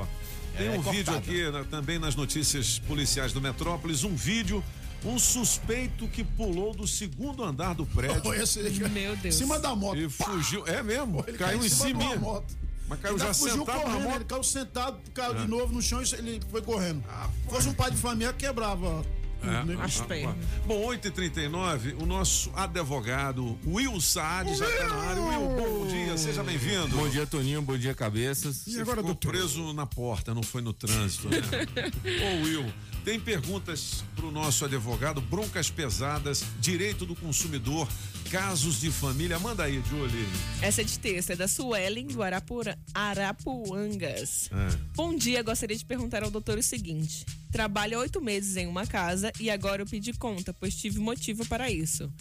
[0.57, 1.17] Tem é um vídeo cortado.
[1.17, 4.63] aqui né, também nas notícias policiais do Metrópolis, um vídeo,
[5.05, 8.33] um suspeito que pulou do segundo andar do prédio.
[8.33, 9.35] Esse aí, Meu Deus.
[9.35, 9.97] Em cima da moto.
[9.97, 10.65] E fugiu.
[10.67, 11.23] É mesmo?
[11.27, 12.03] Ele caiu em cima.
[12.03, 12.55] uma moto.
[12.87, 14.15] Mas caiu Ele já fugiu sentado na correndo, moto.
[14.15, 15.41] Ele caiu sentado, caiu Ah.
[15.41, 17.03] de novo no chão e ele foi correndo.
[17.43, 19.05] Se fosse um pai de família, quebrava.
[19.43, 19.77] É, né?
[19.81, 20.35] As ah, pernas.
[20.35, 20.61] ah.
[20.65, 25.21] Bom, 8h39, o nosso advogado Will Saad já está na área.
[25.21, 26.95] Will, bom dia, seja bem-vindo.
[26.95, 27.61] Bom dia, Toninho.
[27.61, 28.57] Bom dia, cabeças.
[28.57, 31.37] Você ficou preso na porta, não foi no trânsito, né?
[32.41, 32.65] Ô Will,
[33.07, 37.87] tem perguntas para o nosso advogado, broncas pesadas, direito do consumidor,
[38.29, 39.39] casos de família.
[39.39, 40.27] Manda aí, Julie.
[40.61, 44.49] Essa é de texto, é da Suelen do Arapura, Arapuangas.
[44.51, 44.77] É.
[44.93, 49.31] Bom dia, gostaria de perguntar ao doutor o seguinte: trabalho oito meses em uma casa
[49.39, 52.11] e agora eu pedi conta, pois tive motivo para isso.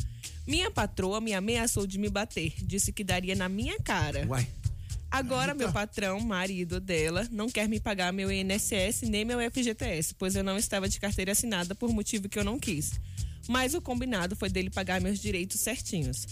[0.46, 4.24] Minha patroa me ameaçou de me bater, disse que daria na minha cara.
[4.28, 4.46] Uai.
[5.11, 10.35] Agora, meu patrão, marido dela, não quer me pagar meu INSS nem meu FGTS, pois
[10.35, 12.93] eu não estava de carteira assinada por motivo que eu não quis.
[13.49, 16.27] Mas o combinado foi dele pagar meus direitos certinhos.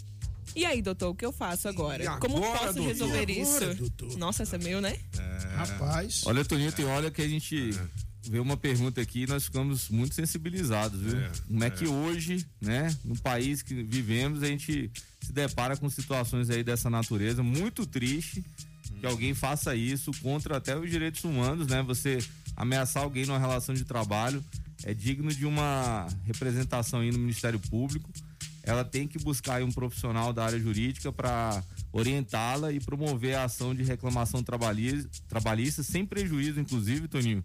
[0.57, 2.05] E aí, doutor, o que eu faço agora?
[2.05, 2.89] E Como agora, posso doutor?
[2.89, 4.19] resolver agora, isso?
[4.19, 4.97] Nossa, essa é meu, né?
[5.57, 6.23] Rapaz.
[6.27, 7.71] Olha, Toninho, tem hora que a gente
[8.23, 11.17] vê uma pergunta aqui e nós ficamos muito sensibilizados, viu?
[11.47, 14.91] Como é que hoje, né, no país que vivemos, a gente
[15.25, 18.45] se depara com situações aí dessa natureza, muito triste
[19.01, 21.83] que alguém faça isso contra até os direitos humanos, né?
[21.83, 22.19] Você
[22.57, 24.43] ameaçar alguém numa relação de trabalho
[24.85, 28.09] é digno de uma representação aí no Ministério Público.
[28.63, 33.45] Ela tem que buscar aí um profissional da área jurídica para orientá-la e promover a
[33.45, 37.43] ação de reclamação trabalhista, trabalhista sem prejuízo, inclusive, Toninho,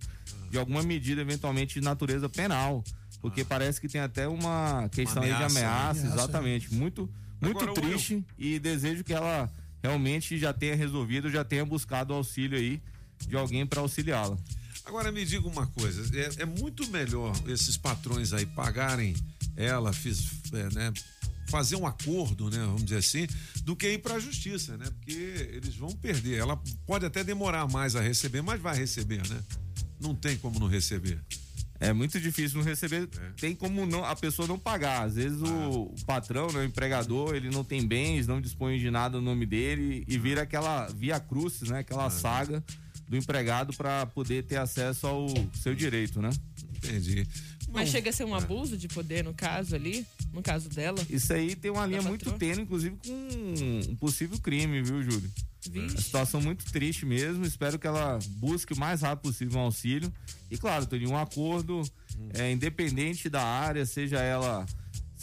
[0.50, 2.84] de alguma medida eventualmente de natureza penal.
[3.22, 5.66] Porque parece que tem até uma questão aí de ameaça, né?
[5.66, 6.74] ameaça, Ameaça, exatamente.
[6.74, 7.10] Muito,
[7.42, 9.52] muito Agora, triste e desejo que ela
[9.82, 12.82] realmente já tenha resolvido, já tenha buscado auxílio aí
[13.28, 14.38] de alguém para auxiliá-la.
[14.86, 19.16] Agora me diga uma coisa, é, é muito melhor esses patrões aí pagarem
[19.56, 20.94] ela, fiz, é, né,
[21.50, 23.28] fazer um acordo, né, vamos dizer assim,
[23.64, 24.86] do que ir para a justiça, né?
[24.86, 25.12] Porque
[25.52, 26.38] eles vão perder.
[26.38, 29.44] Ela pode até demorar mais a receber, mas vai receber, né?
[30.00, 31.20] Não tem como não receber.
[31.80, 33.08] É muito difícil não receber.
[33.18, 33.30] É.
[33.40, 35.04] Tem como não, a pessoa não pagar.
[35.04, 39.18] Às vezes o patrão, né, o empregador, ele não tem bens, não dispõe de nada
[39.18, 41.80] no nome dele e vira aquela via crucis, né?
[41.80, 42.64] Aquela saga
[43.08, 46.30] do empregado para poder ter acesso ao seu direito, né?
[46.78, 47.28] Entendi.
[47.72, 51.00] Mas chega a ser um abuso de poder, no caso ali, no caso dela.
[51.10, 55.30] Isso aí tem uma linha muito tênue, inclusive com um possível crime, viu, Júlio?
[55.70, 55.98] Vixe.
[55.98, 57.46] A situação muito triste mesmo.
[57.46, 60.12] Espero que ela busque o mais rápido possível um auxílio.
[60.50, 61.82] E claro, Toninho, um acordo
[62.34, 64.66] é, independente da área, seja ela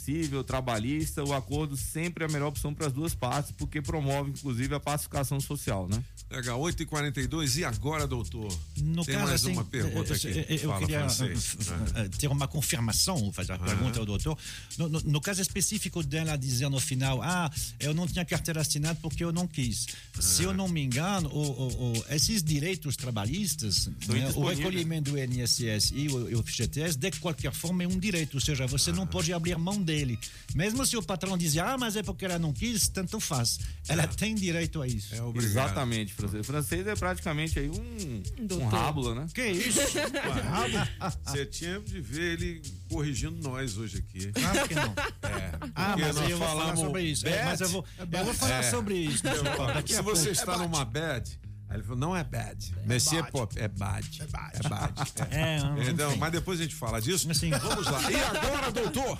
[0.06, 4.30] civil, trabalhista, o acordo sempre é a melhor opção para as duas partes, porque promove,
[4.30, 6.00] inclusive, a pacificação social, né?
[6.28, 8.52] Legal, 8h42, e agora, doutor?
[8.78, 10.26] No Tem caso, mais assim, uma pergunta eu, aqui.
[10.26, 11.54] eu- eu Fala queria francês.
[11.54, 14.36] uh, ter uma confirmação, fazer a pergunta ao doutor.
[14.76, 17.48] No, no- no caso específico dela dizer no final, ah,
[17.78, 19.86] eu não tinha carteira assinada porque eu não quis.
[20.18, 25.18] Se eu não me engano, o- o- o- esses direitos trabalhistas, né, o recolhimento do
[25.18, 29.06] INSS e o, o FGTS, de qualquer forma, é um direito, ou seja, você não
[29.06, 30.18] pode abrir mão dele.
[30.56, 33.60] Mesmo se o patrão dizer, ah, mas é porque ela não quis, tanto faz.
[33.86, 35.14] Ela tem direito a isso.
[35.14, 36.40] É Exatamente, francês.
[36.40, 38.22] O francês é praticamente aí um,
[38.58, 39.26] um rábula, né?
[39.34, 39.80] Que isso?
[41.24, 44.32] Você tinha de ver ele corrigindo nós hoje aqui.
[44.32, 44.94] Claro que não.
[45.30, 45.52] É.
[45.74, 47.26] Ah, mas nós eu vou falar sobre isso.
[47.28, 50.28] É, mas eu vou- eu vou falar sobre isso, Se a você pouco.
[50.30, 50.62] está É bad.
[50.68, 52.74] numa bad, aí ele falou, não é bad.
[52.86, 53.32] Monsieur bad.
[53.32, 54.22] Pop, é bad.
[54.22, 54.52] É bad.
[54.64, 54.92] É bad.
[55.30, 55.58] É,
[55.90, 56.18] Então, enfim.
[56.18, 57.30] mas depois a gente fala disso.
[57.30, 57.50] Assim.
[57.50, 58.10] Vamos lá.
[58.10, 59.18] E agora, doutor?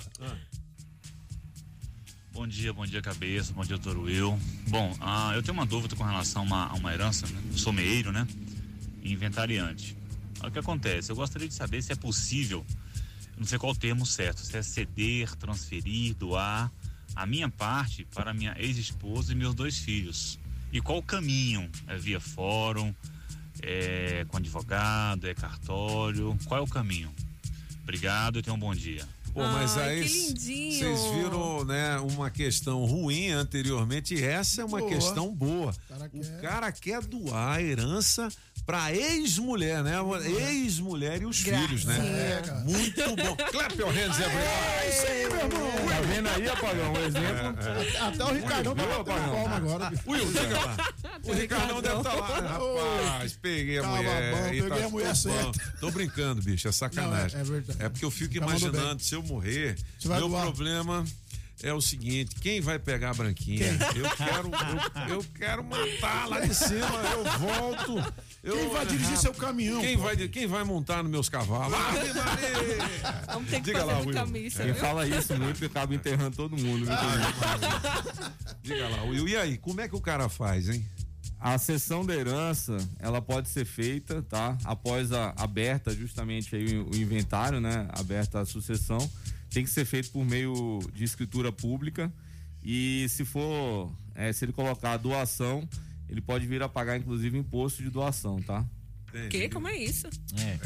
[2.37, 4.39] Bom dia, bom dia, cabeça, bom dia, doutor Will.
[4.67, 7.41] Bom, ah, eu tenho uma dúvida com relação a uma, a uma herança, né?
[7.51, 8.27] Eu sou meeiro, né?
[9.03, 9.97] Inventariante.
[10.43, 11.11] O que acontece?
[11.11, 12.63] Eu gostaria de saber se é possível,
[13.35, 16.71] não sei qual o termo certo, se é ceder, transferir, doar
[17.15, 20.37] a minha parte para minha ex-esposa e meus dois filhos.
[20.71, 21.67] E qual o caminho?
[21.87, 22.93] É via fórum?
[23.63, 25.25] É com advogado?
[25.25, 26.37] É cartório?
[26.45, 27.11] Qual é o caminho?
[27.81, 29.03] Obrigado e tenha um bom dia.
[29.37, 30.97] Pô, mas Ai, aí que lindinho.
[30.97, 34.89] vocês viram, né, uma questão ruim anteriormente e essa é uma Boa.
[34.91, 35.71] questão boa.
[35.91, 38.29] O cara quer doar a herança
[38.65, 39.93] pra ex-mulher, né?
[40.49, 41.97] Ex-mulher e os filhos, né?
[42.39, 42.59] É, cara.
[42.61, 43.35] Muito bom.
[43.51, 44.43] Clap your hands, everyone.
[44.43, 45.67] É isso aí, meu irmão.
[45.87, 46.93] Tá vendo aí, apagão?
[46.93, 47.47] Um exemplo.
[47.49, 49.89] Até- Até o Ricardão tá batendo palma agora.
[49.91, 50.03] bicho.
[50.07, 50.77] Will, diga lá.
[51.23, 52.27] O Ricardão deve estar lá.
[52.39, 54.35] Rapaz, peguei a Calma, mulher.
[54.35, 55.73] bom, peguei a mulher tô- certa.
[55.79, 57.37] Tô brincando, bicho, é sacanagem.
[57.37, 57.89] Não, é- é verdade.
[57.89, 60.43] porque eu fico Tá imaginando, se eu morrer, Você vai meu doar.
[60.43, 61.05] problema
[61.63, 63.65] é o seguinte, quem vai pegar a branquinha?
[63.95, 64.51] Eu quero,
[65.09, 68.13] eu, eu quero matar lá de cima, eu volto.
[68.43, 70.03] Eu, Quem vai dirigir seu caminhão, Quem pô?
[70.03, 71.75] vai, quem vai montar nos meus cavalos?
[73.33, 74.13] Vamos ter que Diga fazer lá, no Will.
[74.13, 74.81] camisa, Quem viu?
[74.81, 76.85] fala isso muito acaba enterrando todo mundo.
[76.85, 76.95] viu?
[78.63, 79.27] Diga lá, Will.
[79.27, 80.85] E aí, como é que o cara faz, hein?
[81.39, 84.57] A sessão da herança, ela pode ser feita, tá?
[84.63, 87.87] Após a aberta justamente aí o inventário, né?
[87.91, 88.97] Aberta a sucessão,
[89.49, 92.11] tem que ser feito por meio de escritura pública
[92.63, 95.67] e se for, é, se ele colocar a doação,
[96.09, 98.65] ele pode vir a pagar inclusive imposto de doação, tá?
[99.29, 99.47] Que?
[99.49, 100.07] Como é isso?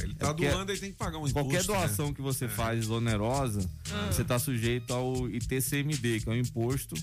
[0.04, 1.34] Ele tá É porque doando e tem que pagar um imposto.
[1.34, 2.14] Qualquer doação né?
[2.14, 4.08] que você faz onerosa, Ah.
[4.12, 6.96] você está sujeito ao ITCMD, que é o imposto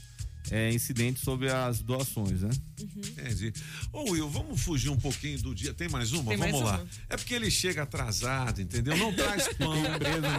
[0.51, 2.51] é, incidente sobre as doações, né?
[2.81, 3.53] Entendi.
[3.93, 5.75] Ô Will, vamos fugir um pouquinho do dia.
[5.75, 6.25] Tem mais uma?
[6.31, 6.79] Tem vamos mais lá.
[6.79, 6.89] uma.
[7.09, 8.97] É porque ele chega atrasado, entendeu?
[8.97, 9.75] Não traz pão,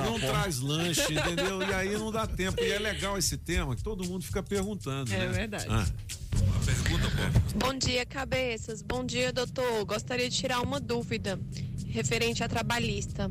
[0.06, 1.61] não traz lanche, entendeu?
[1.61, 2.61] E aí não dá tempo.
[2.61, 5.14] E é legal esse tema que todo mundo fica perguntando.
[5.14, 5.27] É né?
[5.27, 5.65] verdade.
[5.69, 5.88] Ah,
[6.41, 7.60] uma pergunta, pô.
[7.65, 8.81] Bom dia, cabeças.
[8.81, 9.86] Bom dia, doutor.
[9.86, 11.40] Gostaria de tirar uma dúvida
[11.88, 13.30] referente a trabalhista.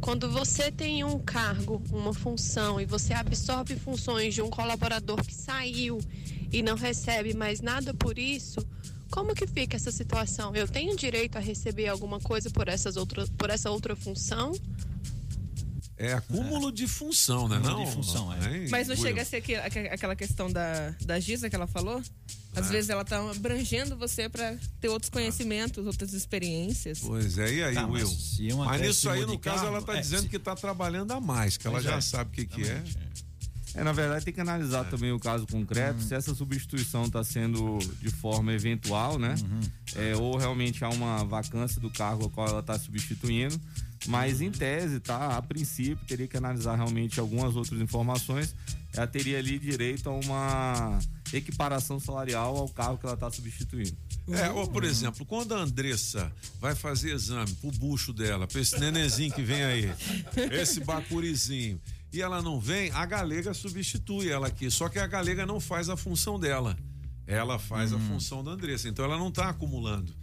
[0.00, 5.34] Quando você tem um cargo, uma função e você absorve funções de um colaborador que
[5.34, 5.98] saiu
[6.52, 8.66] e não recebe mais nada por isso,
[9.10, 10.54] como que fica essa situação?
[10.54, 14.52] Eu tenho direito a receber alguma coisa por, essas outras, por essa outra função?
[15.96, 17.58] É acúmulo de função, né?
[17.58, 18.68] Não, de função, é.
[18.70, 19.42] Mas não chega a ser
[19.90, 22.00] aquela questão da, da Giza que ela falou?
[22.58, 22.70] Às Ah.
[22.72, 27.00] vezes ela tá abrangendo você pra ter outros conhecimentos, outras experiências.
[27.00, 28.08] Pois é, e aí, Tá, mas Will?
[28.18, 30.54] se um Mas nisso aí, no caso, cargo, ela tá é, dizendo se- que tá
[30.56, 32.82] trabalhando a mais, que ela Pois já é, sabe o que, que é.
[33.74, 37.78] É, na verdade, tem que analisar também o caso concreto, se essa substituição está sendo
[38.00, 39.34] de forma eventual, né?
[39.94, 43.60] É, ou realmente há uma vacância do cargo ao qual ela está substituindo.
[44.06, 45.36] Mas, em tese, tá?
[45.36, 48.54] A princípio, teria que analisar realmente algumas outras informações.
[48.94, 50.98] Ela teria ali direito a uma
[51.32, 53.96] equiparação salarial ao cargo que ela está substituindo.
[54.30, 56.30] É, ou por exemplo, quando a Andressa
[56.60, 59.92] vai fazer exame pro bucho dela, pra esse nenenzinho que vem aí,
[60.52, 61.80] esse bacurizinho,
[62.12, 64.70] e ela não vem, a galega substitui ela aqui.
[64.70, 66.76] Só que a galega não faz a função dela.
[67.26, 68.88] Ela faz a função da Andressa.
[68.88, 70.14] Então ela não tá acumulando.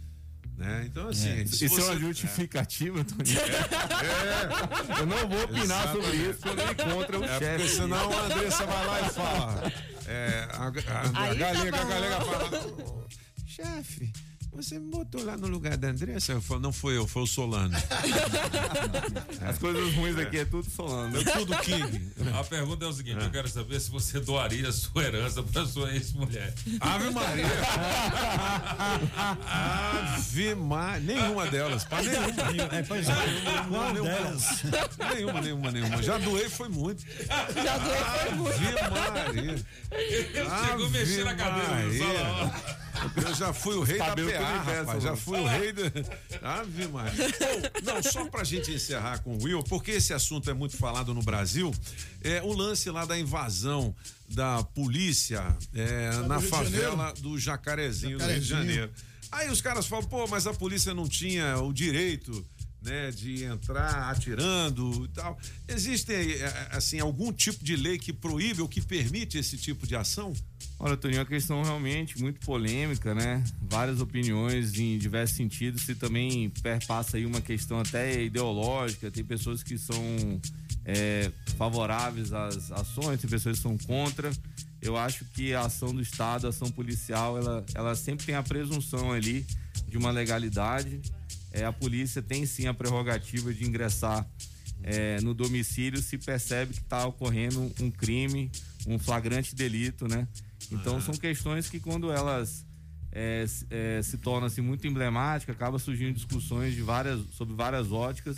[0.56, 0.84] Né?
[0.86, 1.28] Então, assim.
[1.28, 1.42] É.
[1.42, 3.38] Isso é você- uma justificativa, Toninho?
[3.38, 5.00] É.
[5.00, 6.30] Eu não vou opinar sobre Exatamente.
[6.30, 7.56] isso quando ele encontra o É chefe.
[7.62, 9.72] porque senão a Andressa vai lá e fala.
[10.08, 12.66] É, a, a- a Aí tá galega, a galega fala.
[12.84, 13.06] "Ô,
[13.46, 14.12] Chefe,
[14.56, 16.32] você me botou lá no lugar da Andressa?
[16.32, 17.76] Eu falo, não foi eu, foi o Solano.
[19.46, 21.20] As coisas ruins aqui é tudo Solano.
[21.20, 22.10] É tudo King.
[22.34, 25.66] A pergunta é o seguinte: eu quero saber se você doaria a sua herança para
[25.66, 26.54] sua ex-mulher.
[26.80, 27.46] Ave Maria!
[29.46, 31.00] Ave Maria!
[31.00, 32.74] Nenhuma delas, pá, nenhuma.
[32.74, 33.12] É, pois é.
[33.68, 34.62] Qual nenhuma, delas?
[35.14, 36.02] Nenhuma, nenhuma, nenhuma.
[36.02, 37.04] Já doei, foi muito.
[37.62, 38.56] Já doei, foi muito.
[38.56, 39.64] Ave Maria!
[39.90, 42.85] Ele chegou mexendo a cabeça no salão.
[43.16, 45.02] Eu já fui o rei da PA, rapaz.
[45.02, 45.82] Já fui o rei da.
[46.42, 47.12] Ave Maria.
[47.82, 51.14] Bom, não, só pra gente encerrar com o Will, porque esse assunto é muito falado
[51.14, 51.72] no Brasil,
[52.22, 53.94] é o lance lá da invasão
[54.28, 58.74] da polícia é, do na de favela do Jacarezinho, do Rio de Jacarezinho.
[58.74, 58.92] Janeiro.
[59.30, 62.44] Aí os caras falam, pô, mas a polícia não tinha o direito.
[62.82, 65.36] Né, de entrar atirando e tal.
[65.66, 69.96] Existe eh, assim algum tipo de lei que proíbe ou que permite esse tipo de
[69.96, 70.32] ação?
[70.78, 73.42] Olha, Toninho, é uma questão realmente muito polêmica, né?
[73.62, 79.10] Várias opiniões em diversos sentidos e também perpassa aí uma questão até ideológica.
[79.10, 79.96] Tem pessoas que são
[80.84, 84.30] é, favoráveis às ações, tem pessoas que são contra.
[84.82, 88.42] Eu acho que a ação do Estado, a ação policial, ela, ela sempre tem a
[88.42, 89.46] presunção ali
[89.88, 91.00] de uma legalidade.
[91.52, 94.28] É, a polícia tem sim a prerrogativa de ingressar
[94.82, 98.50] é, no domicílio se percebe que está ocorrendo um crime,
[98.86, 100.28] um flagrante delito, né?
[100.72, 102.64] Então são questões que quando elas
[103.12, 107.90] é, se- é, se tornam assim, muito emblemáticas, acaba surgindo discussões de várias, sobre várias
[107.92, 108.36] óticas.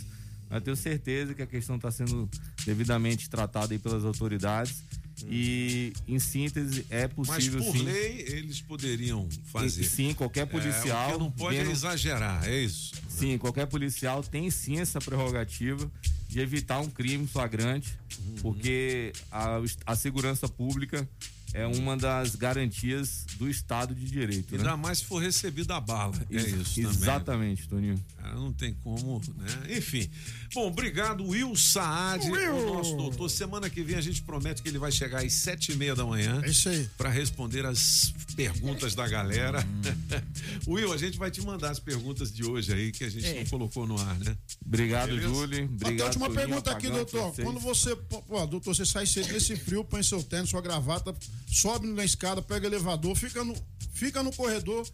[0.49, 2.27] Mas eu tenho certeza que a questão está sendo
[2.65, 4.83] devidamente tratada aí pelas autoridades.
[5.25, 7.83] E, em síntese, é Mas possível por sim.
[7.83, 9.83] lei eles poderiam fazer.
[9.83, 11.09] Sim, qualquer policial.
[11.11, 12.93] É, o que não pode é vendo- exagerar, é isso.
[13.09, 15.91] Sim, qualquer policial tem sim essa prerrogativa
[16.29, 17.93] de evitar um crime flagrante,
[18.41, 21.07] porque a, a segurança pública
[21.53, 24.55] é uma das garantias do Estado de Direito.
[24.55, 24.75] Ainda né?
[24.75, 26.15] mais se for recebido a bala.
[26.29, 26.91] É isso também.
[26.91, 28.05] Exatamente, Toninho.
[28.17, 29.77] Cara, não tem como, né?
[29.77, 30.09] Enfim.
[30.53, 32.55] Bom, obrigado, Will Saad, Will!
[32.55, 33.29] o nosso doutor.
[33.29, 36.05] Semana que vem a gente promete que ele vai chegar às sete e meia da
[36.05, 36.41] manhã.
[36.43, 36.89] É isso aí.
[36.97, 39.65] Para responder as perguntas da galera.
[40.67, 43.39] Will, a gente vai te mandar as perguntas de hoje aí que a gente É.
[43.39, 44.35] não colocou no ar, né?
[44.65, 45.27] Obrigado, Beleza?
[45.27, 45.57] Júlio.
[45.65, 47.31] Até a Obrigado, última pergunta aqui, doutor.
[47.31, 47.47] vocês.
[47.47, 51.15] Quando você, pô, doutor, você sai cedo nesse frio, põe seu tênis, sua gravata,
[51.47, 53.53] sobe na escada, pega o elevador, fica no,
[53.99, 54.87] fica no corredor,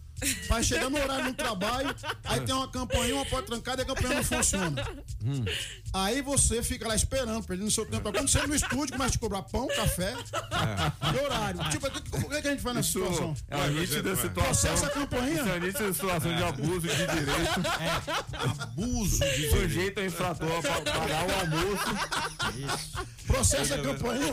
[0.48, 3.86] vai chegar no horário do trabalho, aí tem uma campainha, uma porta trancada e a
[3.86, 4.88] campainha não funciona.
[5.24, 5.44] Hum.
[5.96, 8.12] Aí você fica lá esperando, perdendo seu tempo.
[8.12, 10.14] Quando você no estúdio, começa a te cobrar pão, café
[11.14, 11.60] e horário.
[11.70, 13.36] Tipo, o que, a gente faz nessa Isso situação?
[13.48, 14.44] é uma nítida situação.
[14.44, 15.32] Processa a campainha.
[15.32, 18.60] Isso é uma nítida situação de abuso de direito.
[18.60, 22.76] Abuso de Sujeito ao infrator para pagar o almoço.
[23.26, 24.32] Processa a campainha.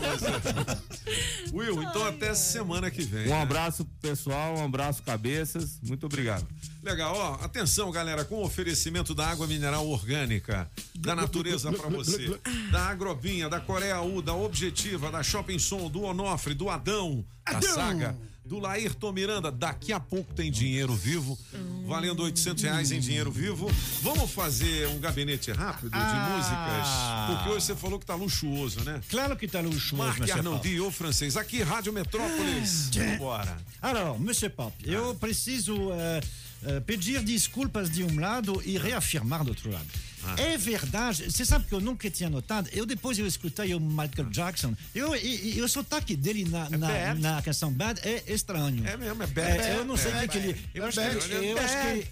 [1.50, 3.26] Will, então até semana que vem.
[3.26, 3.42] Um né?
[3.42, 4.58] abraço, pessoal.
[4.58, 5.78] Um abraço, cabeças.
[5.82, 6.46] Muito obrigado.
[6.84, 12.38] Legal, ó, atenção galera, com o oferecimento da água mineral orgânica, da natureza pra você,
[12.70, 17.56] da Agrobinha, da Coreia U, da Objetiva, da Shopping Som, do Onofre, do Adão, da
[17.56, 17.74] Adão!
[17.74, 21.38] Saga, do Laírton Miranda, daqui a pouco tem dinheiro vivo,
[21.86, 23.70] valendo 800 reais em dinheiro vivo.
[24.02, 26.36] Vamos fazer um gabinete rápido de Ah.
[26.36, 27.38] músicas?
[27.38, 29.00] Porque hoje você falou que tá luxuoso, né?
[29.08, 30.80] Claro que tá luxuoso, Marc Monsieur Arnaldi, Pop.
[30.88, 32.90] o francês, aqui, Rádio Metrópolis.
[32.94, 33.56] Vambora.
[33.80, 36.20] Alors, Monsieur Pop, eu preciso eh,
[36.66, 39.86] eh, pedir desculpas de um lado e reafirmar do outro lado.
[40.26, 40.34] Ah.
[40.38, 44.30] É verdade, você sabe que eu nunca tinha notado, eu depois eu escutei o Michael
[44.30, 47.20] Jackson, eu, e, e o sotaque dele na, na, bad.
[47.20, 48.86] na canção Bad é estranho.
[48.86, 49.58] É mesmo, é bad.
[49.60, 50.56] É, eu não sei o que, que ele...
[50.74, 52.04] Eu acho que, eu acho é.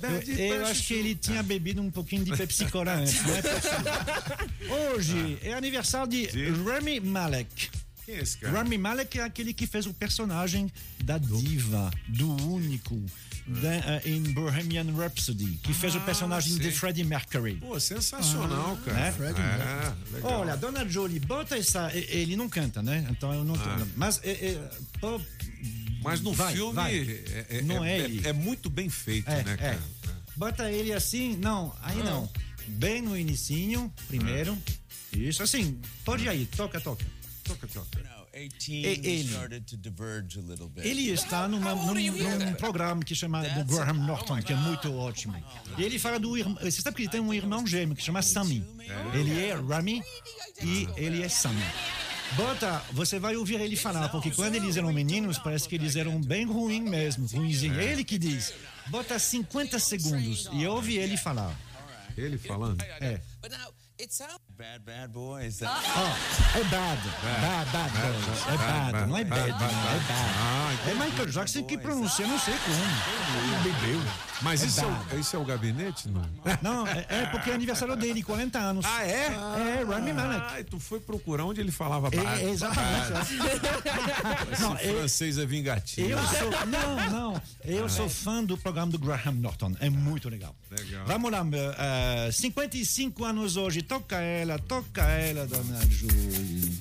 [0.00, 4.92] Bad, eu, acho que ele tinha bebido um pouquinho de Pepsi Cola antes, é possível.
[4.94, 7.70] Hoje é aniversário de Rami Malek.
[8.08, 8.56] Quem é esse cara?
[8.56, 10.72] Rami Malek é aquele que fez o personagem
[11.04, 12.98] da diva, do único,
[13.46, 16.78] da, eh, em Bohemian Rhapsody, que fez o personagem de sim.
[16.78, 17.56] Freddie Mercury.
[17.56, 18.96] Pô, sensacional, cara.
[18.98, 19.12] Né?
[19.12, 20.40] Freddie É, legal.
[20.40, 21.94] Olha, Dona Jolie, bota essa.
[21.94, 23.06] Ele não canta, né?
[23.10, 23.56] Então eu não.
[23.56, 23.86] Ah.
[23.94, 24.20] Mas.
[24.24, 24.70] é, é,
[25.02, 25.20] pô,
[26.02, 26.94] Mas no vai, filme vai.
[26.96, 28.26] é, é- não é, é- ele.
[28.26, 29.56] é muito bem feito, É, né, é.
[29.58, 29.82] cara?
[30.34, 32.26] Bota ele assim, não, aí não.
[32.68, 34.56] Bem no inicinho, primeiro.
[35.12, 37.04] Isso, assim, pode ir aí, toca, toca.
[37.48, 38.18] Toca, toca.
[38.72, 39.34] E- ele.
[40.86, 41.94] Ele está numa- num,
[42.44, 45.34] num programa que chama do Graham Norton, que é muito ótimo.
[45.76, 46.56] E ele fala do irmão.
[46.62, 48.64] Você sabe que ele tem um irmão gêmeo que chama Sammy.
[49.14, 50.02] Ele é Rami
[50.62, 51.62] e ele é Sammy.
[52.36, 56.20] Bota, você vai ouvir ele falar, porque quando eles eram meninos, parece que eles eram
[56.20, 57.80] bem ruins mesmo, ruinzinho.
[57.80, 58.52] É ele que diz.
[58.88, 61.58] Bota 50 segundos e ouve ele falar.
[62.16, 62.82] Ele falando?
[63.00, 63.20] É.
[64.58, 65.62] Bad, bad boys.
[65.62, 67.00] Ó, é bad.
[67.40, 68.46] Bad, bad, boys.
[68.48, 70.90] É bad, não é bad, não, é bad.
[70.90, 73.62] É Michael Jackson que pronuncia, não sei como.
[73.62, 74.00] Bebeu.
[74.42, 75.14] Mas É isso, é bad.
[75.14, 76.22] o, isso é o gabinete, não?
[76.62, 78.84] Não, é, é porque é aniversário dele, 40 anos.
[78.84, 79.26] Ah, é?
[79.26, 80.44] É, Rami Malek.
[80.60, 82.44] Ah, tu foi procurar onde ele falava É, bad.
[82.44, 83.12] exatamente.
[84.52, 86.08] Esse Não, eu- francês é vingativo.
[86.10, 87.42] Eu sou, não, não.
[87.64, 89.72] Eu sou fã do programa do Graham Norton.
[89.80, 90.54] É muito legal.
[90.70, 91.04] Legal.
[91.06, 93.82] Vamos lá, meu, eh, 55 anos hoje.
[93.82, 96.80] Toca ela, toca ela, dona Julie.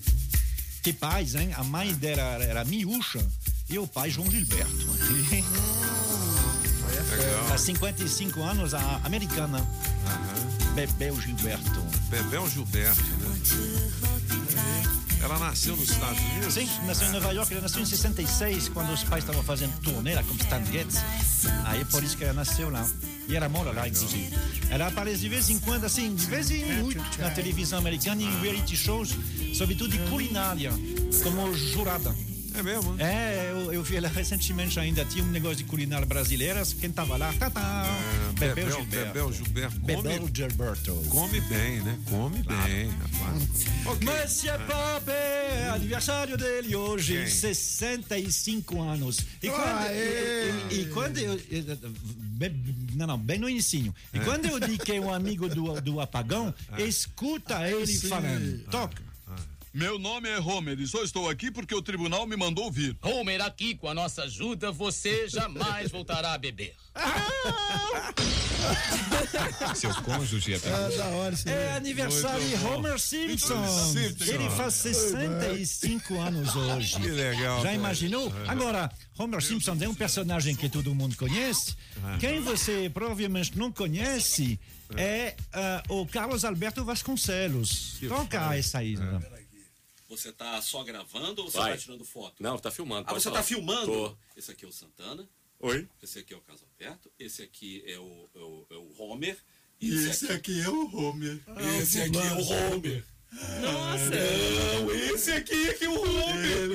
[0.83, 1.51] Que pais, hein?
[1.55, 3.25] A mãe dela era Miúcha
[3.67, 4.87] e o pai João Gilberto.
[7.11, 7.53] Legal.
[7.53, 9.65] Há 55 anos, a americana.
[10.75, 11.81] Bebel Gilberto.
[12.09, 14.96] Bebel Gilberto, né?
[15.21, 16.53] Ela nasceu nos Estados Unidos?
[16.53, 20.15] Sim, nasceu em Nova York, ela nasceu em 66, quando os pais estavam fazendo turnê
[20.15, 20.97] lá com Stan Getz.
[21.65, 22.87] Aí por isso que ela nasceu lá.
[23.27, 24.33] E ela mora lá, inclusive.
[24.69, 28.41] Ela aparece de vez em quando, assim, de vez em muito, na televisão americana, em
[28.41, 29.15] reality shows,
[29.53, 30.71] sobretudo de culinária,
[31.23, 32.15] como jurada.
[32.57, 32.95] É mesmo?
[32.99, 37.15] É, eu, eu vi ela recentemente ainda, tinha um negócio de culinária brasileira, quem tava
[37.15, 37.85] lá, tá, tá,
[38.33, 39.05] Bebel Bebel, Gilberto.
[39.13, 39.79] Bebel Gilberto.
[39.79, 40.93] Bebel Come, Gilberto.
[41.09, 41.99] come bem, né?
[42.09, 43.43] Come bem, rapaz.
[43.85, 44.07] Ok.
[44.07, 47.27] Monsieur Pop, é aniversário dele hoje, Quem?
[47.27, 49.19] 65 anos.
[49.41, 50.51] E quando, Aê!
[50.71, 51.39] e, e- quando eu.
[52.95, 53.93] Não, não, bem no inicinho.
[54.13, 58.07] E quando eu digo que é um amigo do, do apagão, escuta ele sim.
[58.07, 58.63] falando.
[58.71, 59.06] Toca.
[59.77, 62.97] Meu nome é Homer e só estou aqui porque o tribunal me mandou vir.
[62.99, 66.73] Homer, aqui com a nossa ajuda, você jamais voltará a beber.
[69.75, 71.35] Seu cônjuge é É da hora.
[71.45, 72.55] É aniversário de.
[72.65, 73.67] Homer Simpson.
[73.93, 74.33] Simpson.
[74.33, 76.99] Ele faz 65 anos hoje.
[76.99, 77.75] Que legal, Já cara.
[77.75, 78.33] imaginou?
[78.47, 78.49] É.
[78.49, 81.75] Agora, Homer Simpson é um personagem que todo mundo conhece.
[82.19, 84.59] Quem você provavelmente não conhece
[84.95, 87.97] é ah, o Carlos Alberto Vasconcelos.
[88.07, 88.97] Toca essa aí.
[88.97, 89.36] né?
[90.09, 91.71] Você tá só gravando ou você Vai.
[91.73, 92.41] tá tirando foto?
[92.41, 93.07] Não, tá filmando.
[93.09, 93.37] Ah, você falar.
[93.37, 93.91] tá filmando?
[93.91, 94.17] Tô.
[94.35, 95.27] Esse aqui é o Santana.
[95.59, 95.87] Oi?
[96.01, 97.11] Esse aqui é o Caso Alberto.
[97.19, 99.37] Esse aqui é o, é o, é o Homer.
[99.81, 101.39] E esse aqui é o Homer.
[101.81, 103.05] Esse aqui é o Homer.
[103.61, 104.09] Nossa!
[104.09, 106.69] Não, esse aqui é que é o Homer.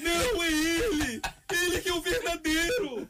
[0.00, 1.22] Não, é ele.
[1.50, 3.08] Ele que é o verdadeiro.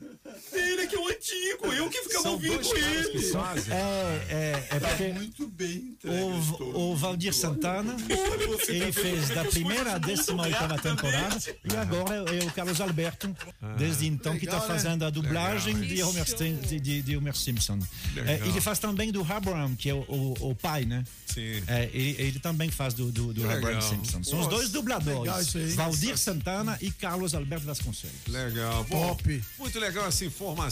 [0.82, 1.72] Ele que é o antigo.
[1.72, 3.22] Eu que ficava São ouvindo ele.
[3.30, 3.74] fazem.
[3.74, 5.96] É, é, é porque muito bem.
[6.04, 7.96] o, o Valdir Santana,
[8.68, 13.34] ele fez da primeira à décima oitava temporada e agora é o Carlos Alberto,
[13.78, 14.66] desde então, que está né?
[14.66, 17.78] fazendo a dublagem de Homer, Sten- de, de- de Homer Simpson.
[18.26, 21.04] É, ele faz também do Abraham, que é o, o- o pai, né?
[21.26, 21.62] Sim.
[21.66, 23.50] É, ele, ele também faz do, do, do.
[23.50, 24.22] Abraham Simpson.
[24.22, 25.52] São os Nossa, dois dubladores.
[25.74, 28.16] Valdir Santana e Carlos Alberto Vasconcelos.
[28.28, 28.84] Legal.
[28.84, 29.16] Bom,
[29.59, 30.72] Muito legal essa informação.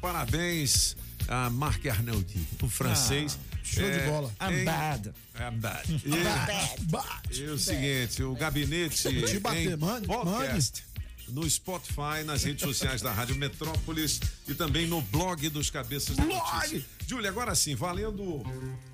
[0.00, 0.96] Parabéns
[1.28, 3.38] a Marc Arnoldi, o francês.
[3.52, 4.32] Ah, show de bola.
[4.40, 5.12] I'm em- bad.
[5.36, 5.92] I'm bad.
[5.92, 7.40] I'm E- bad.
[7.40, 8.96] E o seguinte, o gabinete
[9.26, 10.84] te bater, em mande, podcast
[11.28, 16.24] no Spotify, nas redes sociais da Rádio Metrópolis e também no blog dos Cabeças da
[16.24, 16.40] Blog!
[16.54, 16.84] Notícia.
[17.06, 18.42] Júlia, agora sim, valendo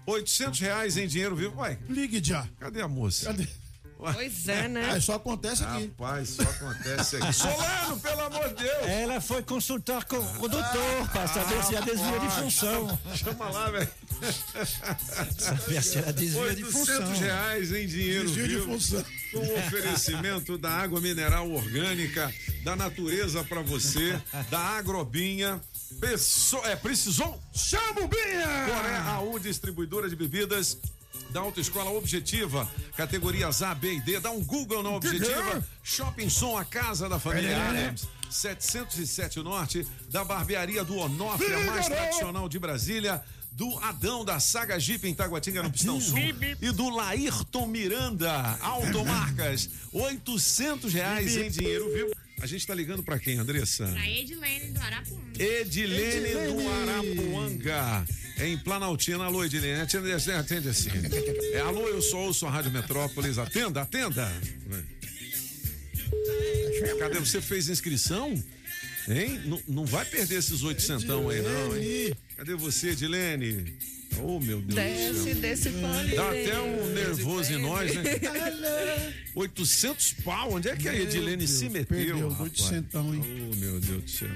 [0.06, 1.58] 800 reais em dinheiro vivo.
[1.60, 2.46] Ué, Ligue já.
[2.60, 3.26] cadê a moça?
[3.26, 3.46] Cadê?
[3.98, 4.90] Pois é, né?
[4.94, 5.86] Ah, só acontece aqui.
[5.98, 7.32] Rapaz, só acontece aqui.
[7.34, 8.86] Solano, pelo amor de Deus!
[8.86, 12.98] Ela foi consultar com o doutor para saber se há desvio de função.
[13.14, 13.88] Chama lá, velho.
[15.38, 17.18] Saber se era desvio de 800 função.
[17.18, 19.04] reais em dinheiro Desvio de função.
[19.32, 22.32] Com o oferecimento da água mineral orgânica,
[22.64, 24.20] da natureza pra você,
[24.50, 25.60] da Agrobinha.
[26.00, 27.40] Pesso- é, precisou?
[27.54, 28.66] Chama o Binha!
[28.66, 30.76] Coré Raul, distribuidora de bebidas
[31.36, 34.18] da Autoescola Objetiva, categorias A, B e D.
[34.18, 35.62] Dá um Google na Objetiva.
[35.82, 37.54] Shopping Som, a casa da família É.
[37.68, 38.08] Adams.
[38.30, 43.22] 707 Norte, da barbearia do Onofre, a mais tradicional de Brasília.
[43.52, 46.18] Do Adão da Saga Jeep em Taguatinga no Pistão Sul
[46.60, 52.10] e do Laírton Miranda, Automarcas, 800 reais em dinheiro, viu?
[52.40, 53.86] A gente tá ligando pra quem, Andressa?
[53.86, 55.18] Pra Edilene do Arapuã.
[55.38, 58.06] Edilene do Arapuanga,
[58.40, 59.24] em Planaltina.
[59.24, 60.90] Alô, Edilene, atende, atende assim.
[61.52, 63.38] É, alô, eu sou, ouço a Rádio Metrópolis.
[63.38, 64.30] Atenda, atenda.
[66.98, 67.18] Cadê?
[67.18, 68.32] Você fez inscrição?
[69.08, 69.40] Hein?
[69.44, 72.12] Não, não vai perder esses oitocentão aí, não, hein?
[72.36, 73.72] Cadê você, Edilene?
[74.18, 75.34] Oh, meu Deus do Desce, céu.
[75.34, 76.14] desce, fone.
[76.16, 78.02] Dá até um nervoso em nós, né?
[79.34, 81.96] 800 pau, onde é que a Meu Edilene Deus, se meteu?
[81.96, 82.40] perdeu rapaz?
[82.40, 83.22] 800, hein?
[83.52, 84.28] Oh, meu Deus do céu.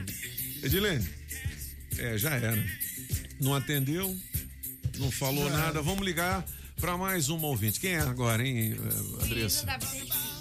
[0.62, 1.08] Edilene,
[2.00, 2.62] é, já era.
[3.40, 4.16] Não atendeu,
[4.98, 5.82] não falou Já nada.
[5.82, 6.44] Vamos ligar
[6.80, 7.78] para mais uma ouvinte.
[7.78, 9.66] Quem é agora, hein, eh, Andressa?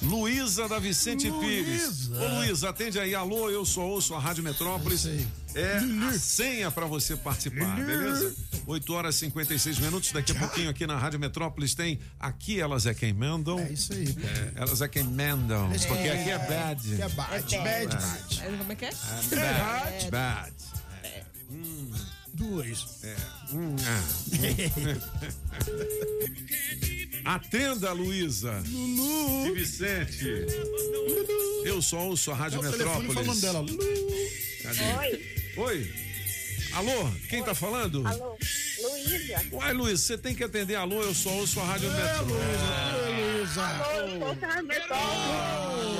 [0.02, 2.10] Luísa da Vicente Pires.
[2.10, 3.14] Ô Luísa, atende aí.
[3.14, 5.06] Alô, eu sou ouço a Rádio Metrópolis.
[5.53, 5.77] É
[6.07, 8.34] a senha para você participar, beleza?
[8.65, 10.11] 8 horas e 56 minutos.
[10.11, 13.60] Daqui a pouquinho aqui na Rádio Metrópolis tem Aqui Elas é Quem Mandam.
[13.60, 14.15] É isso aí.
[14.56, 15.72] elas é quem mandam.
[15.72, 15.77] É.
[15.77, 16.94] Porque aqui é bad.
[16.94, 18.41] Aqui é bad, bad, bad.
[18.41, 18.90] É, Como é que é?
[18.90, 20.53] É bad, bad.
[21.52, 21.92] Hum,
[22.34, 22.86] Dois.
[23.04, 23.16] é.
[23.54, 24.04] Hum, ah.
[27.36, 28.62] Atenda, Luísa.
[28.68, 29.48] Lulu.
[29.48, 30.26] E Vicente.
[31.66, 33.42] Eu só ouço a Rádio o telefone Metrópolis.
[33.42, 33.66] falando dela.
[34.64, 34.94] Cadê?
[35.00, 35.26] Oi.
[35.58, 35.94] Oi.
[36.74, 38.06] Alô, quem tá falando?
[38.08, 38.38] Alô,
[38.82, 39.42] Luísa.
[39.52, 40.76] Uai, Luiz, você tem que atender.
[40.76, 42.38] Alô, eu só ouço a Rádio Metrópolis.
[43.38, 43.64] Luísa.
[43.66, 46.00] Alô, eu sou Sandra Metrópolis.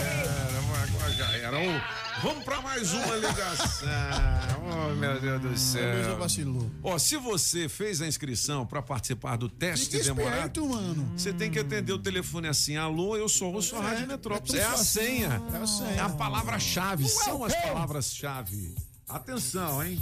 [0.00, 1.58] Era, agora já era.
[1.58, 1.80] Ô,
[2.22, 3.88] Vamos pra mais uma ligação.
[4.72, 6.16] Oh, meu Deus do céu.
[6.16, 6.70] vacilou.
[6.82, 11.12] Ó, se você fez a inscrição pra participar do teste Fica demorado, esperto, mano.
[11.16, 14.54] você tem que atender o telefone assim: alô, eu sou ouço a Rádio Metrópolis.
[14.54, 15.42] É, é a senha.
[15.52, 15.90] É a senha.
[15.96, 17.08] É a palavra-chave.
[17.08, 18.74] São as palavras-chave.
[19.08, 20.00] Atenção, hein?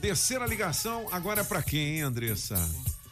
[0.00, 2.56] Terceira ligação, agora é pra quem, hein, Andressa?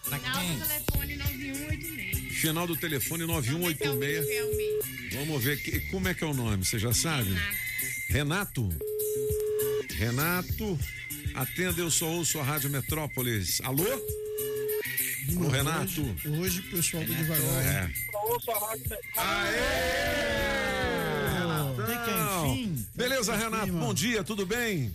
[0.05, 2.35] Final do telefone 9186.
[2.41, 4.27] Final do telefone 9186.
[4.27, 5.17] Realmente.
[5.17, 7.35] Vamos ver que- como é que é o nome, você já sabe?
[7.35, 7.68] Renato?
[9.97, 10.79] Renato,
[11.35, 13.61] atenda, eu só ouço a Rádio Metrópolis.
[13.63, 13.85] Alô?
[15.37, 16.01] Alô, Renato?
[16.01, 17.67] Hoje, hoje o pessoal tá devagar.
[17.67, 17.91] É.
[21.39, 22.57] Renatão.
[22.57, 22.87] enfim.
[22.95, 24.91] Beleza, Renato, bom dia, tudo bem?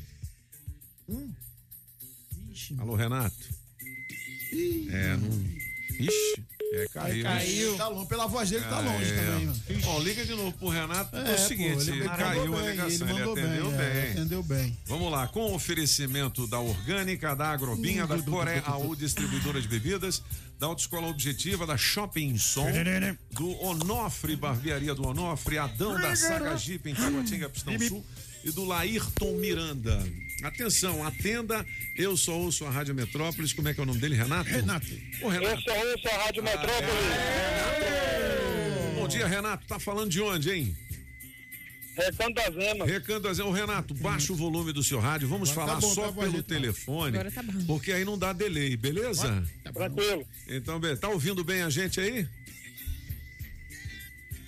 [2.79, 3.47] Alô, Renato?
[4.89, 5.45] É, não.
[5.99, 6.43] Ixi,
[6.75, 7.23] É, caiu.
[7.23, 7.77] Caiu.
[7.77, 8.07] Tá longe.
[8.07, 9.15] Pela voz dele, tá longe É.
[9.15, 9.45] também.
[9.45, 9.59] mano.
[9.83, 11.15] Bom, liga de novo pro Renato.
[11.15, 13.65] É, É, o pô, seguinte, ele mandou caiu a bem, ligação, ele ele, mandou atendeu
[13.69, 13.87] bem, bem.
[13.87, 14.77] é, atendeu bem.
[14.87, 20.23] Vamos lá, com o oferecimento da Orgânica, da Agrobinha, da Coré AU Distribuidora de Bebidas,
[20.59, 22.65] da Autoescola Objetiva, da Shopping Som,
[23.31, 28.03] do Onofre, Barbearia do Onofre, Adão da Saga Jeep em Taguatinga, Pistão Sul
[28.43, 30.03] e do Laírton Miranda.
[30.43, 31.65] Atenção, atenda,
[31.95, 34.49] eu só ouço a Rádio Metrópolis, como é que é o nome dele, Renato?
[34.49, 34.87] Renato.
[35.21, 35.55] Ô, Renato.
[35.55, 36.89] Eu só ouço a Rádio Metrópolis.
[38.95, 40.77] Bom dia, Renato, tá falando de onde, hein?
[41.95, 42.89] Recanto das Emas.
[42.89, 43.51] Recanto das Emas.
[43.51, 45.29] Ô, Renato, baixa o volume do seu rádio.
[45.29, 47.17] Vamos Agora falar tá bom, só tá bom, pelo telefone.
[47.17, 47.65] Agora tá bom.
[47.65, 49.43] Porque aí não dá delay, beleza?
[49.63, 50.27] Tranquilo.
[50.47, 50.81] Então.
[50.99, 52.27] Tá ouvindo bem a gente aí?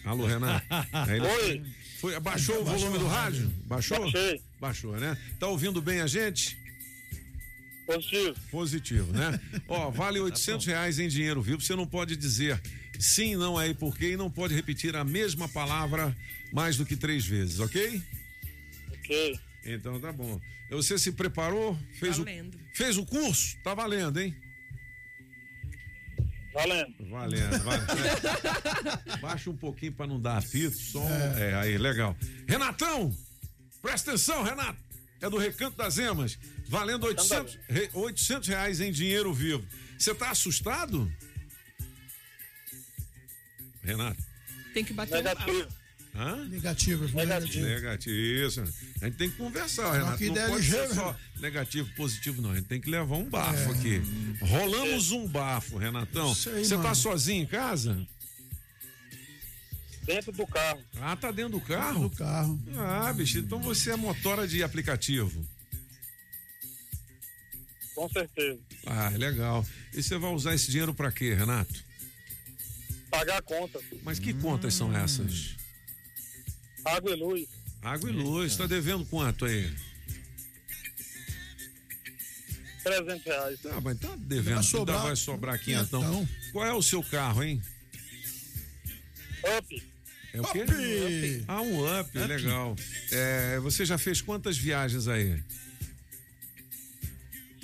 [0.04, 0.66] Alô, Renato.
[0.94, 1.64] Aí ele- Oi.
[2.00, 3.48] Foi, baixou o volume do rádio?
[3.66, 4.00] Baixou?
[4.02, 4.42] Baixei.
[4.60, 5.18] Baixou, né?
[5.40, 6.58] Tá ouvindo bem a gente?
[7.86, 8.36] Positivo.
[8.50, 9.40] Positivo, né?
[9.68, 11.62] Ó, vale 800 reais em dinheiro vivo.
[11.62, 12.60] Você não pode dizer
[13.00, 16.16] sim, não é e por quê e não pode repetir a mesma palavra
[16.52, 18.02] mais do que três vezes, ok?
[18.94, 19.40] Ok.
[19.66, 20.40] Então tá bom.
[20.70, 21.78] Você se preparou?
[22.00, 22.56] Fez Valendo.
[22.56, 23.58] o fez o curso?
[23.64, 24.36] Tá valendo, hein?
[26.54, 27.10] Valendo.
[27.10, 27.86] Valendo, valendo.
[29.22, 31.06] Baixa um pouquinho pra não dar apito, som.
[31.38, 31.54] É.
[31.56, 32.16] aí, legal.
[32.48, 33.14] Renatão,
[33.86, 34.80] presta atenção, Renato.
[35.22, 36.38] É do Recanto das Emas.
[36.68, 39.64] Valendo 800, re- 800 reais em dinheiro vivo.
[39.98, 41.12] Você tá assustado?
[43.84, 44.22] Renato.
[44.74, 45.68] Tem que bater Negativo.
[46.18, 46.46] Hã?
[46.48, 47.66] Negativo, negativo.
[47.66, 48.16] Negativo.
[48.16, 48.62] Isso.
[49.02, 50.24] A gente tem que conversar, Renato.
[50.24, 52.52] Não pode ser só negativo, positivo, não.
[52.52, 54.02] A gente tem que levar um bafo aqui.
[54.42, 56.32] Rolamos um bafo, Renatão.
[56.32, 58.08] Isso aí, Você tá sozinho em casa?
[60.06, 60.82] Dentro do carro.
[61.02, 62.08] Ah, tá dentro do carro?
[62.10, 62.60] Do carro.
[62.78, 65.46] Ah, bicho, então você é motora de aplicativo.
[67.96, 68.60] Com certeza.
[68.86, 69.66] Ah, legal.
[69.94, 71.84] E você vai usar esse dinheiro pra quê, Renato?
[73.10, 73.80] Pagar a conta.
[74.04, 75.56] Mas que contas são essas?
[76.84, 77.48] Água e luz.
[77.82, 78.56] Água e luz.
[78.58, 79.74] Tá devendo quanto aí?
[82.84, 83.60] 300 reais.
[83.62, 84.44] Tá, mas tá devendo.
[84.46, 86.02] Vai Ainda sobrar vai sobrar quinhentão.
[86.02, 86.30] quinhentão.
[86.52, 87.62] Qual é o seu carro, hein?
[89.58, 89.84] Up.
[90.36, 90.64] É o quê?
[90.64, 91.46] Up.
[91.48, 92.28] Ah, um up, Up.
[92.28, 92.76] legal.
[93.10, 95.42] É, você já fez quantas viagens aí?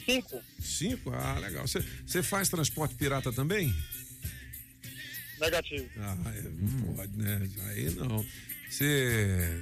[0.06, 0.42] Cinco.
[0.62, 1.12] Cinco?
[1.12, 1.68] Ah, legal.
[1.68, 3.76] Você, faz transporte pirata também?
[5.40, 5.90] Negativo.
[5.98, 7.50] Ah, é, não pode, né?
[7.68, 8.26] Aí não.
[8.70, 9.62] Você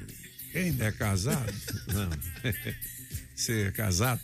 [0.54, 1.54] é casado?
[1.92, 2.10] não.
[3.36, 4.22] Você é casado?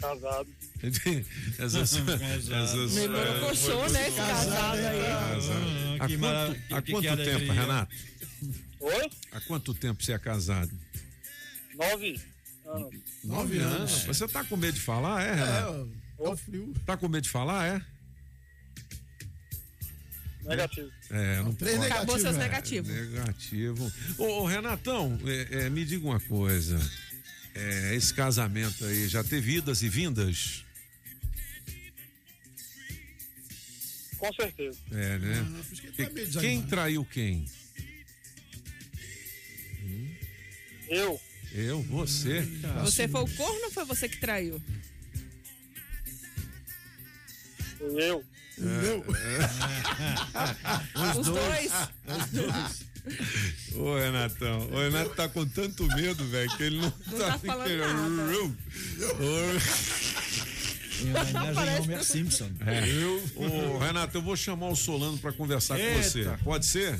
[0.00, 0.48] Casado.
[0.82, 5.02] Essas, essas, Meio é, né, esse casado aí.
[5.02, 5.52] Casado.
[6.00, 6.04] Ah,
[6.76, 7.52] Há que quanto, há tempo.
[7.52, 7.96] Renato?
[8.80, 9.10] Oi?
[9.30, 10.70] Há quanto tempo você é casado?
[11.76, 12.20] Nove
[12.66, 12.94] anos.
[13.22, 14.04] Nove anos.
[14.04, 15.92] Você tá com medo de falar, é, Renato?
[16.18, 16.74] É o frio.
[16.84, 17.82] Tá com medo de falar, é?
[20.44, 20.90] Negativo.
[21.10, 21.92] É, não Três pode.
[21.92, 22.90] Acabou seus É, negativos.
[22.92, 23.92] Negativo.
[24.18, 26.78] Ô, ô, Renatão, é, é, me diga uma coisa.
[27.54, 30.64] É, esse casamento aí já teve idas e vindas?
[34.22, 34.78] Com certeza.
[34.92, 35.44] É, né?
[35.44, 35.90] Ah, que
[36.26, 37.44] tá quem traiu quem?
[40.88, 41.20] Eu.
[41.52, 42.42] Eu, você.
[42.82, 44.62] Você foi o corno ou foi você que traiu?
[47.80, 48.24] Eu.
[48.58, 49.04] Eu.
[51.18, 51.72] Os dois.
[52.06, 52.84] Os dois.
[53.74, 58.56] Ô, Renatão, o Renato tá com tanto medo, velho, que ele não, Não tá falando
[61.02, 62.50] Em homenagem ao Homer Simpson.
[62.66, 62.82] É.
[63.38, 66.02] Ô, Renato, eu vou chamar o Solano pra conversar com Eita.
[66.02, 66.38] você.
[66.44, 66.98] Pode ser?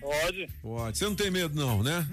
[0.00, 0.48] Pode.
[0.60, 0.98] Pode.
[0.98, 2.06] Você não tem medo, não, né?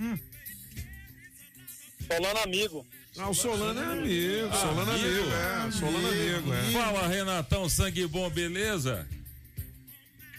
[2.07, 2.86] Solano amigo.
[3.18, 4.56] Ah, o Solano é amigo.
[4.56, 5.72] Solano é amigo, é.
[5.72, 6.72] Solano é amigo, é.
[6.72, 9.06] Fala, Renatão, sangue bom, beleza?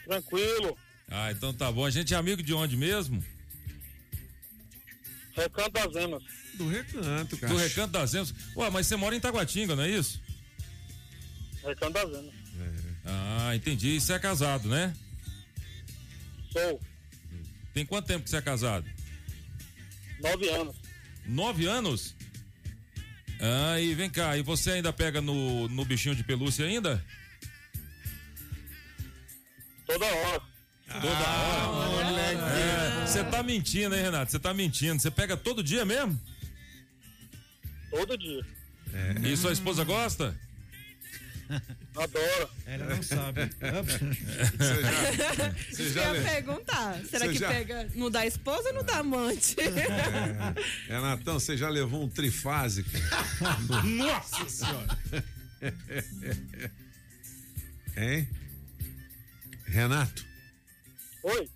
[0.04, 0.76] Tranquilo.
[1.10, 1.84] Ah, então tá bom.
[1.84, 3.22] A gente é amigo de onde mesmo?
[5.36, 6.22] Recanto das Emas.
[6.54, 7.52] Do recanto, cara.
[7.52, 8.34] Do Recanto das Emas.
[8.56, 10.20] Ué, mas você mora em Taguatinga, não é isso?
[11.64, 12.34] Recanto das Emas.
[13.04, 13.96] Ah, entendi.
[13.96, 14.94] E você é casado, né?
[16.52, 16.80] Sou.
[17.74, 18.86] Tem quanto tempo que você é casado?
[20.20, 20.76] Nove anos.
[21.26, 22.14] Nove anos?
[23.40, 27.04] Ah, e vem cá, e você ainda pega no, no bichinho de pelúcia ainda?
[29.86, 30.42] Toda hora.
[31.00, 32.22] Toda hora?
[33.02, 34.30] É, Você tá mentindo, hein, Renato?
[34.30, 35.00] Você tá mentindo.
[35.00, 36.20] Você pega todo dia mesmo?
[37.90, 38.44] Todo dia.
[39.24, 40.38] E sua esposa gosta?
[41.96, 42.50] Adora.
[42.66, 43.40] Ela não sabe.
[44.58, 47.00] Você já, você já eu ia perguntar.
[47.04, 49.56] Será Você que já- pega no da esposa ou no da amante?
[49.60, 52.88] É, Renatão, você já levou um trifásico?
[53.84, 54.98] Nossa senhora!
[57.96, 58.28] Hein?
[59.66, 60.24] Renato,
[61.22, 61.48] Oi,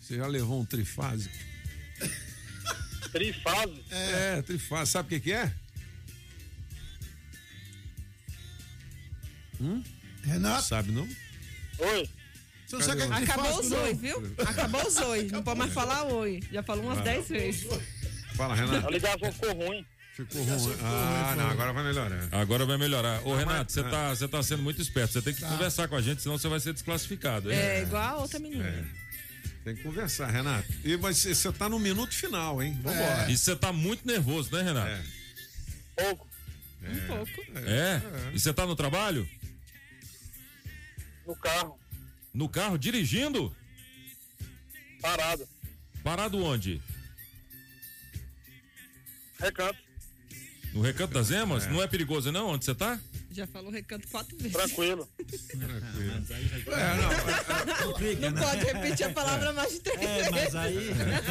[0.00, 1.34] você já levou um trifásico?
[3.12, 3.82] trifase.
[3.90, 4.86] É, trifásico.
[4.86, 5.52] Sabe o que, que é?
[9.60, 9.82] Hum?
[10.22, 10.62] Renato?
[10.64, 11.08] Sabe não?
[11.78, 12.08] Oi.
[12.66, 13.82] Você não sabe o que é Acabou não?
[13.82, 14.34] oi, viu?
[14.46, 15.28] Acabou os oi.
[15.32, 16.40] Não pode mais falar oi.
[16.52, 17.02] Já falou umas Ah.
[17.02, 17.66] 10 vezes.
[18.36, 18.86] Fala, Renato.
[18.86, 19.84] A ligação ficou ruim.
[20.14, 20.76] Ficou ruim.
[20.82, 22.28] Ah, não, agora vai melhorar.
[22.30, 23.26] Agora vai melhorar.
[23.26, 25.12] Ô, Renato, você tá, você tá sendo muito esperto.
[25.14, 27.50] Você tem que conversar com a gente, senão você vai ser desclassificado.
[27.50, 27.58] hein?
[27.58, 28.66] É igual a outra menina.
[28.68, 28.84] É.
[29.64, 30.68] Tem que conversar, Renato.
[30.84, 32.78] E mas você tá no minuto final, hein?
[32.82, 33.30] Vambora.
[33.30, 35.02] E você tá muito nervoso, né, Renato?
[35.96, 36.28] Pouco.
[36.82, 37.42] Um pouco.
[37.66, 38.00] É?
[38.32, 39.28] E você tá no trabalho?
[41.30, 41.78] No carro,
[42.34, 43.54] No carro, dirigindo?
[45.00, 45.48] parado.
[46.02, 46.82] Parado onde?
[49.38, 49.78] Recanto.
[50.74, 51.66] No Recanto das Emas?
[51.68, 52.48] Não é perigoso, não?
[52.48, 53.00] Onde você tá?
[53.32, 54.52] Já falou recanto quatro vezes.
[54.52, 55.08] Tranquilo.
[58.20, 60.30] Não pode repetir a palavra mais de três É, vezes.
[60.32, 60.90] mas aí.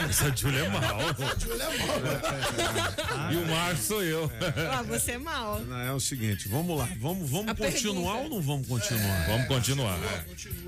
[0.10, 1.00] Essa Júlia é mal.
[1.40, 3.32] Júlia é mal.
[3.34, 4.32] E o Márcio sou eu.
[4.72, 5.60] Ah, você é mal.
[5.62, 6.88] Não, é o seguinte, vamos lá.
[7.00, 8.24] Vamos, vamos A continuar pergunta.
[8.24, 9.26] ou não vamos continuar?
[9.28, 10.00] Vamos continuar.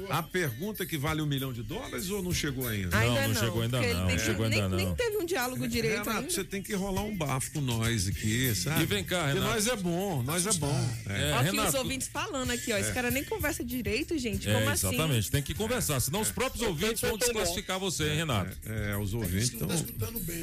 [0.10, 2.98] A pergunta que vale um milhão de dólares ou não chegou ainda?
[2.98, 4.78] Ainda não chegou ainda porque não, não chegou ainda nem, não.
[4.78, 6.30] Nem teve um diálogo direito Renato, ainda.
[6.30, 8.84] você tem que rolar um bafo com nós aqui, sabe?
[8.84, 9.54] E vem cá, Porque Renato.
[9.54, 10.90] nós é bom, nós é bom.
[11.08, 12.78] É, Ó, aqui Renato, os ouvintes falando aqui, ó.
[12.78, 12.94] Esse É.
[12.94, 14.50] cara nem conversa direito, gente.
[14.50, 14.88] É, Como assim?
[14.88, 18.58] exatamente, tem que conversar, senão os próprios ouvintes vão desclassificar você, hein, Renato?
[18.66, 19.68] É, os ouvintes estão.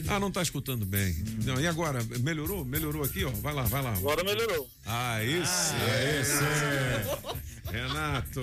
[0.09, 1.15] Ah, não tá escutando bem.
[1.45, 2.03] Não, e agora?
[2.21, 2.65] Melhorou?
[2.65, 3.31] Melhorou aqui, ó.
[3.31, 3.93] Vai lá, vai lá.
[3.93, 4.69] Agora melhorou.
[4.87, 5.75] Aí sim.
[5.91, 7.39] Aí sim.
[7.73, 8.43] Renato,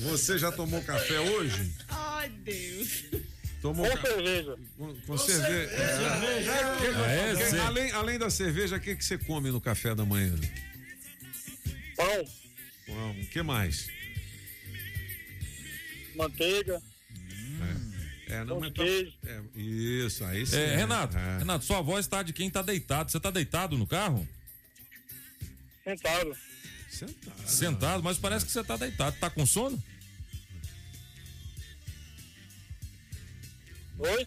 [0.00, 1.72] você já tomou café hoje?
[1.88, 3.04] Ai, Deus.
[3.62, 4.56] Tomou Com ca- cerveja.
[4.76, 5.70] Com, com cerveja.
[5.72, 7.58] É, É, que- sim.
[7.58, 10.32] além, além da cerveja, o que, que você come no café da manhã?
[11.98, 13.88] Pão, O que mais?
[16.14, 16.80] manteiga,
[18.28, 19.12] É, não, pão mas tá- queijo.
[19.26, 20.56] é, isso, aí sim.
[20.56, 21.38] É, Renato, É.
[21.38, 23.10] Renato, sua voz tá de quem tá deitado.
[23.10, 24.28] Você tá deitado no carro?
[25.84, 26.36] Sentado.
[26.90, 27.48] Sentado.
[27.48, 29.16] Sentado, mas parece que você tá deitado.
[29.18, 29.82] Tá com sono?
[33.98, 34.26] Oi?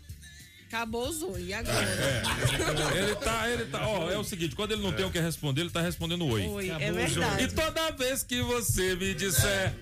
[0.72, 1.48] Acabou os oi.
[1.48, 1.85] E agora?
[1.85, 2.98] É.
[3.03, 3.85] Ele tá, ele tá.
[3.85, 6.48] Ó, é o seguinte, quando ele não tem o que responder, ele tá respondendo oi.
[6.48, 7.48] Oi, é E verdade.
[7.49, 9.73] toda vez que você me disser.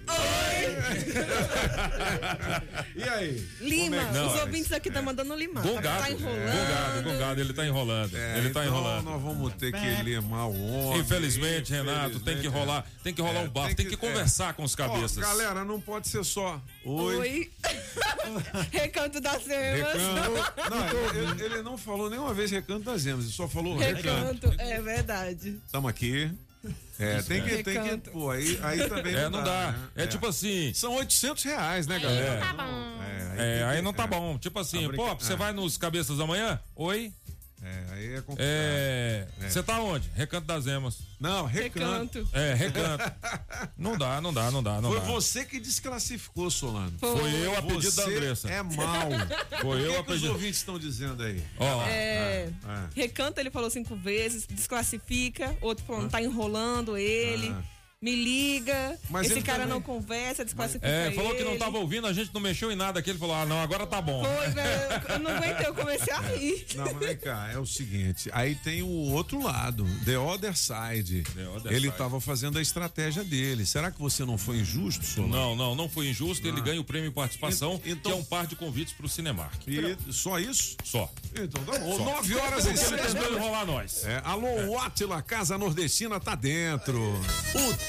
[2.96, 3.48] E aí?
[3.62, 5.64] Lima, é que- Não, os é- ouvintes aqui tá mandando limar.
[5.64, 6.52] Gongado, Tá enrolando.
[6.52, 8.16] gongado, gongado, ele tá enrolando.
[8.18, 9.04] É, ele tá então enrolando.
[9.06, 11.02] Nós vamos ter que limar o homem.
[11.02, 13.98] Infelizmente, Renato, tem que rolar, tem que rolar É, um bafo, tem tem que- que
[13.98, 15.18] conversar com os Ó, cabeças.
[15.18, 16.60] galera, não pode ser só.
[16.84, 17.16] Oi.
[17.18, 17.52] Oi.
[18.72, 19.94] Recanto das Emas.
[19.94, 20.70] Recanto.
[20.70, 20.79] Não,
[21.14, 24.48] ele, ele não falou nenhuma vez recanto das emas, ele só falou recanto.
[24.48, 25.60] Recanto, é verdade.
[25.66, 26.32] Estamos aqui.
[27.00, 29.72] É, tem que, tem que, pô, aí, aí também É, não dá.
[29.72, 29.90] né?
[30.04, 30.74] É tipo assim.
[30.74, 32.40] São 800 reais, né, galera?
[32.42, 33.00] Tá bom.
[33.38, 34.08] É, aí tem não que- tá é.
[34.08, 34.38] bom.
[34.38, 35.36] Tipo assim, brinca- pô, você é.
[35.38, 36.60] vai nos cabeças amanhã?
[36.76, 37.14] Oi?
[37.62, 38.40] É, aí é complicado.
[38.48, 39.28] É.
[39.42, 39.50] É.
[39.50, 40.10] Você tá onde?
[40.16, 40.98] Recanto das Emas.
[41.20, 42.20] Não, recanto.
[42.20, 42.30] Recanto.
[42.32, 43.12] É, recanto.
[43.78, 45.06] não dá, não dá, não dá, não Foi dá.
[45.08, 46.94] você que desclassificou, Solano.
[47.00, 48.50] Foi eu a pedido da Andressa.
[48.50, 49.10] É mal.
[49.62, 50.32] Foi eu o que, a que os pedido.
[50.32, 51.44] ouvintes estão dizendo aí?
[51.58, 55.56] Ó, É, Ah, Recanto, ele falou cinco vezes, desclassifica.
[55.62, 57.50] Outro falando, tá enrolando ele.
[57.50, 57.62] Ah.
[58.02, 58.98] Me liga.
[59.10, 61.60] Mas Esse ele cara também- não conversa, desclassifica é, falou que não ele.
[61.60, 63.10] tava ouvindo, a gente não mexeu em nada aqui.
[63.10, 64.24] Ele falou: ah, não, agora tá bom.
[64.24, 64.80] Foi, velho.
[65.10, 66.66] Eu não aguentei, eu comecei a rir.
[66.76, 71.24] Não, mas vem cá, é o seguinte, aí tem o outro lado, the other side.
[71.36, 71.88] The other Ele side.
[71.90, 73.66] estava fazendo a estratégia dele.
[73.66, 75.34] Será que você não foi injusto, Solano?
[75.36, 76.48] Não, não, não foi injusto.
[76.48, 79.56] Ele ganha o prêmio em participação, Então- que é um par de convites pro Cinemark.
[79.68, 80.78] E só isso?
[80.86, 81.12] Só.
[81.36, 81.98] Então tá bom.
[81.98, 82.04] Só.
[82.06, 84.06] 9 horas e Porque ele 6 tentou enrolar nós.
[84.06, 86.98] É, alô, Atila, Casa Nordestina tá dentro.
[87.02, 87.89] O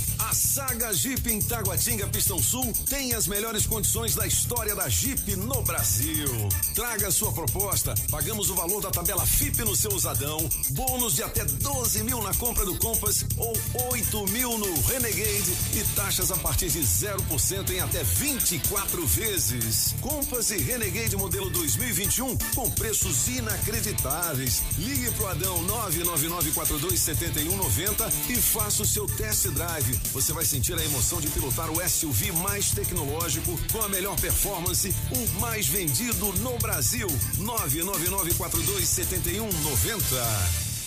[0.29, 5.35] A saga Jeep em Taguatinga Pistão Sul tem as melhores condições da história da Jeep
[5.35, 6.29] no Brasil.
[6.75, 10.37] Traga sua proposta, pagamos o valor da tabela FIP no seu usadão,
[10.69, 13.57] bônus de até 12 mil na compra do Compass ou
[13.91, 19.95] 8 mil no Renegade e taxas a partir de 0% em até 24 vezes.
[20.01, 24.61] Compass e Renegade modelo 2021 com preços inacreditáveis.
[24.77, 29.99] Ligue pro Adão 999427190 e faça o seu test drive.
[30.13, 34.93] Você vai sentir a emoção de pilotar o SUV mais tecnológico, com a melhor performance,
[35.09, 37.07] o mais vendido no Brasil.
[37.37, 40.01] 999427190.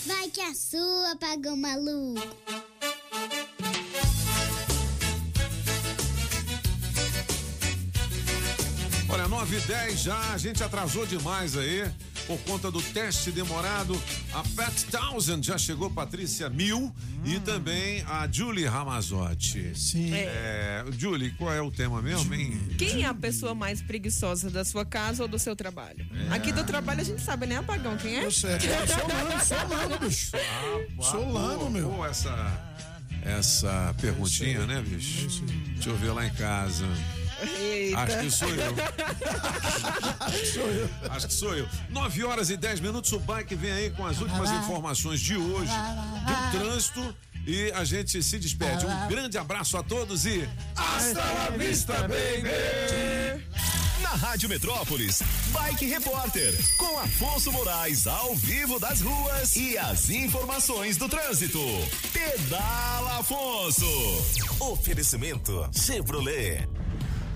[0.06, 2.20] Vai que a sua pagou maluco.
[9.08, 11.90] Olha, 9 e 10 já, a gente atrasou demais aí.
[12.26, 14.00] Por conta do teste demorado,
[14.32, 16.90] a Pat Townsend já chegou, Patrícia Mil
[17.24, 19.72] e também a Julie Ramazotti.
[19.78, 20.10] Sim.
[20.14, 22.58] É, Julie, qual é o tema mesmo, hein?
[22.78, 26.06] Quem é a pessoa mais preguiçosa da sua casa ou do seu trabalho?
[26.30, 27.96] Aqui do trabalho a gente sabe, né, Apagão?
[27.98, 28.24] Quem é?
[28.24, 30.30] Eu sei, eu sou Lano, sou Lano, bicho.
[31.02, 31.90] Sou Lano, meu.
[31.90, 32.76] Pô, essa,
[33.22, 35.44] essa perguntinha, né, bicho?
[35.74, 36.86] Deixa eu ver lá em casa.
[37.58, 37.98] Eita.
[38.00, 38.74] Acho que sou eu.
[40.52, 40.90] sou eu.
[41.10, 41.68] Acho que sou eu.
[41.90, 43.12] 9 horas e 10 minutos.
[43.12, 45.72] O bike vem aí com as últimas informações de hoje
[46.26, 47.16] do trânsito.
[47.46, 48.86] E a gente se despede.
[48.86, 50.48] Um grande abraço a todos e.
[50.74, 53.44] Hasta la vista, baby!
[54.00, 60.96] Na Rádio Metrópolis, Bike Repórter, com Afonso Moraes ao vivo das ruas e as informações
[60.96, 61.60] do trânsito.
[62.12, 63.86] Pedala Afonso.
[64.60, 66.66] Oferecimento Chevrolet.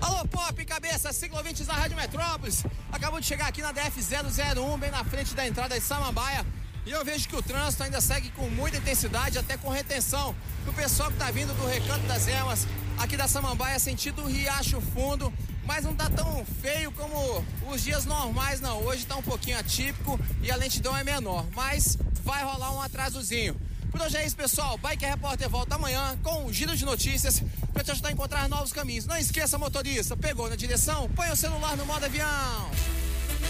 [0.01, 2.63] Alô, Pop, cabeça, ciclovintes da Rádio Metrópolis.
[2.91, 6.45] Acabou de chegar aqui na DF001, bem na frente da entrada de Samambaia.
[6.85, 10.33] E eu vejo que o trânsito ainda segue com muita intensidade, até com retenção.
[10.65, 12.65] O pessoal que tá vindo do Recanto das Emas,
[12.97, 15.33] aqui da Samambaia, sentido Riacho Fundo,
[15.65, 18.81] mas não tá tão feio como os dias normais, não.
[18.83, 23.59] Hoje tá um pouquinho atípico e a lentidão é menor, mas vai rolar um atrasozinho.
[23.91, 24.77] Por hoje é isso, pessoal.
[24.77, 27.41] Bike Repórter volta amanhã com um giro de notícias
[27.73, 29.05] para te ajudar a encontrar novos caminhos.
[29.05, 31.09] Não esqueça, motorista, pegou na direção?
[31.15, 32.69] Põe o celular no modo avião.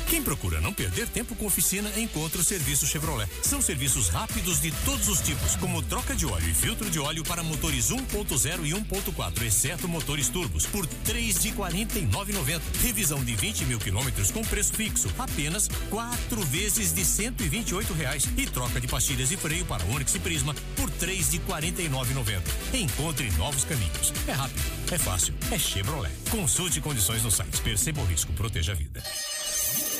[0.09, 3.29] Quem procura não perder tempo com oficina, encontra o serviço Chevrolet.
[3.43, 7.23] São serviços rápidos de todos os tipos, como troca de óleo e filtro de óleo
[7.23, 12.59] para motores 1.0 e 1.4, exceto motores turbos, por três de 49,90.
[12.81, 18.27] Revisão de 20 mil quilômetros com preço fixo, apenas quatro vezes de 128 reais.
[18.35, 22.41] E troca de pastilhas e freio para Onix e Prisma por três de 49,90.
[22.73, 24.11] Encontre novos caminhos.
[24.27, 26.11] É rápido, é fácil, é Chevrolet.
[26.31, 27.61] Consulte condições no site.
[27.61, 29.03] Perceba o risco, proteja a vida.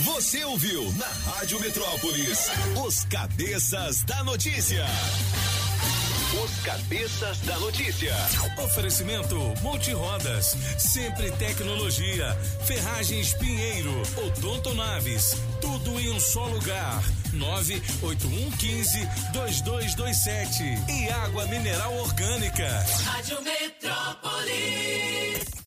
[0.02, 2.50] Você ouviu na Rádio Metrópolis
[2.86, 4.86] os cabeças da notícia.
[6.42, 8.16] Os cabeças da notícia.
[8.64, 12.34] Oferecimento Multirodas, sempre tecnologia,
[12.66, 17.04] Ferragens Pinheiro, Odonto Naves, tudo em um só lugar.
[17.34, 22.86] 98115 2227 e água mineral orgânica.
[23.04, 25.50] Rádio Metrópolis.